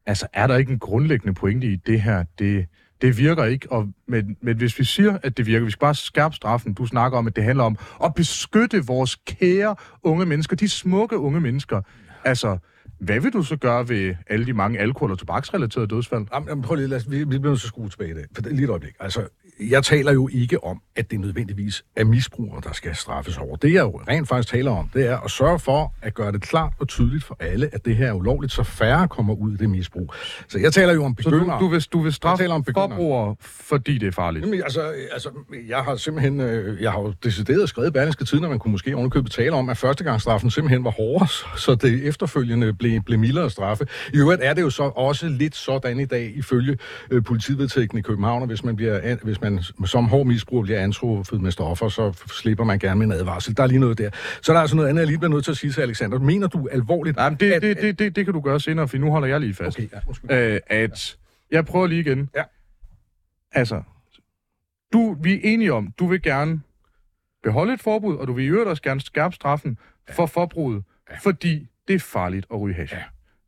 altså, 0.05 0.27
er 0.33 0.47
der 0.47 0.57
ikke 0.57 0.71
en 0.71 0.79
grundlæggende 0.79 1.33
pointe 1.33 1.67
i 1.67 1.75
det 1.75 2.01
her? 2.01 2.23
Det, 2.39 2.65
det 3.01 3.17
virker 3.17 3.45
ikke, 3.45 3.71
og, 3.71 3.87
men, 4.07 4.37
men 4.41 4.57
hvis 4.57 4.79
vi 4.79 4.83
siger, 4.83 5.17
at 5.23 5.37
det 5.37 5.45
virker, 5.45 5.65
vi 5.65 5.71
skal 5.71 5.79
bare 5.79 5.95
skærpe 5.95 6.35
straffen. 6.35 6.73
Du 6.73 6.85
snakker 6.85 7.17
om, 7.17 7.27
at 7.27 7.35
det 7.35 7.43
handler 7.43 7.63
om 7.63 7.77
at 8.03 8.13
beskytte 8.13 8.85
vores 8.85 9.15
kære 9.15 9.75
unge 10.03 10.25
mennesker, 10.25 10.55
de 10.55 10.69
smukke 10.69 11.17
unge 11.17 11.41
mennesker. 11.41 11.81
Altså, 12.23 12.57
hvad 12.99 13.19
vil 13.19 13.33
du 13.33 13.43
så 13.43 13.55
gøre 13.55 13.89
ved 13.89 14.15
alle 14.27 14.45
de 14.45 14.53
mange 14.53 14.79
alkohol- 14.79 15.11
og 15.11 15.19
tobaksrelaterede 15.19 15.87
dødsfald? 15.87 16.25
Jamen, 16.33 16.61
prøv 16.61 16.75
lige, 16.75 16.87
lad 16.87 16.97
os, 16.97 17.11
vi, 17.11 17.17
vi 17.17 17.25
bliver 17.25 17.41
nødt 17.49 17.59
til 17.59 17.67
at 17.67 17.69
skrue 17.69 17.89
tilbage 17.89 18.11
i 18.11 18.13
det. 18.13 18.25
For 18.35 18.41
det, 18.41 18.51
lige 18.51 18.63
et 18.63 18.69
øjeblik. 18.69 18.93
Altså, 18.99 19.27
jeg 19.59 19.83
taler 19.83 20.13
jo 20.13 20.29
ikke 20.31 20.63
om, 20.63 20.81
at 20.95 21.11
det 21.11 21.19
nødvendigvis 21.19 21.83
er 21.95 22.03
misbrugere, 22.05 22.61
der 22.63 22.73
skal 22.73 22.95
straffes 22.95 23.37
over. 23.37 23.55
Det 23.55 23.73
jeg 23.73 23.81
jo 23.81 24.01
rent 24.07 24.27
faktisk 24.27 24.53
taler 24.53 24.71
om, 24.71 24.89
det 24.93 25.07
er 25.07 25.17
at 25.17 25.31
sørge 25.31 25.59
for 25.59 25.93
at 26.01 26.13
gøre 26.13 26.31
det 26.31 26.41
klart 26.41 26.73
og 26.79 26.87
tydeligt 26.87 27.23
for 27.23 27.37
alle, 27.39 27.69
at 27.73 27.85
det 27.85 27.95
her 27.95 28.07
er 28.07 28.13
ulovligt, 28.13 28.53
så 28.53 28.63
færre 28.63 29.07
kommer 29.07 29.33
ud 29.33 29.51
af 29.51 29.57
det 29.57 29.69
misbrug. 29.69 30.13
Så 30.47 30.59
jeg 30.59 30.73
taler 30.73 30.93
jo 30.93 31.03
om 31.03 31.15
begyndere. 31.15 31.45
Så 31.45 31.59
du, 31.59 31.65
du, 31.65 31.69
vil, 31.69 31.81
du 31.93 32.01
vil 32.01 32.13
straffe 32.13 32.49
om 32.49 32.65
forbrugere, 32.65 33.35
fordi 33.41 33.97
det 33.97 34.07
er 34.07 34.11
farligt? 34.11 34.45
Jamen, 34.45 34.63
altså, 34.63 34.81
altså, 35.11 35.29
jeg 35.67 35.77
har 35.77 35.95
simpelthen, 35.95 36.41
øh, 36.41 36.81
jeg 36.81 36.91
har 36.91 36.99
jo 36.99 37.13
decideret 37.23 37.69
skrevet 37.69 37.93
Berlingske 37.93 38.25
Tid, 38.25 38.39
når 38.39 38.49
man 38.49 38.59
kunne 38.59 38.71
måske 38.71 38.95
ovenikøbet 38.95 39.31
tale 39.31 39.51
om, 39.51 39.69
at 39.69 39.77
førstegangsstraffen 39.77 40.51
simpelthen 40.51 40.83
var 40.83 40.91
hårdere, 40.91 41.27
så 41.65 41.75
det 41.75 42.07
efterfølgende 42.07 42.73
blev, 42.73 43.01
blev 43.01 43.19
mildere 43.19 43.49
straffe. 43.49 43.87
I 44.13 44.17
øvrigt 44.17 44.41
er 44.43 44.53
det 44.53 44.61
jo 44.61 44.69
så 44.69 44.83
også 44.83 45.27
lidt 45.27 45.55
sådan 45.55 45.99
i 45.99 46.05
dag, 46.05 46.33
ifølge 46.35 46.77
øh, 47.11 47.23
politivedtægten 47.23 47.97
i 47.97 48.01
København, 48.01 48.47
hvis 48.47 48.63
man, 48.63 48.75
bliver, 48.75 49.15
hvis 49.23 49.41
man 49.41 49.48
som 49.85 50.05
hård 50.05 50.27
misbrug 50.27 50.63
bliver 50.63 50.79
antruffet 50.79 51.41
med 51.41 51.51
stoffer, 51.51 51.89
så 51.89 52.25
slipper 52.41 52.63
man 52.63 52.79
gerne 52.79 52.97
med 52.99 53.05
en 53.05 53.11
advarsel. 53.11 53.57
Der 53.57 53.63
er 53.63 53.67
lige 53.67 53.79
noget 53.79 53.97
der. 53.97 54.09
Så 54.41 54.51
der 54.51 54.57
er 54.57 54.61
altså 54.61 54.75
noget 54.75 54.89
andet, 54.89 54.99
jeg 54.99 55.07
lige 55.07 55.17
bliver 55.17 55.31
nødt 55.31 55.43
til 55.43 55.51
at 55.51 55.57
sige 55.57 55.71
til 55.71 55.81
Alexander. 55.81 56.19
Mener 56.19 56.47
du 56.47 56.67
alvorligt... 56.71 57.17
Nej, 57.17 57.29
det, 57.29 57.51
at, 57.51 57.61
det, 57.61 57.77
det, 57.77 57.99
det, 57.99 58.15
det 58.15 58.25
kan 58.25 58.33
du 58.33 58.41
gøre 58.41 58.59
senere, 58.59 58.87
for 58.87 58.97
nu 58.97 59.11
holder 59.11 59.27
jeg 59.27 59.39
lige 59.39 59.53
fast. 59.53 59.79
Okay, 59.79 59.89
ja, 60.29 60.53
øh, 60.53 60.59
at 60.67 61.17
jeg 61.51 61.65
prøver 61.65 61.87
lige 61.87 62.01
igen. 62.01 62.29
Ja. 62.35 62.43
Altså, 63.51 63.81
du, 64.93 65.17
vi 65.21 65.33
er 65.33 65.39
enige 65.43 65.73
om, 65.73 65.93
du 65.99 66.07
vil 66.07 66.21
gerne 66.21 66.61
beholde 67.43 67.73
et 67.73 67.81
forbud, 67.81 68.15
og 68.15 68.27
du 68.27 68.33
vil 68.33 68.45
i 68.45 68.47
øvrigt 68.47 68.69
også 68.69 68.83
gerne 68.83 69.01
skærpe 69.01 69.35
straffen 69.35 69.77
ja. 70.09 70.13
for 70.13 70.25
forbruget, 70.25 70.83
ja. 71.09 71.15
fordi 71.17 71.67
det 71.87 71.95
er 71.95 71.99
farligt 71.99 72.45
at 72.51 72.61
ryge 72.61 72.75
hash. 72.75 72.93
Ja. 72.93 73.03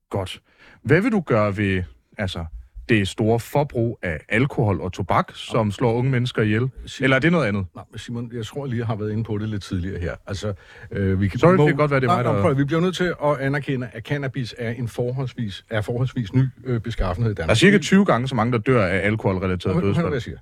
Godt. 0.10 0.42
Hvad 0.84 1.02
vil 1.02 1.12
du 1.12 1.22
gøre 1.22 1.58
ved 1.58 1.84
altså, 2.18 2.46
det 2.92 3.08
store 3.08 3.40
forbrug 3.40 4.00
af 4.02 4.20
alkohol 4.30 4.82
og 4.82 4.94
tobak, 4.94 5.32
som 5.36 5.68
ja. 5.68 5.72
slår 5.72 5.94
unge 5.94 6.12
mennesker 6.12 6.42
ihjel? 6.42 6.70
Simon, 6.86 7.04
Eller 7.04 7.16
er 7.16 7.20
det 7.20 7.32
noget 7.32 7.48
andet? 7.48 7.66
Nej, 7.76 7.84
Simon, 7.96 8.32
jeg 8.34 8.46
tror 8.46 8.66
lige, 8.66 8.80
jeg 8.80 8.88
har 8.88 8.96
været 8.96 9.12
inde 9.12 9.24
på 9.24 9.38
det 9.38 9.50
lidt 9.50 9.64
tidligere 9.64 10.00
her. 10.00 10.16
Altså, 10.28 10.54
øh, 10.92 11.22
vi 11.22 11.28
kan, 11.28 11.40
Sorry, 11.40 11.56
må, 11.56 11.64
det 11.64 11.70
kan 11.70 11.78
godt 11.78 11.92
være, 11.92 12.00
det 12.00 12.10
er 12.10 12.16
mig, 12.16 12.24
der... 12.24 12.42
Prøv, 12.42 12.58
vi 12.58 12.64
bliver 12.64 12.82
nødt 12.82 12.96
til 12.96 13.14
at 13.24 13.40
anerkende, 13.40 13.90
at 13.94 14.04
cannabis 14.04 14.56
er 14.58 14.72
en 14.72 14.88
forholdsvis, 14.88 15.66
er 15.70 15.82
forholdsvis 15.82 16.34
ny 16.34 16.46
øh, 16.66 16.80
beskaffenhed 16.82 17.32
i 17.32 17.36
Danmark. 17.36 17.48
Der 17.48 17.52
er 17.52 17.56
cirka 17.56 17.78
20 17.78 18.06
gange 18.06 18.28
så 18.28 18.36
mange, 18.36 18.52
der 18.52 18.58
dør 18.58 18.86
af 18.86 18.98
alkoholrelateret 18.98 19.84
dødsfald. 19.84 19.96
Hør, 19.96 20.10
hvad 20.10 20.16
jeg 20.16 20.22
siger. 20.22 20.38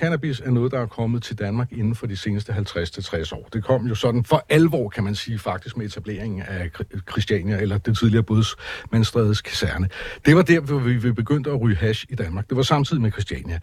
Cannabis 0.00 0.40
er 0.40 0.50
noget, 0.50 0.72
der 0.72 0.80
er 0.80 0.86
kommet 0.86 1.22
til 1.22 1.38
Danmark 1.38 1.72
inden 1.72 1.94
for 1.94 2.06
de 2.06 2.16
seneste 2.16 2.52
50-60 2.52 3.34
år. 3.34 3.48
Det 3.52 3.64
kom 3.64 3.86
jo 3.86 3.94
sådan 3.94 4.24
for 4.24 4.46
alvor, 4.48 4.88
kan 4.88 5.04
man 5.04 5.14
sige, 5.14 5.38
faktisk 5.38 5.76
med 5.76 5.86
etableringen 5.86 6.42
af 6.42 6.70
Christiania, 7.10 7.60
eller 7.60 7.78
det 7.78 7.98
tidligere 7.98 8.22
Bådsmandstredets 8.22 9.40
kaserne. 9.40 9.88
Det 10.26 10.36
var 10.36 10.42
der, 10.42 10.60
hvor 10.60 10.78
vi 10.78 11.12
begyndte 11.12 11.50
at 11.50 11.60
ryge 11.60 11.76
hash 11.76 12.06
i 12.08 12.14
Danmark. 12.14 12.48
Det 12.48 12.56
var 12.56 12.62
samtidig 12.62 13.02
med 13.02 13.12
Christiania. 13.12 13.58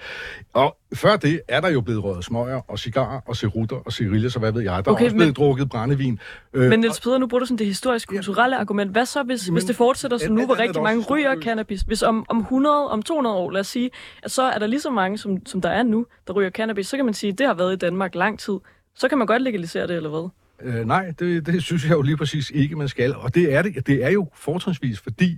Og 0.54 0.78
før 0.94 1.16
det 1.18 1.42
er 1.48 1.62
der 1.62 1.70
jo 1.70 1.82
blevet 1.82 2.04
røget 2.04 2.26
smøger 2.26 2.62
og 2.68 2.80
cigarer 2.80 3.20
og 3.26 3.38
cerutter 3.38 3.76
og 3.76 3.94
cigarillas 3.94 4.34
så 4.34 4.39
hvad 4.39 4.52
ved 4.52 4.62
jeg. 4.62 4.86
Der 4.86 4.92
okay, 4.92 5.02
er 5.02 5.06
også 5.06 5.16
blevet 5.16 5.28
men, 5.28 5.34
drukket 5.34 5.70
brændevin. 5.70 6.20
Øh, 6.54 6.70
men 6.70 6.80
Niels 6.80 7.00
Peder, 7.00 7.18
nu 7.18 7.28
bruger 7.28 7.39
du 7.39 7.46
sådan 7.46 7.58
det 7.58 7.66
historisk-kulturelle 7.66 8.56
ja, 8.56 8.62
argument. 8.62 8.92
Hvad 8.92 9.06
så, 9.06 9.24
hvis, 9.24 9.48
men, 9.48 9.54
hvis 9.54 9.64
det 9.64 9.76
fortsætter 9.76 10.18
som 10.18 10.34
nu, 10.34 10.46
hvor 10.46 10.60
rigtig 10.60 10.82
mange 10.82 11.04
ryger 11.10 11.42
cannabis? 11.42 11.82
Hvis 11.82 12.04
om, 12.04 12.26
om 12.30 12.38
100, 12.38 12.89
om 12.89 13.02
200 13.02 13.36
år, 13.36 13.52
lad 13.52 13.60
os 13.60 13.68
sige, 13.68 13.89
at 14.24 14.32
så 14.32 14.42
er 14.42 14.60
der 14.60 14.68
lige 14.68 14.80
så 14.80 14.89
mange, 14.89 15.18
som, 15.18 15.46
som 15.46 15.62
der 15.62 15.70
er 15.70 15.84
nu, 15.84 16.06
der 16.28 16.34
ryger 16.34 16.50
cannabis, 16.50 16.88
så 16.88 16.96
kan 16.96 17.06
man 17.06 17.14
sige, 17.14 17.32
at 17.32 17.38
det 17.38 17.48
har 17.48 17.54
været 17.54 17.74
i 17.74 17.78
Danmark 17.78 18.16
lang 18.16 18.39
tid. 18.39 18.58
Så 18.96 19.08
kan 19.08 19.18
man 19.18 19.28
godt 19.28 19.42
legalisere 19.42 19.88
det, 19.88 19.96
eller 19.96 20.10
hvad? 20.10 20.30
Øh, 20.64 20.88
nej, 20.88 21.14
det, 21.20 21.46
det 21.46 21.64
synes 21.64 21.84
jeg 21.84 21.92
jo 21.92 22.02
lige 22.02 22.18
præcis 22.18 22.50
ikke, 22.50 22.76
man 22.76 22.88
skal. 22.88 23.16
Og 23.16 23.36
det 23.36 23.54
er 23.54 23.62
det, 23.62 23.88
det 23.88 24.04
er 24.04 24.10
jo 24.10 24.28
fortrinsvis, 24.34 25.00
fordi 25.00 25.38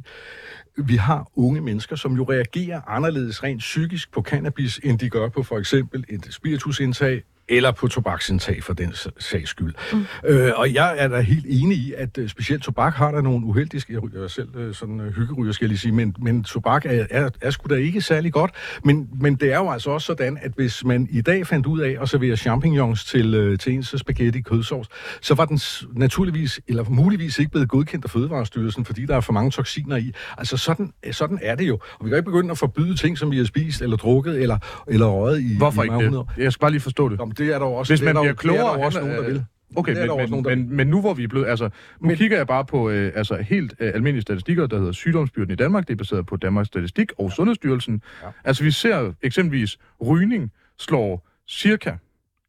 vi 0.78 0.96
har 0.96 1.32
unge 1.36 1.62
mennesker, 1.62 1.96
som 1.96 2.16
jo 2.16 2.24
reagerer 2.24 2.82
anderledes 2.88 3.44
rent 3.44 3.60
psykisk 3.60 4.12
på 4.12 4.22
cannabis, 4.22 4.80
end 4.84 5.00
de 5.00 5.10
gør 5.10 5.30
på 5.30 5.44
for 5.44 5.60
eksempel 5.60 6.06
et 6.10 6.28
spiritusindtag 6.32 7.24
eller 7.50 7.72
på 7.72 7.88
tobaksindtag 7.88 8.64
for 8.64 8.74
den 8.74 8.94
sags 9.20 9.50
skyld. 9.50 9.74
Mm. 9.94 10.06
Øh, 10.26 10.52
og 10.56 10.74
jeg 10.74 10.96
er 10.98 11.08
da 11.08 11.22
helt 11.22 11.46
enig 11.50 11.78
i, 11.78 11.94
at 11.98 12.18
uh, 12.18 12.28
specielt 12.28 12.64
tobak 12.64 12.94
har 12.94 13.12
der 13.12 13.22
nogle 13.22 13.46
uheldige, 13.46 13.84
jeg 13.90 14.04
ryger 14.04 14.28
selv 14.28 14.68
uh, 14.68 14.74
sådan 14.74 15.00
uh, 15.00 15.06
hyggeryger, 15.06 15.52
skal 15.52 15.66
jeg 15.66 15.70
lige 15.70 15.80
sige, 15.80 15.92
men, 15.92 16.16
men 16.20 16.44
tobak 16.44 16.86
er, 16.86 17.06
er, 17.10 17.30
er 17.42 17.50
sgu 17.50 17.76
da 17.76 17.80
ikke 17.80 18.02
særlig 18.02 18.34
godt. 18.34 18.52
Men, 18.84 19.10
men 19.22 19.36
det 19.36 19.54
er 19.54 19.58
jo 19.58 19.70
altså 19.70 19.90
også 19.90 20.06
sådan, 20.06 20.38
at 20.42 20.52
hvis 20.56 20.86
man 20.86 21.08
i 21.12 21.22
dag 21.22 21.48
fandt 21.48 21.66
ud 21.66 21.80
af 21.80 21.98
at 22.02 22.10
servere 22.10 22.38
champignons 22.38 23.06
til, 23.06 23.52
uh, 23.52 23.58
til 23.58 23.74
ens 23.74 23.96
spaghetti 23.98 24.42
kødsovs, 24.42 24.88
så 25.22 25.36
var 25.36 25.46
den 25.46 25.60
naturligvis, 25.96 26.60
eller 26.68 26.84
muligvis 26.90 27.40
ikke 27.40 27.52
blevet 27.52 27.70
godkendt 27.70 28.06
af 28.06 28.12
Fødevarestyrelsen, 28.12 28.86
fordi 28.86 29.06
der 29.06 29.16
er 29.16 29.22
for 29.22 29.34
mange 29.34 29.52
toksiner 29.52 29.98
i. 29.98 30.12
Altså 30.38 30.58
sådan, 30.58 30.94
sådan 31.12 31.40
er 31.42 31.56
det 31.56 31.68
jo. 31.68 31.80
Og 32.00 32.06
vi 32.06 32.10
kan 32.10 32.18
ikke 32.18 32.32
begynde 32.32 32.52
at 32.52 32.58
forbyde 32.58 32.96
ting, 32.96 33.18
som 33.18 33.32
vi 33.32 33.38
har 33.38 33.46
spist, 33.46 33.82
eller 33.82 33.98
drukket, 33.98 34.42
eller, 34.42 34.58
eller 34.88 35.06
røget 35.06 35.42
i 35.42 35.58
Hvorfor 35.58 35.84
i 35.84 35.86
ikke 35.86 36.18
det? 36.18 36.26
Jeg 36.38 36.54
skal 36.54 36.62
bare 36.62 36.72
lige 36.72 36.82
forstå 36.82 37.10
det 37.10 37.20
det 37.38 37.54
er 37.54 37.60
der 37.60 37.66
også, 37.66 37.94
Hvis 37.94 38.02
man 38.02 38.16
bliver 38.16 38.34
klogere, 38.34 38.78
der 38.78 38.86
også 38.86 39.00
nogen, 39.00 39.16
der 39.16 39.22
vil. 39.22 39.46
Okay, 39.76 39.96
er 39.96 40.00
men, 40.00 40.08
nogen, 40.08 40.32
men, 40.32 40.44
der 40.44 40.56
men, 40.56 40.76
men 40.76 40.88
nu 40.88 41.02
hvor 41.02 41.14
vi 41.14 41.24
er 41.24 41.28
blevet... 41.28 41.48
Altså, 41.48 41.70
nu 42.00 42.08
men, 42.08 42.18
kigger 42.18 42.38
jeg 42.38 42.48
bare 42.48 42.66
på 42.66 42.90
øh, 42.90 43.12
altså, 43.16 43.36
helt 43.36 43.74
øh, 43.80 43.92
almindelige 43.94 44.22
statistikker, 44.22 44.68
der 44.68 44.78
hedder 44.78 44.92
sygdomsbyrden 44.92 45.52
i 45.52 45.56
Danmark. 45.56 45.88
Det 45.88 45.94
er 45.94 45.98
baseret 45.98 46.26
på 46.26 46.38
Danmarks 46.38 46.68
Statistik 46.68 47.12
og 47.18 47.32
Sundhedsstyrelsen. 47.32 48.02
Ja. 48.22 48.28
Ja. 48.28 48.32
Altså, 48.44 48.64
vi 48.64 48.72
ser 48.72 49.14
eksempelvis, 49.22 49.78
rygning 50.02 50.52
slår 50.80 51.30
cirka 51.48 51.92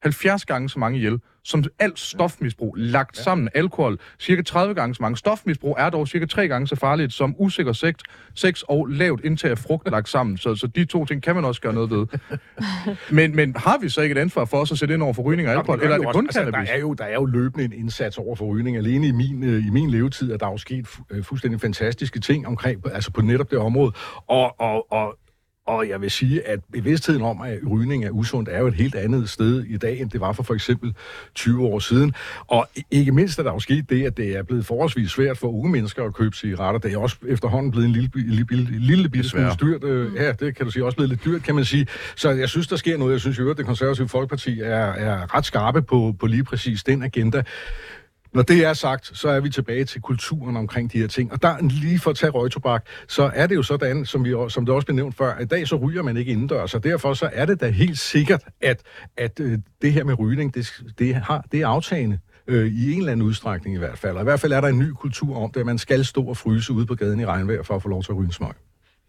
70 0.05 0.45
gange 0.45 0.69
så 0.69 0.79
mange 0.79 0.99
ihjel, 0.99 1.21
som 1.45 1.65
alt 1.79 1.99
stofmisbrug 1.99 2.75
lagt 2.77 3.19
ja. 3.19 3.23
sammen. 3.23 3.49
Alkohol, 3.55 3.99
cirka 4.21 4.43
30 4.43 4.75
gange 4.75 4.95
så 4.95 5.03
mange. 5.03 5.17
Stofmisbrug 5.17 5.77
er 5.79 5.91
dog 5.91 6.09
cirka 6.09 6.27
tre 6.27 6.49
gange 6.49 6.67
så 6.67 6.77
farligt 6.77 7.13
som 7.13 7.35
usikker 7.39 7.73
sex, 7.73 7.95
sex 8.35 8.63
og 8.63 8.87
lavt 8.87 9.25
indtag 9.25 9.51
af 9.51 9.59
frugt 9.59 9.91
lagt 9.91 10.09
sammen. 10.09 10.37
Så, 10.37 10.55
så 10.55 10.67
de 10.67 10.85
to 10.85 11.05
ting 11.05 11.23
kan 11.23 11.35
man 11.35 11.45
også 11.45 11.61
gøre 11.61 11.73
noget 11.73 11.91
ved. 11.91 12.07
men, 13.19 13.37
men 13.37 13.57
har 13.57 13.79
vi 13.79 13.89
så 13.89 14.01
ikke 14.01 14.13
et 14.13 14.19
ansvar 14.19 14.45
for 14.45 14.57
os 14.57 14.73
at 14.73 14.79
sætte 14.79 14.95
ind 14.95 15.03
over 15.03 15.13
for 15.13 15.23
rygning 15.23 15.49
og 15.49 15.55
alkohol, 15.55 15.79
Jamen, 15.79 15.93
eller 15.93 16.09
er 16.09 16.13
det 16.13 16.17
kun 16.17 16.27
også. 16.27 16.39
cannabis? 16.39 16.59
Altså, 16.59 16.73
der, 16.73 16.77
er 16.77 16.81
jo, 16.81 16.95
der 16.95 17.05
er 17.05 17.15
jo 17.15 17.25
løbende 17.25 17.65
en 17.65 17.73
indsats 17.73 18.19
over 18.19 18.37
for 18.37 18.45
rygning. 18.45 18.77
Alene 18.77 19.07
i 19.07 19.13
min, 19.13 19.45
øh, 19.45 19.67
i 19.67 19.71
min 19.71 19.91
levetid 19.91 20.33
er 20.33 20.37
der 20.37 20.47
jo 20.47 20.57
sket 20.57 20.87
øh, 21.11 21.25
fuldstændig 21.25 21.61
fantastiske 21.61 22.21
ting 22.21 22.47
omkring, 22.47 22.83
altså 22.93 23.11
på 23.11 23.23
netop 23.23 23.51
det 23.51 23.59
område. 23.59 23.93
Og, 24.27 24.61
og, 24.61 24.93
og, 24.93 25.19
og 25.67 25.89
jeg 25.89 26.01
vil 26.01 26.11
sige, 26.11 26.49
at 26.49 26.61
bevidstheden 26.73 27.23
om, 27.23 27.41
at 27.41 27.59
rygning 27.71 28.05
er 28.05 28.11
usundt, 28.11 28.49
er 28.49 28.59
jo 28.59 28.67
et 28.67 28.75
helt 28.75 28.95
andet 28.95 29.31
sted 29.31 29.65
i 29.65 29.77
dag, 29.77 30.01
end 30.01 30.11
det 30.11 30.21
var 30.21 30.33
for 30.33 30.43
for 30.43 30.55
eksempel 30.55 30.95
20 31.35 31.67
år 31.67 31.79
siden. 31.79 32.15
Og 32.47 32.69
ikke 32.91 33.12
mindst 33.12 33.39
er 33.39 33.43
der 33.43 33.53
jo 33.53 33.59
sket 33.59 33.91
det, 33.91 34.07
at 34.07 34.17
det 34.17 34.37
er 34.37 34.43
blevet 34.43 34.67
forholdsvis 34.67 35.11
svært 35.11 35.39
for 35.39 35.49
unge 35.49 35.71
mennesker 35.71 36.05
at 36.05 36.15
købe 36.15 36.37
cigaretter. 36.37 36.81
Det 36.81 36.93
er 36.93 36.99
også 36.99 37.17
efterhånden 37.29 37.71
blevet 37.71 37.87
en 37.87 37.93
lille, 37.93 38.11
lille, 38.15 38.47
lille, 38.51 38.79
lille 38.79 39.09
bitte 39.09 39.29
smule 39.29 39.51
dyrt. 39.61 39.85
Øh, 39.85 40.15
ja, 40.15 40.33
det 40.33 40.57
kan 40.57 40.67
du 40.67 40.71
sige, 40.71 40.85
også 40.85 40.97
blevet 40.97 41.11
lidt 41.11 41.25
dyrt, 41.25 41.43
kan 41.43 41.55
man 41.55 41.65
sige. 41.65 41.87
Så 42.17 42.31
jeg 42.31 42.49
synes, 42.49 42.69
der 42.69 42.77
sker 42.77 42.97
noget. 42.97 43.12
Jeg 43.12 43.21
synes 43.21 43.39
jo, 43.39 43.51
at 43.51 43.57
det 43.57 43.67
konservative 43.67 44.09
Folkeparti 44.09 44.61
er, 44.61 44.87
er 44.93 45.35
ret 45.35 45.45
skarpe 45.45 45.83
på, 45.83 46.15
på 46.21 46.27
lige 46.27 46.45
præcis 46.45 46.85
den 46.85 47.03
agenda. 47.03 47.43
Når 48.35 48.43
det 48.43 48.64
er 48.64 48.72
sagt, 48.72 49.11
så 49.18 49.28
er 49.28 49.41
vi 49.41 49.51
tilbage 49.51 49.85
til 49.85 50.01
kulturen 50.01 50.57
omkring 50.57 50.93
de 50.93 50.99
her 50.99 51.07
ting. 51.07 51.32
Og 51.32 51.43
der, 51.43 51.57
lige 51.61 51.99
for 51.99 52.11
at 52.11 52.16
tage 52.16 52.30
røgtobak, 52.30 52.87
så 53.09 53.30
er 53.35 53.47
det 53.47 53.55
jo 53.55 53.62
sådan, 53.62 54.05
som, 54.05 54.24
vi, 54.24 54.35
som 54.49 54.66
det 54.66 54.74
også 54.74 54.87
blev 54.87 54.97
nævnt 54.97 55.16
før, 55.16 55.35
at 55.35 55.43
i 55.43 55.47
dag 55.47 55.68
så 55.68 55.76
ryger 55.76 56.03
man 56.03 56.16
ikke 56.16 56.32
indendørs, 56.32 56.70
så 56.70 56.78
derfor 56.78 57.14
så 57.14 57.30
er 57.32 57.47
det 57.47 57.61
da 57.61 57.68
helt 57.68 57.99
sikkert, 57.99 58.43
at, 58.61 58.82
at 59.16 59.41
øh, 59.41 59.59
det 59.82 59.93
her 59.93 60.05
med 60.05 60.18
rygning, 60.18 60.55
det, 60.55 60.82
det, 60.99 61.14
har, 61.14 61.45
det 61.53 61.61
er 61.61 61.68
aftagende. 61.68 62.18
Øh, 62.47 62.66
I 62.66 62.93
en 62.93 62.99
eller 62.99 63.12
anden 63.12 63.26
udstrækning 63.26 63.76
i 63.76 63.78
hvert 63.78 63.99
fald. 63.99 64.16
Og 64.16 64.20
i 64.20 64.24
hvert 64.24 64.41
fald 64.41 64.53
er 64.53 64.61
der 64.61 64.68
en 64.68 64.78
ny 64.78 64.91
kultur 64.91 65.37
om 65.37 65.51
det, 65.53 65.61
at 65.61 65.66
man 65.66 65.78
skal 65.78 66.05
stå 66.05 66.24
og 66.24 66.37
fryse 66.37 66.72
ude 66.72 66.87
på 66.87 66.95
gaden 66.95 67.20
i 67.20 67.24
regnvejr 67.24 67.62
for 67.62 67.76
at 67.76 67.82
få 67.82 67.89
lov 67.89 68.03
til 68.03 68.12
at 68.12 68.16
ryge 68.16 68.26
en 68.26 68.32
smøg. 68.32 68.55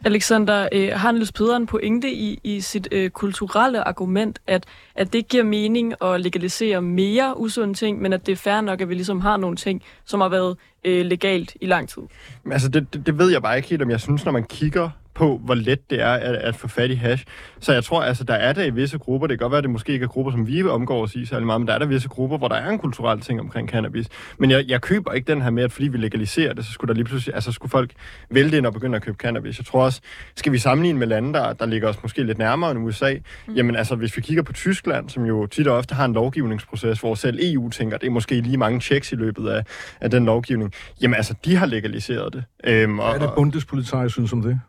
Alexander, 0.05 0.69
øh, 0.71 0.89
har 0.93 1.11
Niels 1.11 1.31
Peder 1.31 1.55
en 1.55 1.65
pointe 1.65 2.11
i, 2.11 2.39
i 2.43 2.61
sit 2.61 2.87
øh, 2.91 3.09
kulturelle 3.09 3.87
argument, 3.87 4.39
at, 4.47 4.65
at 4.95 5.13
det 5.13 5.27
giver 5.27 5.43
mening 5.43 5.93
at 6.03 6.21
legalisere 6.21 6.81
mere 6.81 7.39
usunde 7.39 7.73
ting, 7.73 8.01
men 8.01 8.13
at 8.13 8.25
det 8.25 8.31
er 8.31 8.35
fair 8.35 8.61
nok, 8.61 8.81
at 8.81 8.89
vi 8.89 8.93
ligesom 8.93 9.21
har 9.21 9.37
nogle 9.37 9.55
ting, 9.55 9.81
som 10.05 10.21
har 10.21 10.29
været 10.29 10.57
øh, 10.83 11.05
legalt 11.05 11.55
i 11.61 11.65
lang 11.65 11.89
tid? 11.89 12.01
Men 12.43 12.53
Altså, 12.53 12.69
det, 12.69 12.93
det, 12.93 13.05
det 13.05 13.17
ved 13.17 13.31
jeg 13.31 13.41
bare 13.41 13.57
ikke 13.57 13.69
helt, 13.69 13.81
om 13.81 13.89
jeg 13.89 13.99
synes, 13.99 14.25
når 14.25 14.31
man 14.31 14.43
kigger 14.43 14.89
på, 15.15 15.41
hvor 15.43 15.55
let 15.55 15.89
det 15.89 16.01
er 16.01 16.13
at, 16.13 16.35
at 16.35 16.55
få 16.55 16.67
fat 16.67 16.91
i 16.91 16.93
hash. 16.93 17.25
Så 17.59 17.73
jeg 17.73 17.83
tror, 17.83 18.03
altså, 18.03 18.23
der 18.23 18.33
er 18.33 18.53
der 18.53 18.63
i 18.63 18.69
visse 18.69 18.97
grupper, 18.97 19.27
det 19.27 19.39
kan 19.39 19.43
godt 19.43 19.51
være, 19.51 19.57
at 19.57 19.63
det 19.63 19.71
måske 19.71 19.93
ikke 19.93 20.03
er 20.03 20.07
grupper, 20.07 20.31
som 20.31 20.47
vi 20.47 20.63
omgår 20.63 21.03
os 21.03 21.15
i 21.15 21.25
særlig 21.25 21.45
meget, 21.45 21.61
men 21.61 21.67
der 21.67 21.73
er 21.73 21.79
der 21.79 21.85
visse 21.85 22.09
grupper, 22.09 22.37
hvor 22.37 22.47
der 22.47 22.55
er 22.55 22.69
en 22.69 22.79
kulturel 22.79 23.21
ting 23.21 23.39
omkring 23.39 23.69
cannabis. 23.69 24.07
Men 24.37 24.51
jeg, 24.51 24.65
jeg 24.67 24.81
køber 24.81 25.11
ikke 25.11 25.31
den 25.31 25.41
her 25.41 25.49
med, 25.49 25.63
at 25.63 25.71
fordi 25.71 25.87
vi 25.87 25.97
legaliserer 25.97 26.53
det, 26.53 26.65
så 26.65 26.71
skulle 26.71 26.89
der 26.89 26.93
lige 26.93 27.05
pludselig, 27.05 27.35
altså 27.35 27.51
skulle 27.51 27.69
folk 27.69 27.91
vælte 28.29 28.57
ind 28.57 28.65
og 28.65 28.73
begynde 28.73 28.95
at 28.95 29.01
købe 29.01 29.17
cannabis. 29.17 29.57
Jeg 29.57 29.65
tror 29.65 29.83
også, 29.83 30.01
skal 30.35 30.51
vi 30.51 30.57
sammenligne 30.57 30.99
med 30.99 31.07
lande, 31.07 31.33
der, 31.33 31.53
der 31.53 31.65
ligger 31.65 31.89
os 31.89 32.03
måske 32.03 32.23
lidt 32.23 32.37
nærmere 32.37 32.71
end 32.71 32.79
USA, 32.79 33.13
mm. 33.47 33.53
jamen 33.53 33.75
altså, 33.75 33.95
hvis 33.95 34.17
vi 34.17 34.21
kigger 34.21 34.43
på 34.43 34.53
Tyskland, 34.53 35.09
som 35.09 35.25
jo 35.25 35.45
tit 35.45 35.67
og 35.67 35.77
ofte 35.77 35.95
har 35.95 36.05
en 36.05 36.13
lovgivningsproces, 36.13 36.99
hvor 36.99 37.15
selv 37.15 37.39
EU 37.41 37.69
tænker, 37.69 37.97
det 37.97 38.07
er 38.07 38.11
måske 38.11 38.41
lige 38.41 38.57
mange 38.57 38.81
checks 38.81 39.11
i 39.11 39.15
løbet 39.15 39.49
af, 39.49 39.63
af 40.01 40.11
den 40.11 40.25
lovgivning, 40.25 40.73
jamen 41.01 41.15
altså, 41.15 41.35
de 41.45 41.55
har 41.55 41.65
legaliseret 41.65 42.33
det. 42.33 42.43
Øhm, 42.63 42.95
Hvad 42.95 43.05
er 43.05 43.19
det 43.19 43.29
Bundespolitik 43.35 44.09
synes 44.09 44.33
om 44.33 44.41
det? 44.41 44.59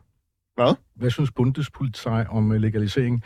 Hvad? 0.57 0.74
Hvad 0.94 1.11
synes 1.11 1.30
Bundespolitik 1.30 2.07
om 2.30 2.52
øh, 2.52 2.61
legalisering? 2.61 3.24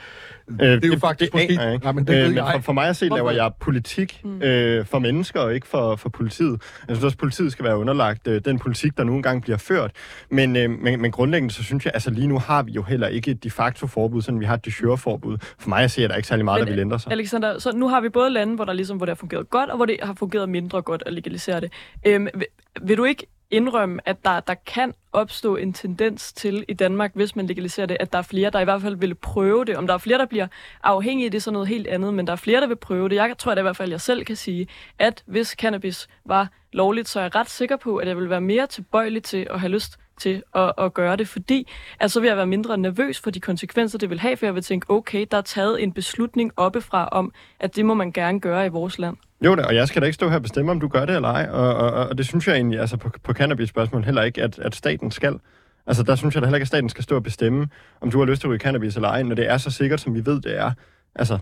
Øh, 0.50 0.58
det 0.58 0.84
er 0.84 0.88
jo 0.88 0.98
faktisk 0.98 1.32
det, 1.32 1.40
måske... 1.40 1.52
ikke. 1.52 1.84
Nej, 1.84 1.92
men 1.92 2.06
det 2.06 2.14
Øh, 2.22 2.28
men 2.28 2.36
jeg. 2.36 2.52
for, 2.54 2.60
for 2.60 2.72
mig 2.72 2.88
at 2.88 2.96
se, 2.96 3.08
laver 3.08 3.30
jeg 3.30 3.50
politik 3.60 4.20
Mm. 4.24 4.42
øh, 4.42 4.86
for 4.86 4.98
mennesker 4.98 5.40
og 5.40 5.54
ikke 5.54 5.66
for, 5.66 5.96
for 5.96 6.08
politiet. 6.08 6.62
Jeg 6.88 6.96
synes 6.96 7.04
også, 7.04 7.14
at 7.14 7.18
politiet 7.18 7.52
skal 7.52 7.64
være 7.64 7.76
underlagt 7.78 8.28
øh, 8.28 8.40
den 8.44 8.58
politik, 8.58 8.96
der 8.96 9.04
nu 9.04 9.14
engang 9.14 9.42
bliver 9.42 9.56
ført. 9.56 9.90
Men, 10.30 10.56
øh, 10.56 10.70
men, 10.70 11.02
men 11.02 11.10
grundlæggende, 11.10 11.54
så 11.54 11.62
synes 11.64 11.84
jeg, 11.84 11.90
altså 11.94 12.10
lige 12.10 12.26
nu 12.26 12.38
har 12.38 12.62
vi 12.62 12.72
jo 12.72 12.82
heller 12.82 13.06
ikke 13.08 13.30
et 13.30 13.44
de 13.44 13.50
facto 13.50 13.86
forbud, 13.86 14.22
sådan 14.22 14.40
vi 14.40 14.44
har 14.44 14.54
et 14.54 14.64
de 14.64 14.72
jure 14.82 14.98
forbud. 14.98 15.38
For 15.58 15.68
mig 15.68 15.84
at 15.84 15.90
se, 15.90 16.04
at 16.04 16.10
der 16.10 16.16
ikke 16.16 16.28
særlig 16.28 16.44
meget, 16.44 16.60
Men, 16.60 16.66
der 16.66 16.72
vil 16.72 16.80
ændre 16.80 16.98
sig. 16.98 17.12
Alexander, 17.12 17.58
så 17.58 17.72
nu 17.72 17.88
har 17.88 18.00
vi 18.00 18.08
både 18.08 18.30
lande, 18.30 18.54
hvor, 18.54 18.64
der 18.64 18.72
ligesom, 18.72 18.96
hvor 18.96 19.06
det 19.06 19.10
har 19.10 19.16
fungeret 19.20 19.50
godt, 19.50 19.70
og 19.70 19.76
hvor 19.76 19.86
det 19.86 19.96
har 20.02 20.14
fungeret 20.14 20.48
mindre 20.48 20.82
godt 20.82 21.02
at 21.06 21.12
legalisere 21.12 21.60
det. 21.60 21.72
Øhm, 22.06 22.28
vil, 22.34 22.46
vil 22.82 22.96
du 22.96 23.04
ikke 23.04 23.26
indrømme, 23.51 24.01
at 24.09 24.24
der, 24.24 24.40
der 24.40 24.55
kan 24.55 24.94
opstå 25.12 25.57
en 25.57 25.72
tendens 25.72 26.32
til 26.32 26.64
i 26.68 26.74
Danmark, 26.74 27.11
hvis 27.14 27.36
man 27.36 27.46
legaliserer 27.46 27.86
det, 27.86 27.96
at 28.01 28.12
der 28.12 28.18
er 28.18 28.22
flere, 28.22 28.51
der 28.51 28.61
i 28.61 28.64
hvert 28.64 28.82
fald 28.82 28.96
vil 28.96 29.14
prøve 29.14 29.64
det. 29.64 29.76
Om 29.76 29.86
der 29.86 29.94
er 29.94 29.98
flere, 29.98 30.18
der 30.18 30.26
bliver 30.26 30.46
afhængige, 30.82 31.30
det 31.30 31.36
er 31.36 31.40
så 31.40 31.51
noget 31.51 31.68
helt 31.68 31.86
andet, 31.86 32.14
men 32.14 32.26
der 32.26 32.32
er 32.32 32.36
flere, 32.36 32.61
der 32.61 32.66
vil 32.66 32.76
prøve 32.76 33.09
det. 33.09 33.16
Jeg 33.16 33.34
tror 33.38 33.55
da 33.55 33.61
i 33.61 33.62
hvert 33.62 33.76
fald, 33.76 33.90
jeg 33.90 34.01
selv 34.01 34.24
kan 34.24 34.36
sige, 34.36 34.68
at 34.98 35.22
hvis 35.26 35.48
cannabis 35.48 36.09
var 36.24 36.48
lovligt, 36.72 37.09
så 37.09 37.18
er 37.20 37.24
jeg 37.24 37.34
ret 37.34 37.51
sikker 37.51 37.76
på, 37.76 37.96
at 37.96 38.09
jeg 38.09 38.16
vil 38.16 38.30
være 38.30 38.40
mere 38.40 38.66
tilbøjelig 38.66 39.22
til 39.22 39.46
at 39.51 39.61
have 39.61 39.70
lyst 39.70 39.98
til 40.20 40.42
at, 40.54 40.72
at 40.78 40.94
gøre 40.94 41.16
det, 41.16 41.28
fordi 41.28 41.68
at 42.00 42.10
så 42.10 42.20
vil 42.20 42.28
jeg 42.28 42.36
være 42.36 42.46
mindre 42.46 42.78
nervøs 42.78 43.20
for 43.20 43.30
de 43.30 43.40
konsekvenser, 43.40 43.98
det 43.98 44.10
vil 44.10 44.20
have, 44.20 44.36
for 44.36 44.46
jeg 44.46 44.54
vil 44.54 44.62
tænke, 44.62 44.90
okay, 44.90 45.26
der 45.30 45.36
er 45.36 45.40
taget 45.42 45.82
en 45.82 45.92
beslutning 45.92 46.52
oppefra 46.56 47.08
om, 47.12 47.32
at 47.60 47.76
det 47.76 47.84
må 47.84 47.94
man 47.94 48.12
gerne 48.12 48.40
gøre 48.40 48.66
i 48.66 48.68
vores 48.68 48.98
land. 48.98 49.16
Jo 49.44 49.54
da, 49.54 49.62
og 49.62 49.74
jeg 49.74 49.88
skal 49.88 50.02
da 50.02 50.06
ikke 50.06 50.14
stå 50.14 50.28
her 50.28 50.36
og 50.36 50.42
bestemme, 50.42 50.70
om 50.70 50.80
du 50.80 50.88
gør 50.88 51.04
det 51.04 51.16
eller 51.16 51.28
ej. 51.28 51.48
Og, 51.50 51.74
og, 51.74 51.90
og 52.08 52.18
det 52.18 52.26
synes 52.26 52.48
jeg 52.48 52.54
egentlig, 52.56 52.80
altså 52.80 52.96
på, 52.96 53.10
på 53.22 53.32
cannabis-spørgsmål 53.32 54.04
heller 54.04 54.22
ikke, 54.22 54.42
at, 54.42 54.58
at 54.58 54.74
staten 54.74 55.10
skal. 55.10 55.38
Altså 55.86 56.02
der 56.02 56.14
synes 56.14 56.34
jeg 56.34 56.42
da 56.42 56.46
heller 56.46 56.56
ikke, 56.56 56.62
at 56.64 56.68
staten 56.68 56.88
skal 56.88 57.04
stå 57.04 57.16
og 57.16 57.22
bestemme, 57.22 57.68
om 58.00 58.10
du 58.10 58.18
har 58.18 58.26
lyst 58.26 58.40
til 58.40 58.46
at 58.48 58.50
ryge 58.50 58.58
cannabis 58.60 58.96
eller 58.96 59.08
ej, 59.08 59.22
når 59.22 59.34
det 59.34 59.50
er 59.50 59.58
så 59.58 59.70
sikkert, 59.70 60.00
som 60.00 60.14
vi 60.14 60.26
ved, 60.26 60.40
det 60.40 60.58
er. 60.58 60.72
Altså, 61.14 61.38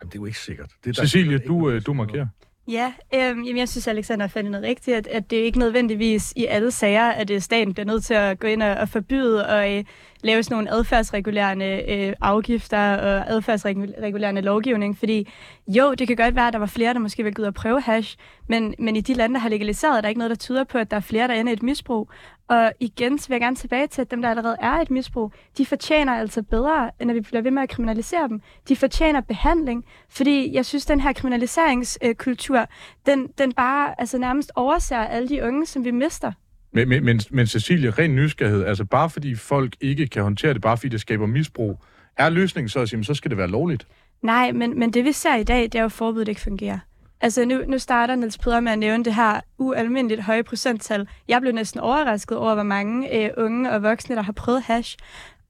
Jamen, 0.00 0.10
det 0.10 0.14
er 0.18 0.20
jo 0.20 0.26
ikke 0.26 0.38
sikkert. 0.38 0.70
Det 0.84 0.90
er 0.90 0.92
der- 0.94 1.02
Cecilie, 1.02 1.34
er 1.34 1.38
du, 1.46 1.68
ikke 1.68 1.76
øh, 1.76 1.86
du 1.86 1.92
markerer. 1.92 2.26
Ja, 2.68 2.92
øhm, 3.14 3.42
jamen 3.42 3.56
jeg 3.56 3.68
synes, 3.68 3.88
Alexander 3.88 4.26
fandt 4.26 4.50
noget 4.50 4.66
rigtigt, 4.66 4.96
at, 4.96 5.06
at 5.06 5.30
det 5.30 5.38
er 5.38 5.44
ikke 5.44 5.58
nødvendigvis 5.58 6.32
i 6.36 6.46
alle 6.46 6.70
sager, 6.70 7.08
at 7.10 7.30
øh, 7.30 7.40
staten 7.40 7.74
bliver 7.74 7.86
nødt 7.86 8.04
til 8.04 8.14
at 8.14 8.40
gå 8.40 8.46
ind 8.46 8.62
og, 8.62 8.74
og 8.74 8.88
forbyde 8.88 9.46
og 9.46 9.72
øh, 9.72 9.84
lave 10.22 10.42
sådan 10.42 10.54
nogle 10.54 10.70
adfærdsregulerende 10.70 11.82
øh, 11.88 12.14
afgifter 12.20 12.96
og 12.96 13.30
adfærdsregulerende 13.30 14.40
lovgivning, 14.40 14.98
fordi 14.98 15.28
jo, 15.68 15.94
det 15.94 16.06
kan 16.06 16.16
godt 16.16 16.34
være, 16.34 16.46
at 16.46 16.52
der 16.52 16.58
var 16.58 16.66
flere, 16.66 16.94
der 16.94 17.00
måske 17.00 17.22
ville 17.22 17.34
gå 17.34 17.42
ud 17.42 17.46
og 17.46 17.54
prøve 17.54 17.80
hash, 17.80 18.16
men, 18.48 18.74
men 18.78 18.96
i 18.96 19.00
de 19.00 19.14
lande, 19.14 19.34
der 19.34 19.40
har 19.40 19.48
legaliseret, 19.48 19.96
er 19.96 20.00
der 20.00 20.08
ikke 20.08 20.18
noget, 20.18 20.30
der 20.30 20.36
tyder 20.36 20.64
på, 20.64 20.78
at 20.78 20.90
der 20.90 20.96
er 20.96 21.00
flere, 21.00 21.28
der 21.28 21.34
ender 21.34 21.52
i 21.52 21.54
et 21.54 21.62
misbrug. 21.62 22.10
Og 22.48 22.72
igen, 22.80 23.18
så 23.18 23.28
vil 23.28 23.34
jeg 23.34 23.40
gerne 23.40 23.56
tilbage 23.56 23.86
til, 23.86 24.00
at 24.00 24.10
dem, 24.10 24.22
der 24.22 24.30
allerede 24.30 24.56
er 24.60 24.72
et 24.72 24.90
misbrug, 24.90 25.32
de 25.58 25.66
fortjener 25.66 26.12
altså 26.14 26.42
bedre, 26.42 26.90
end 27.00 27.10
at 27.10 27.14
vi 27.14 27.20
bliver 27.20 27.42
ved 27.42 27.50
med 27.50 27.62
at 27.62 27.68
kriminalisere 27.68 28.28
dem. 28.28 28.40
De 28.68 28.76
fortjener 28.76 29.20
behandling, 29.20 29.84
fordi 30.10 30.54
jeg 30.54 30.64
synes, 30.64 30.86
den 30.86 31.00
her 31.00 31.12
kriminaliseringskultur, 31.12 32.66
den, 33.06 33.28
den 33.38 33.52
bare 33.52 34.00
altså 34.00 34.18
nærmest 34.18 34.52
overser 34.54 34.96
alle 34.96 35.28
de 35.28 35.42
unge, 35.42 35.66
som 35.66 35.84
vi 35.84 35.90
mister. 35.90 36.32
Men, 36.72 36.88
men, 36.88 37.04
men, 37.04 37.20
men 37.30 37.46
Cecilie, 37.46 37.90
ren 37.90 38.14
nysgerrighed, 38.14 38.64
altså 38.64 38.84
bare 38.84 39.10
fordi 39.10 39.34
folk 39.34 39.76
ikke 39.80 40.06
kan 40.06 40.22
håndtere 40.22 40.54
det, 40.54 40.62
bare 40.62 40.76
fordi 40.76 40.88
det 40.88 41.00
skaber 41.00 41.26
misbrug, 41.26 41.78
er 42.16 42.28
løsningen 42.30 42.68
så 42.68 42.80
at 42.80 42.88
sige, 42.88 42.96
"Men 42.96 43.04
så 43.04 43.14
skal 43.14 43.30
det 43.30 43.38
være 43.38 43.48
lovligt? 43.48 43.86
Nej, 44.22 44.52
men, 44.52 44.78
men 44.78 44.90
det 44.92 45.04
vi 45.04 45.12
ser 45.12 45.34
i 45.36 45.44
dag, 45.44 45.62
det 45.62 45.74
er 45.74 45.80
jo, 45.80 45.86
at 45.86 45.92
forbuddet 45.92 46.28
ikke 46.28 46.40
fungerer. 46.40 46.78
Altså 47.20 47.44
nu, 47.44 47.62
nu 47.68 47.78
starter 47.78 48.14
Niels 48.14 48.38
Peder 48.38 48.60
med 48.60 48.72
at 48.72 48.78
nævne 48.78 49.04
det 49.04 49.14
her 49.14 49.40
ualmindeligt 49.58 50.22
høje 50.22 50.42
procenttal. 50.42 51.08
Jeg 51.28 51.40
blev 51.40 51.52
næsten 51.52 51.80
overrasket 51.80 52.38
over, 52.38 52.54
hvor 52.54 52.62
mange 52.62 53.24
øh, 53.24 53.30
unge 53.36 53.70
og 53.72 53.82
voksne, 53.82 54.16
der 54.16 54.22
har 54.22 54.32
prøvet 54.32 54.62
hash. 54.62 54.96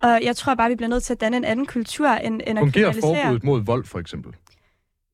Og 0.02 0.20
jeg 0.22 0.36
tror 0.36 0.54
bare, 0.54 0.68
vi 0.70 0.76
bliver 0.76 0.88
nødt 0.88 1.02
til 1.02 1.12
at 1.12 1.20
danne 1.20 1.36
en 1.36 1.44
anden 1.44 1.66
kultur, 1.66 2.08
end, 2.08 2.40
end 2.46 2.58
at 2.58 2.62
Fungerer 2.62 2.92
forbuddet 2.92 3.44
mod 3.44 3.64
vold, 3.64 3.84
for 3.84 3.98
eksempel? 3.98 4.32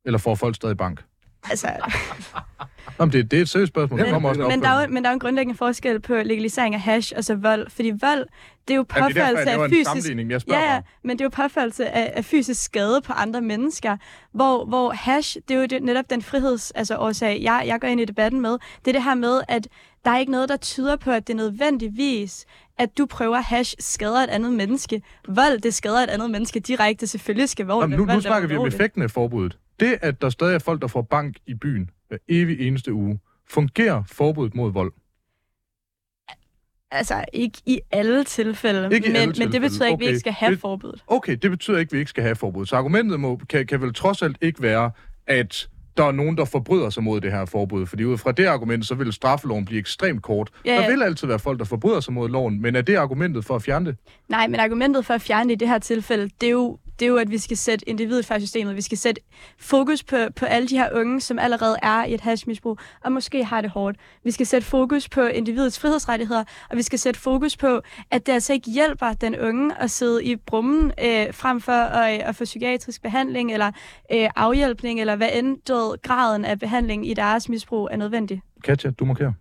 Eller 0.05 0.19
får 0.19 0.35
folk 0.35 0.57
stadig 0.57 0.77
bank? 0.77 1.05
Altså, 1.51 1.69
Nå, 2.99 3.05
men 3.05 3.13
det, 3.13 3.31
det 3.31 3.37
er 3.37 3.43
et 3.43 3.49
seriøst 3.49 3.69
spørgsmål. 3.73 3.97
Men- 3.99 4.05
Det 4.05 4.13
kommer 4.13 4.29
også 4.29 4.43
en 4.43 4.49
men, 4.49 4.63
der 4.63 4.69
er 4.69 4.87
men 4.89 5.03
der 5.03 5.09
er 5.09 5.13
jo 5.13 5.15
en 5.15 5.21
grundlæggende 5.21 5.59
forskel 5.59 6.01
på 6.01 6.15
legalisering 6.15 6.75
af 6.75 6.81
hash 6.81 7.13
og 7.17 7.25
så 7.25 7.35
vold. 7.35 7.71
Fordi 7.71 7.93
vold, 8.01 8.27
det 8.71 8.75
er 8.75 8.79
jo 8.79 8.87
Jamen, 8.97 9.09
det 9.15 9.23
er 9.23 9.45
derfor, 9.45 9.63
af 9.63 9.65
en 9.65 9.71
fysisk... 9.71 10.41
spørger 10.41 10.61
Ja, 10.61 10.75
ja, 10.75 10.81
men 11.05 11.19
det 11.19 11.21
er 11.21 11.25
jo 11.25 11.43
påførelse 11.43 11.89
af, 11.89 12.13
af 12.17 12.25
fysisk 12.25 12.63
skade 12.63 13.01
på 13.05 13.13
andre 13.13 13.41
mennesker, 13.41 13.97
hvor, 14.33 14.65
hvor 14.65 14.91
hash, 14.91 15.37
det 15.49 15.55
er 15.55 15.61
jo 15.61 15.67
det, 15.67 15.83
netop 15.83 16.11
den 16.11 16.23
friheds, 16.23 16.71
altså 16.71 16.97
årsag, 16.97 17.43
jeg, 17.43 17.65
jeg 17.67 17.81
går 17.81 17.89
ind 17.89 18.01
i 18.01 18.05
debatten 18.05 18.41
med, 18.41 18.51
det 18.51 18.89
er 18.89 18.93
det 18.93 19.03
her 19.03 19.15
med, 19.15 19.41
at 19.49 19.69
der 20.05 20.11
er 20.11 20.19
ikke 20.19 20.33
noget, 20.33 20.49
der 20.49 20.57
tyder 20.57 20.97
på, 20.97 21.11
at 21.11 21.29
det 21.29 21.37
nødvendigvis, 21.37 22.47
at 22.79 22.99
du 22.99 23.07
prøver 23.07 23.37
hash, 23.41 23.75
skader 23.79 24.19
et 24.19 24.31
andet 24.31 24.53
menneske. 24.53 25.03
Vold, 25.29 25.61
det 25.61 25.75
skader 25.75 25.99
et 25.99 26.11
andet 26.11 26.31
menneske 26.31 26.61
direkte. 26.61 27.07
Selvfølgelig 27.07 27.49
skal 27.49 27.67
vold 27.67 27.85
Jamen, 27.85 27.99
nu, 27.99 28.07
vold 28.07 28.17
nu 28.17 28.21
snakker 28.21 28.49
vi 28.49 28.57
om 28.57 28.67
effekten 28.67 29.03
af 29.03 29.11
forbuddet. 29.11 29.59
Det, 29.81 29.99
at 30.03 30.23
der 30.23 30.31
stadig 30.31 30.55
er 30.55 30.59
folk, 30.59 30.83
der 30.83 30.89
får 30.89 31.03
bank 31.03 31.37
i 31.47 31.55
byen 31.55 31.91
hver 32.09 32.19
evig 32.29 32.61
eneste 32.61 32.93
uge, 32.93 33.19
fungerer 33.49 34.03
forbuddet 34.07 34.55
mod 34.55 34.73
vold? 34.73 34.93
Altså, 36.93 37.25
ikke 37.33 37.59
i 37.67 37.81
alle 37.93 38.25
tilfælde, 38.25 38.89
Ikke 38.93 39.09
men, 39.09 39.17
alle 39.17 39.27
men 39.27 39.29
det 39.29 39.37
tilfælde. 39.37 39.61
betyder 39.61 39.87
ikke, 39.87 39.95
at 39.95 40.01
vi 40.01 40.05
Okay. 40.05 40.09
ikke 40.09 40.21
skal 40.21 40.33
have 40.33 40.51
Det- 40.53 40.61
forbuddet. 40.61 41.03
Okay, 41.07 41.37
det 41.43 41.51
betyder 41.51 41.79
ikke, 41.79 41.93
vi 41.93 41.99
ikke 41.99 42.09
skal 42.09 42.23
have 42.23 42.37
forbud. 42.37 42.67
Så 42.67 42.77
argumentet 42.77 43.21
må, 43.21 43.41
kan, 43.49 43.67
kan 43.67 43.81
vel 43.83 43.95
trods 43.95 44.23
alt 44.23 44.37
ikke 44.41 44.63
være, 44.63 44.91
at 45.27 45.69
der 45.97 46.05
er 46.05 46.13
nogen, 46.13 46.37
der 46.37 46.45
forbryder 46.45 46.91
sig 46.91 47.03
mod 47.03 47.21
det 47.21 47.33
her 47.33 47.45
forbud. 47.45 47.87
Fordi 47.87 48.05
ud 48.05 48.19
fra 48.19 48.33
det 48.33 48.47
argument, 48.47 48.87
så 48.87 48.95
vil 48.95 49.13
straffeloven 49.13 49.65
blive 49.65 49.79
ekstremt 49.81 50.23
kort. 50.23 50.51
Ja, 50.65 50.71
Der 50.75 50.83
ja. 50.83 50.89
vil 50.91 51.03
altid 51.03 51.27
være 51.29 51.39
folk, 51.39 51.59
der 51.59 51.65
forbryder 51.65 52.01
sig 52.01 52.15
mod 52.15 52.29
loven, 52.29 52.63
men 52.63 52.77
er 52.77 52.83
det 52.83 52.97
argumentet 52.97 53.45
for 53.45 53.57
at 53.57 53.63
fjerne 53.63 53.87
det? 53.87 53.97
Nej, 54.29 54.47
men 54.47 54.61
argumentet 54.61 55.07
for 55.07 55.15
at 55.15 55.21
fjerne 55.23 55.49
det 55.49 55.55
i 55.55 55.59
det 55.59 55.69
her 55.69 55.79
tilfælde, 55.79 56.31
det 56.41 56.47
er 56.47 56.51
jo, 56.51 56.79
det 57.01 57.07
er 57.07 57.11
jo 57.11 57.17
at 57.17 57.31
vi 57.31 57.39
skal 57.39 57.57
sætte 57.57 57.89
individet 57.89 58.27
før 58.27 58.39
systemet. 58.39 58.77
Vi 58.77 58.81
skal 58.81 58.99
sætte 58.99 59.21
fokus 59.59 60.03
på, 60.03 60.17
på 60.37 60.45
alle 60.45 60.69
de 60.69 60.79
her 60.79 60.89
unge, 60.93 61.21
som 61.21 61.39
allerede 61.39 61.77
er 61.83 62.05
i 62.05 62.15
et 62.15 62.21
hashmisbrug, 62.21 62.79
og 63.05 63.13
måske 63.13 63.45
har 63.45 63.61
det 63.61 63.71
hårdt. 63.71 63.97
Vi 64.25 64.31
skal 64.31 64.47
sætte 64.47 64.67
fokus 64.67 65.09
på 65.09 65.21
individets 65.21 65.79
frihedsrettigheder, 65.79 66.45
og 66.71 66.77
vi 66.77 66.83
skal 66.83 66.99
sætte 66.99 67.21
fokus 67.21 67.57
på, 67.57 67.81
at 68.11 68.27
det 68.27 68.33
altså 68.33 68.53
ikke 68.53 68.71
hjælper 68.71 69.13
den 69.13 69.39
unge 69.39 69.83
at 69.83 69.91
sidde 69.91 70.25
i 70.25 70.37
brummen, 70.37 70.93
øh, 71.05 71.35
frem 71.35 71.61
for 71.61 71.73
at, 71.73 72.21
at 72.21 72.37
få 72.37 72.45
psykiatrisk 72.45 73.03
behandling, 73.03 73.53
eller 73.53 73.71
øh, 74.13 74.29
afhjælpning, 74.37 75.01
eller 75.01 75.17
hvad 75.17 75.29
end 75.35 75.47
ved, 75.47 76.03
graden 76.03 76.45
af 76.45 76.59
behandling 76.59 77.11
i 77.11 77.15
deres 77.15 77.49
misbrug 77.49 77.89
er 77.91 77.97
nødvendig. 77.97 78.43
Katja, 78.65 78.91
du 78.91 79.05
markerer. 79.05 79.33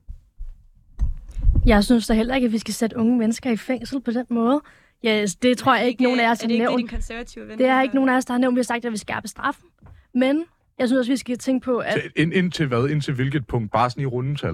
Jeg 1.66 1.84
synes 1.84 2.08
da 2.08 2.14
heller 2.14 2.36
ikke, 2.36 2.46
at 2.46 2.52
vi 2.52 2.58
skal 2.58 2.74
sætte 2.74 2.98
unge 2.98 3.18
mennesker 3.18 3.52
i 3.52 3.58
fængsel 3.58 4.02
på 4.02 4.12
den 4.12 4.26
måde. 4.30 4.62
Ja, 5.04 5.26
det 5.42 5.58
tror 5.58 5.76
jeg 5.76 5.88
ikke, 5.88 6.04
nogen 6.04 6.20
af 6.20 6.32
os 6.32 6.42
har 6.42 6.48
nævnt. 6.48 6.90
konservative 6.90 7.48
ven? 7.48 7.58
Det 7.58 7.66
er 7.66 7.82
ikke 7.82 7.96
nogen 7.96 8.10
af 8.10 8.16
os, 8.18 8.26
der 8.26 8.34
har 8.34 8.40
nævnt, 8.40 8.56
vi 8.56 8.60
har 8.60 8.64
sagt, 8.64 8.86
at 8.86 8.92
vi 8.92 8.98
skal 8.98 9.06
skærpe 9.14 9.28
straffen. 9.28 9.70
Men 10.14 10.46
jeg 10.80 10.88
synes 10.88 11.00
også, 11.00 11.12
vi 11.12 11.18
skal 11.18 11.38
tænke 11.38 11.66
på, 11.66 11.78
at 11.78 11.98
Ind, 12.16 12.34
indtil 12.34 12.68
hvad? 12.68 12.88
Indtil 12.90 13.14
hvilket 13.14 13.48
punkt? 13.48 13.72
Bare 13.72 13.90
sådan 13.90 14.04
i 14.04 14.06
rundetal. 14.06 14.54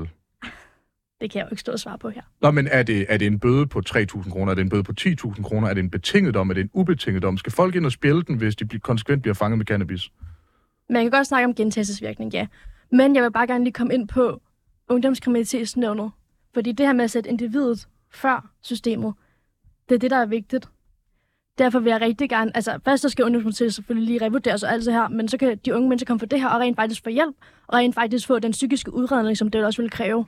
det 1.22 1.32
kan 1.32 1.40
jeg 1.40 1.46
jo 1.46 1.48
ikke 1.52 1.62
stå 1.62 1.72
og 1.72 1.80
svare 1.80 1.98
på 1.98 2.10
her. 2.10 2.22
Nå, 2.42 2.52
men 2.52 2.68
er 2.72 2.84
det, 2.84 3.06
er 3.10 3.18
det 3.18 3.28
en 3.28 3.40
bøde 3.40 3.68
på 3.68 3.82
3.000 3.90 4.30
kroner? 4.32 4.52
Er 4.52 4.56
det 4.56 4.62
en 4.62 4.70
bøde 4.70 4.84
på 4.84 4.94
10.000 5.02 5.44
kroner? 5.44 5.68
Er 5.68 5.74
det 5.74 5.84
en 5.84 5.90
betinget 5.90 6.34
dom? 6.34 6.50
Er 6.50 6.54
det 6.54 6.62
en 6.62 6.70
ubetinget 6.74 7.24
dom? 7.24 7.38
Skal 7.38 7.52
folk 7.52 7.76
ind 7.76 7.86
og 7.86 7.92
spille 7.92 8.24
den, 8.24 8.38
hvis 8.38 8.56
de 8.56 8.66
bliver, 8.66 8.82
konsekvent 8.82 9.22
bliver 9.22 9.36
fanget 9.36 9.58
med 9.58 9.66
cannabis? 9.66 10.10
Man 10.90 11.04
kan 11.04 11.12
godt 11.12 11.28
snakke 11.28 11.46
om 11.46 11.56
gentagelsesvirkning, 11.56 12.34
ja. 12.34 12.48
Men 12.92 13.16
jeg 13.16 13.24
vil 13.24 13.32
bare 13.32 13.48
gerne 13.48 13.64
lige 13.64 13.74
komme 13.74 13.94
ind 13.94 14.08
på 14.08 14.42
ungdomskriminalitetsnævnet. 14.90 16.12
Fordi 16.54 16.72
det 16.72 16.86
her 16.86 16.94
med 16.94 17.04
at 17.04 17.12
sætte 17.12 17.30
individet 17.30 17.88
før 18.14 18.50
systemet, 18.62 19.14
det 19.90 19.96
er 19.96 20.00
det, 20.00 20.12
der 20.12 20.18
er 20.18 20.26
vigtigt. 20.26 20.70
Derfor 21.58 21.80
vil 21.80 21.90
jeg 21.90 22.02
rigtig 22.02 22.30
gerne, 22.30 22.52
altså 22.56 22.80
først 22.86 23.02
så 23.02 23.10
skal 23.10 23.26
ungdomskriminalitet 23.26 23.74
selvfølgelig 23.74 24.08
lige 24.08 24.26
revurderes 24.26 24.64
og 24.64 24.72
alt 24.72 24.86
det 24.86 24.94
her, 24.94 25.08
men 25.08 25.28
så 25.28 25.38
kan 25.38 25.58
de 25.66 25.76
unge 25.76 25.90
mennesker 25.90 26.06
komme 26.08 26.20
for 26.20 26.26
det 26.26 26.40
her 26.42 26.48
og 26.50 26.60
rent 26.60 26.76
faktisk 26.76 27.04
få 27.04 27.10
hjælp, 27.10 27.36
og 27.68 27.78
rent 27.78 27.96
faktisk 27.96 28.28
få 28.28 28.40
den 28.40 28.52
psykiske 28.52 28.94
udredning, 28.94 29.38
som 29.38 29.52
det 29.52 29.66
også 29.66 29.82
vil 29.82 29.92
kræve. 29.92 30.26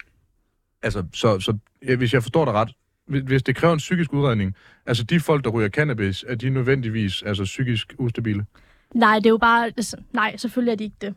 Altså, 0.82 1.04
så, 1.14 1.40
så 1.40 1.58
ja, 1.88 1.96
hvis 1.96 2.14
jeg 2.14 2.22
forstår 2.24 2.46
dig 2.46 2.54
ret, 2.54 2.70
hvis- 3.26 3.44
det 3.44 3.56
kræver 3.56 3.74
en 3.74 3.78
psykisk 3.78 4.14
udredning, 4.14 4.56
altså 4.86 5.04
de 5.04 5.20
folk, 5.20 5.44
der 5.44 5.50
ryger 5.50 5.70
cannabis, 5.70 6.26
er 6.28 6.36
de 6.36 6.50
nødvendigvis 6.50 7.22
altså 7.24 7.44
psykisk 7.44 7.96
ustabile? 7.98 8.46
Nej, 8.96 9.16
det 9.20 9.26
er 9.26 9.30
jo 9.30 9.38
bare... 9.38 9.66
altså, 9.66 9.98
Nej, 10.14 10.38
selvfølgelig 10.38 10.72
er 10.72 10.76
de 10.76 10.84
ikke 10.84 10.96
det. 11.02 11.16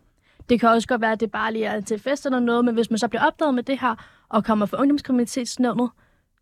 Det 0.49 0.61
kan 0.61 0.69
også 0.69 0.89
godt 0.89 1.01
være, 1.01 1.13
at 1.13 1.21
det 1.21 1.31
bare 1.31 1.53
lige 1.53 1.65
er 1.65 1.81
til 1.81 1.99
fest 1.99 2.27
eller 2.27 2.41
noget, 2.41 2.65
men 2.65 2.75
hvis 2.75 2.91
man 2.91 2.99
så 2.99 3.09
bliver 3.09 3.27
opdaget 3.27 3.55
med 3.55 3.63
det 3.63 3.81
her, 3.81 3.95
og 4.29 4.45
kommer 4.45 4.67
for 4.67 4.77
ungdomskriminalitetsnævnet, 4.77 5.91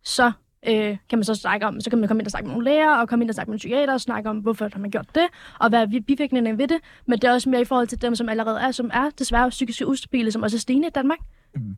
så 0.03 0.31
øh, 0.67 0.97
kan 1.09 1.17
man 1.19 1.23
så 1.23 1.35
snakke 1.35 1.65
om, 1.67 1.81
så 1.81 1.89
kan 1.89 1.99
man 1.99 2.07
komme 2.07 2.21
ind 2.21 2.27
og 2.27 2.31
snakke 2.31 2.47
med 2.47 2.53
nogle 2.55 2.65
læger, 2.69 2.95
og 2.95 3.09
komme 3.09 3.23
ind 3.23 3.29
og 3.29 3.33
snakke 3.35 3.49
med 3.49 3.55
en 3.55 3.57
psykiater, 3.57 3.93
og 3.93 4.01
snakke 4.01 4.29
om, 4.29 4.37
hvorfor 4.37 4.69
har 4.73 4.79
man 4.79 4.91
gjort 4.91 5.05
det, 5.15 5.23
og 5.59 5.69
hvad 5.69 5.81
er 5.81 5.85
vi- 5.85 5.99
bivirkningerne 5.99 6.57
ved 6.57 6.67
det. 6.67 6.77
Men 7.07 7.19
det 7.19 7.27
er 7.27 7.33
også 7.33 7.49
mere 7.49 7.61
i 7.61 7.65
forhold 7.65 7.87
til 7.87 8.01
dem, 8.01 8.15
som 8.15 8.29
allerede 8.29 8.59
er, 8.59 8.71
som 8.71 8.89
er 8.93 9.09
desværre 9.19 9.49
psykisk 9.49 9.81
ustabile, 9.87 10.31
som 10.31 10.43
også 10.43 10.57
er 10.57 10.59
stigende 10.59 10.87
i 10.87 10.91
Danmark. 10.95 11.17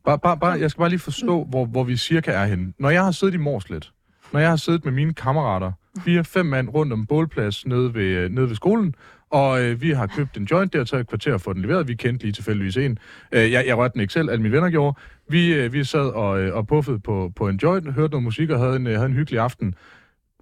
Bare, 0.04 0.18
bare, 0.18 0.38
bare, 0.38 0.60
jeg 0.60 0.70
skal 0.70 0.78
bare 0.80 0.88
lige 0.88 0.98
forstå, 0.98 1.44
hvor, 1.44 1.64
hvor 1.66 1.84
vi 1.84 1.96
cirka 1.96 2.30
er 2.30 2.44
henne. 2.46 2.72
Når 2.78 2.90
jeg 2.90 3.04
har 3.04 3.10
siddet 3.10 3.34
i 3.34 3.36
Morslet, 3.36 3.92
når 4.32 4.40
jeg 4.40 4.48
har 4.48 4.56
siddet 4.56 4.84
med 4.84 4.92
mine 4.92 5.14
kammerater, 5.14 5.72
fire, 6.04 6.24
fem 6.24 6.46
mand 6.46 6.68
rundt 6.68 6.92
om 6.92 7.06
bålplads 7.06 7.66
nede 7.66 7.94
ved, 7.94 8.02
øh, 8.04 8.30
nede 8.30 8.48
ved 8.48 8.56
skolen, 8.56 8.94
og 9.32 9.62
øh, 9.62 9.80
vi 9.80 9.90
har 9.90 10.06
købt 10.06 10.36
en 10.36 10.44
joint, 10.44 10.72
det 10.72 10.78
har 10.78 10.84
taget 10.84 11.00
et 11.00 11.08
kvarter 11.08 11.38
for 11.38 11.52
den 11.52 11.62
leveret, 11.62 11.88
vi 11.88 11.94
kendte 11.94 12.24
lige 12.24 12.32
tilfældigvis 12.32 12.76
en. 12.76 12.98
Øh, 13.32 13.52
jeg, 13.52 13.66
jeg 13.66 13.78
rørte 13.78 13.92
den 13.92 14.00
ikke 14.00 14.12
selv, 14.12 14.30
alle 14.30 14.42
mine 14.42 14.54
venner 14.54 14.70
gjorde. 14.70 14.96
Vi, 15.28 15.54
øh, 15.54 15.72
vi 15.72 15.84
sad 15.84 16.08
og, 16.10 16.40
øh, 16.40 16.56
og 16.56 16.66
puffede 16.66 16.98
på, 16.98 17.32
på 17.36 17.48
en 17.48 17.56
joint, 17.56 17.92
hørte 17.92 18.10
noget 18.10 18.24
musik 18.24 18.50
og 18.50 18.58
havde 18.58 18.76
en, 18.76 18.86
øh, 18.86 18.92
havde 18.94 19.06
en 19.06 19.12
hyggelig 19.12 19.40
aften. 19.40 19.74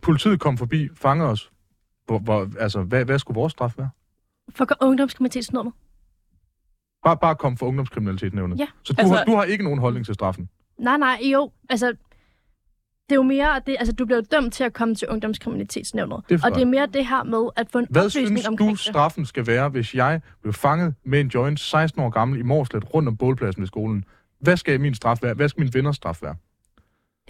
Politiet 0.02 0.40
kom 0.40 0.58
forbi, 0.58 0.88
fanger 0.94 1.26
os. 1.26 1.50
Hvor, 2.06 2.18
hvor, 2.18 2.48
altså, 2.60 2.82
hvad, 2.82 3.04
hvad 3.04 3.18
skulle 3.18 3.34
vores 3.34 3.50
straf 3.50 3.74
være? 3.78 3.90
For 4.54 4.66
ungdomskriminalitetsnævnet. 4.80 5.72
Bare, 7.04 7.16
bare 7.16 7.34
kom 7.34 7.56
for 7.56 7.66
ungdomskriminalitetsnævnet. 7.66 8.58
Ja. 8.58 8.66
Så 8.82 8.92
du, 8.92 8.96
Altså- 9.00 9.14
har, 9.14 9.24
du 9.24 9.34
har 9.34 9.44
ikke 9.44 9.64
nogen 9.64 9.78
holdning 9.80 10.06
til 10.06 10.14
straffen? 10.14 10.48
Nej, 10.78 10.96
nej, 10.96 11.18
jo, 11.32 11.50
altså... 11.68 11.94
Det 13.10 13.14
er 13.14 13.18
jo 13.18 13.22
mere, 13.22 13.60
det, 13.66 13.76
altså, 13.78 13.92
du 13.92 14.04
bliver 14.04 14.18
jo 14.18 14.24
dømt 14.32 14.52
til 14.54 14.64
at 14.64 14.72
komme 14.72 14.94
til 14.94 15.08
ungdomskriminalitetsnævnet. 15.08 16.20
Det 16.28 16.44
og 16.44 16.54
det 16.54 16.62
er 16.62 16.66
mere 16.66 16.86
det 16.86 17.06
her 17.06 17.22
med 17.24 17.48
at 17.56 17.70
få 17.70 17.78
en 17.78 17.86
Hvad 17.90 18.02
oplysning 18.02 18.26
synes 18.28 18.46
omkring 18.46 18.70
du, 18.70 18.72
det. 18.72 18.80
straffen 18.80 19.26
skal 19.26 19.46
være, 19.46 19.68
hvis 19.68 19.94
jeg 19.94 20.20
blev 20.42 20.52
fanget 20.52 20.94
med 21.04 21.20
en 21.20 21.26
joint 21.28 21.60
16 21.60 22.02
år 22.02 22.10
gammel 22.10 22.40
i 22.40 22.42
Morslet 22.42 22.94
rundt 22.94 23.08
om 23.08 23.16
bålpladsen 23.16 23.60
ved 23.62 23.66
skolen? 23.66 24.04
Hvad 24.40 24.56
skal 24.56 24.80
min 24.80 24.94
straf 24.94 25.18
være? 25.22 25.34
Hvad 25.34 25.48
skal 25.48 25.60
min 25.60 25.74
venners 25.74 25.96
straf 25.96 26.22
være? 26.22 26.34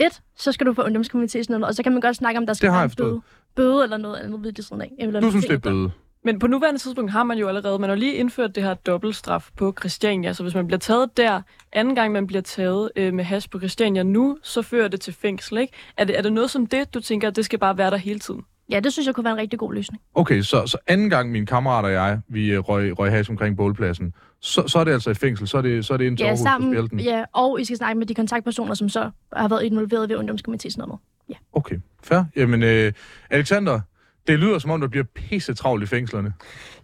Et, 0.01 0.23
så 0.37 0.53
skal 0.53 0.67
du 0.67 0.75
få 0.75 0.83
ungdomskriminalitetsnævnet, 0.83 1.69
og 1.69 1.75
så 1.75 1.83
kan 1.83 1.93
man 1.93 2.01
godt 2.01 2.17
snakke 2.17 2.39
om, 2.39 2.47
der 2.47 2.55
skal 2.55 2.73
være 2.73 2.85
en 2.85 2.91
bøde, 2.97 3.21
bøde 3.57 3.83
eller 3.83 3.97
noget 3.97 4.17
andet 4.17 4.43
ved 4.43 4.53
det 4.53 4.65
sådan 4.65 4.83
af. 4.83 4.93
Eller 4.99 5.21
Du 5.21 5.31
synes, 5.31 5.47
det 5.47 5.55
er 5.55 5.59
bøde. 5.59 5.91
Men 6.25 6.39
på 6.39 6.47
nuværende 6.47 6.81
tidspunkt 6.81 7.11
har 7.11 7.25
man 7.25 7.39
jo 7.39 7.49
allerede, 7.49 7.79
man 7.79 7.89
har 7.91 7.97
lige 7.97 8.15
indført 8.15 8.55
det 8.55 8.63
her 8.63 8.75
dobbeltstraf 8.75 9.49
på 9.57 9.75
Christiania, 9.81 10.33
så 10.33 10.43
hvis 10.43 10.55
man 10.55 10.67
bliver 10.67 10.79
taget 10.79 11.17
der, 11.17 11.43
anden 11.73 11.95
gang 11.95 12.13
man 12.13 12.27
bliver 12.27 12.43
taget 12.43 12.91
øh, 12.97 13.15
med 13.15 13.25
hash 13.25 13.51
på 13.51 13.59
Christiania 13.59 14.03
nu, 14.03 14.39
så 14.43 14.63
fører 14.63 14.89
det 14.89 15.01
til 15.01 15.13
fængsel, 15.13 15.59
ikke? 15.59 15.73
Er 15.97 16.05
det, 16.05 16.19
er 16.19 16.23
det 16.23 16.33
noget 16.33 16.51
som 16.51 16.67
det, 16.67 16.95
du 16.95 17.01
tænker, 17.01 17.29
at 17.29 17.37
det 17.37 17.45
skal 17.45 17.59
bare 17.59 17.79
være 17.79 17.91
der 17.91 17.97
hele 17.97 18.19
tiden? 18.19 18.41
Ja, 18.71 18.81
det 18.81 18.93
synes 18.93 19.07
jeg 19.07 19.15
kunne 19.15 19.25
være 19.25 19.33
en 19.33 19.39
rigtig 19.39 19.59
god 19.59 19.75
løsning. 19.75 20.03
Okay, 20.15 20.43
så, 20.43 20.67
så 20.67 20.79
anden 20.87 21.11
gang 21.11 21.31
min 21.31 21.47
kammerat 21.47 21.85
og 21.85 21.93
jeg, 21.93 22.21
vi 22.29 22.53
øh, 22.53 22.59
røg, 22.59 22.99
røg 22.99 23.11
has 23.11 23.29
omkring 23.29 23.57
bålpladsen, 23.57 24.13
så, 24.41 24.69
så 24.69 24.79
er 24.79 24.85
det 24.85 24.93
altså 24.93 25.11
i 25.11 25.15
fængsel, 25.15 25.49
så 25.49 25.59
er 25.59 25.63
det, 25.63 25.87
så 25.87 25.93
er 25.93 25.97
det 25.97 26.05
ind 26.05 26.17
til 26.17 26.25
Ja, 26.25 26.29
Aarhus 26.29 26.43
sammen, 26.43 26.99
ja, 26.99 27.25
og 27.33 27.61
I 27.61 27.65
skal 27.65 27.77
snakke 27.77 27.99
med 27.99 28.07
de 28.07 28.15
kontaktpersoner, 28.15 28.75
som 28.75 28.89
så 28.89 29.11
har 29.37 29.49
været 29.49 29.63
involveret 29.63 30.09
ved 30.09 30.17
ungdomskriminalitetsnævnet. 30.17 30.99
Ja. 31.29 31.35
Okay, 31.53 31.77
fair. 32.03 32.25
Jamen, 32.37 32.63
øh, 32.63 32.93
Alexander, 33.31 33.81
det 34.29 34.39
lyder 34.39 34.59
som 34.59 34.71
om, 34.71 34.81
der 34.81 34.89
bliver 34.89 35.05
pisse 35.15 35.55
travlt 35.55 35.83
i 35.83 35.87
fængslerne. 35.87 36.33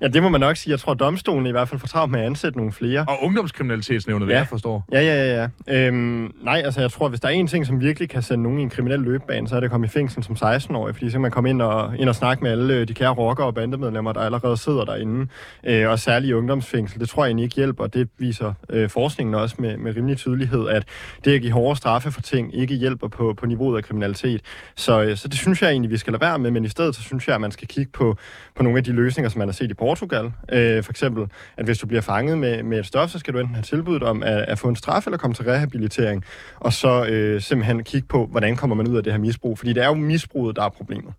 Ja, 0.01 0.09
det 0.09 0.23
må 0.23 0.29
man 0.29 0.41
nok 0.41 0.57
sige. 0.57 0.71
Jeg 0.71 0.81
tror, 0.81 0.95
domstolen 0.95 1.47
i 1.47 1.51
hvert 1.51 1.69
fald 1.69 1.81
får 1.81 1.87
travlt 1.89 2.13
med 2.13 2.21
at 2.21 2.27
ansætte 2.27 2.59
nogle 2.59 2.73
flere. 2.73 3.05
Og 3.09 3.23
ungdomskriminalitetsnævnet, 3.23 4.27
hvad 4.27 4.35
Ja. 4.35 4.39
jeg 4.39 4.49
forstår. 4.49 4.85
Ja, 4.93 5.01
ja, 5.01 5.35
ja, 5.35 5.49
ja. 5.69 5.87
Øhm, 5.87 6.33
nej, 6.43 6.63
altså 6.65 6.81
jeg 6.81 6.91
tror, 6.91 7.09
hvis 7.09 7.21
der 7.21 7.29
er 7.29 7.33
en 7.33 7.47
ting, 7.47 7.67
som 7.67 7.81
virkelig 7.81 8.09
kan 8.09 8.23
sende 8.23 8.43
nogen 8.43 8.59
i 8.59 8.63
en 8.63 8.71
kriminel 8.71 9.01
løbebane, 9.01 9.49
så 9.49 9.57
er 9.57 9.61
det 9.61 9.65
at 9.65 9.71
komme 9.71 9.87
i 9.87 9.89
fængsel 9.89 10.25
som 10.25 10.35
16-årig, 10.35 10.95
fordi 10.95 11.11
så 11.11 11.15
kan 11.15 11.21
man 11.21 11.31
komme 11.31 11.51
ind 11.51 11.63
og, 11.63 11.97
ind 11.99 12.09
og 12.09 12.15
snakke 12.15 12.43
med 12.43 12.51
alle 12.51 12.75
øh, 12.75 12.89
de 12.89 12.95
kære 12.95 13.11
rockere 13.15 13.47
og 13.47 13.55
bandemedlemmer, 13.55 14.13
der 14.13 14.21
allerede 14.21 14.57
sidder 14.57 14.85
derinde, 14.85 15.27
øh, 15.67 15.89
og 15.91 15.99
særligt 15.99 16.31
i 16.31 16.35
ungdomsfængsel. 16.35 17.01
Det 17.01 17.09
tror 17.09 17.25
jeg 17.25 17.29
egentlig 17.29 17.45
ikke 17.45 17.57
hjælper, 17.57 17.87
det 17.87 18.09
viser 18.19 18.53
øh, 18.71 18.89
forskningen 18.91 19.35
også 19.35 19.57
med, 19.59 19.77
med 19.77 19.97
rimelig 19.97 20.17
tydelighed, 20.17 20.69
at 20.69 20.85
det 21.25 21.35
at 21.35 21.41
give 21.41 21.53
hårde 21.53 21.77
straffe 21.77 22.11
for 22.13 22.21
ting 22.21 22.55
ikke 22.59 22.75
hjælper 22.75 23.09
på, 23.09 23.35
på 23.39 23.47
niveauet 23.47 23.77
af 23.77 23.85
kriminalitet. 23.85 24.41
Så, 24.77 25.03
øh, 25.03 25.17
så 25.17 25.29
det 25.29 25.39
synes 25.39 25.63
jeg 25.63 25.71
egentlig, 25.71 25.91
vi 25.91 25.97
skal 25.97 26.13
lade 26.13 26.21
være 26.21 26.39
med, 26.39 26.51
men 26.51 26.65
i 26.65 26.69
stedet 26.69 26.95
så 26.95 27.03
synes 27.03 27.26
jeg, 27.31 27.35
at 27.35 27.41
man 27.41 27.51
skal 27.51 27.69
kigge 27.69 27.93
på, 27.93 28.17
på 28.55 28.63
nogle 28.63 28.79
af 28.79 28.85
de 28.85 28.93
løsninger, 28.93 29.29
som 29.29 29.39
man 29.39 29.49
har 29.49 29.53
set 29.53 29.71
i 29.71 29.75
Portugal. 29.75 30.33
Øh, 30.53 30.83
for 30.83 30.93
eksempel, 30.93 31.27
at 31.57 31.65
hvis 31.65 31.79
du 31.79 31.87
bliver 31.87 32.01
fanget 32.01 32.39
med, 32.39 32.63
med 32.63 32.79
et 32.79 32.87
stof, 32.87 33.11
så 33.11 33.19
skal 33.19 33.35
du 33.35 33.39
enten 33.39 33.55
have 33.55 33.63
tilbuddet 33.63 34.03
om 34.03 34.23
at, 34.23 34.43
at 34.43 34.59
få 34.59 34.69
en 34.69 34.77
straf 34.77 35.07
eller 35.07 35.19
komme 35.19 35.35
til 35.35 35.45
rehabilitering, 35.45 36.25
og 36.57 36.73
så 36.73 37.07
øh, 37.07 37.41
simpelthen 37.41 37.85
kigge 37.85 38.09
på, 38.09 38.27
hvordan 38.27 38.57
kommer 38.57 38.77
man 38.77 38.89
ud 38.89 38.97
af 38.97 39.03
det 39.03 39.13
her 39.13 39.21
misbrug. 39.21 39.59
Fordi 39.59 39.73
det 39.73 39.83
er 39.83 39.87
jo 39.87 39.95
misbruget, 39.95 40.57
der 40.57 40.63
er 40.63 40.69
problemet. 40.69 41.15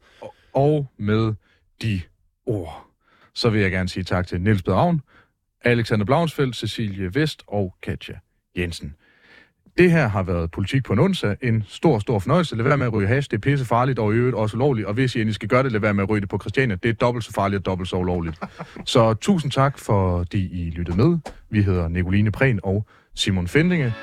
Og 0.53 0.87
med 0.97 1.33
de 1.81 2.01
ord, 2.45 2.85
så 3.33 3.49
vil 3.49 3.61
jeg 3.61 3.71
gerne 3.71 3.89
sige 3.89 4.03
tak 4.03 4.27
til 4.27 4.41
Niels 4.41 4.63
Bedravn, 4.63 5.01
Alexander 5.61 6.05
Blaunsfeldt, 6.05 6.55
Cecilie 6.55 7.15
Vest 7.15 7.43
og 7.47 7.75
Katja 7.81 8.13
Jensen. 8.57 8.95
Det 9.77 9.91
her 9.91 10.07
har 10.07 10.23
været 10.23 10.51
Politik 10.51 10.83
på 10.83 10.93
en 10.93 10.99
onsdag. 10.99 11.35
En 11.41 11.63
stor, 11.67 11.99
stor 11.99 12.19
fornøjelse. 12.19 12.55
Lad 12.55 12.63
være 12.63 12.77
med 12.77 12.85
at 12.85 12.93
ryge 12.93 13.07
hash. 13.07 13.31
Det 13.31 13.37
er 13.37 13.41
pisse 13.41 13.65
farligt 13.65 13.99
og 13.99 14.13
i 14.13 14.15
øvrigt 14.15 14.35
også 14.35 14.57
ulovligt. 14.57 14.87
Og 14.87 14.93
hvis 14.93 15.15
I 15.15 15.19
endelig 15.19 15.35
skal 15.35 15.49
gøre 15.49 15.63
det, 15.63 15.71
lad 15.71 15.79
være 15.79 15.93
med 15.93 16.03
at 16.03 16.09
ryge 16.09 16.21
det 16.21 16.29
på 16.29 16.37
Christiania. 16.37 16.75
Det 16.75 16.89
er 16.89 16.93
dobbelt 16.93 17.25
så 17.25 17.31
farligt 17.33 17.59
og 17.59 17.65
dobbelt 17.65 17.89
så 17.89 17.95
ulovligt. 17.95 18.39
Så 18.85 19.13
tusind 19.13 19.51
tak, 19.51 19.79
fordi 19.79 20.67
I 20.67 20.69
lyttede 20.69 20.97
med. 20.97 21.17
Vi 21.49 21.61
hedder 21.61 21.87
Nicoline 21.87 22.31
Prehn 22.31 22.59
og 22.63 22.85
Simon 23.15 23.47
Fendinge. 23.47 23.93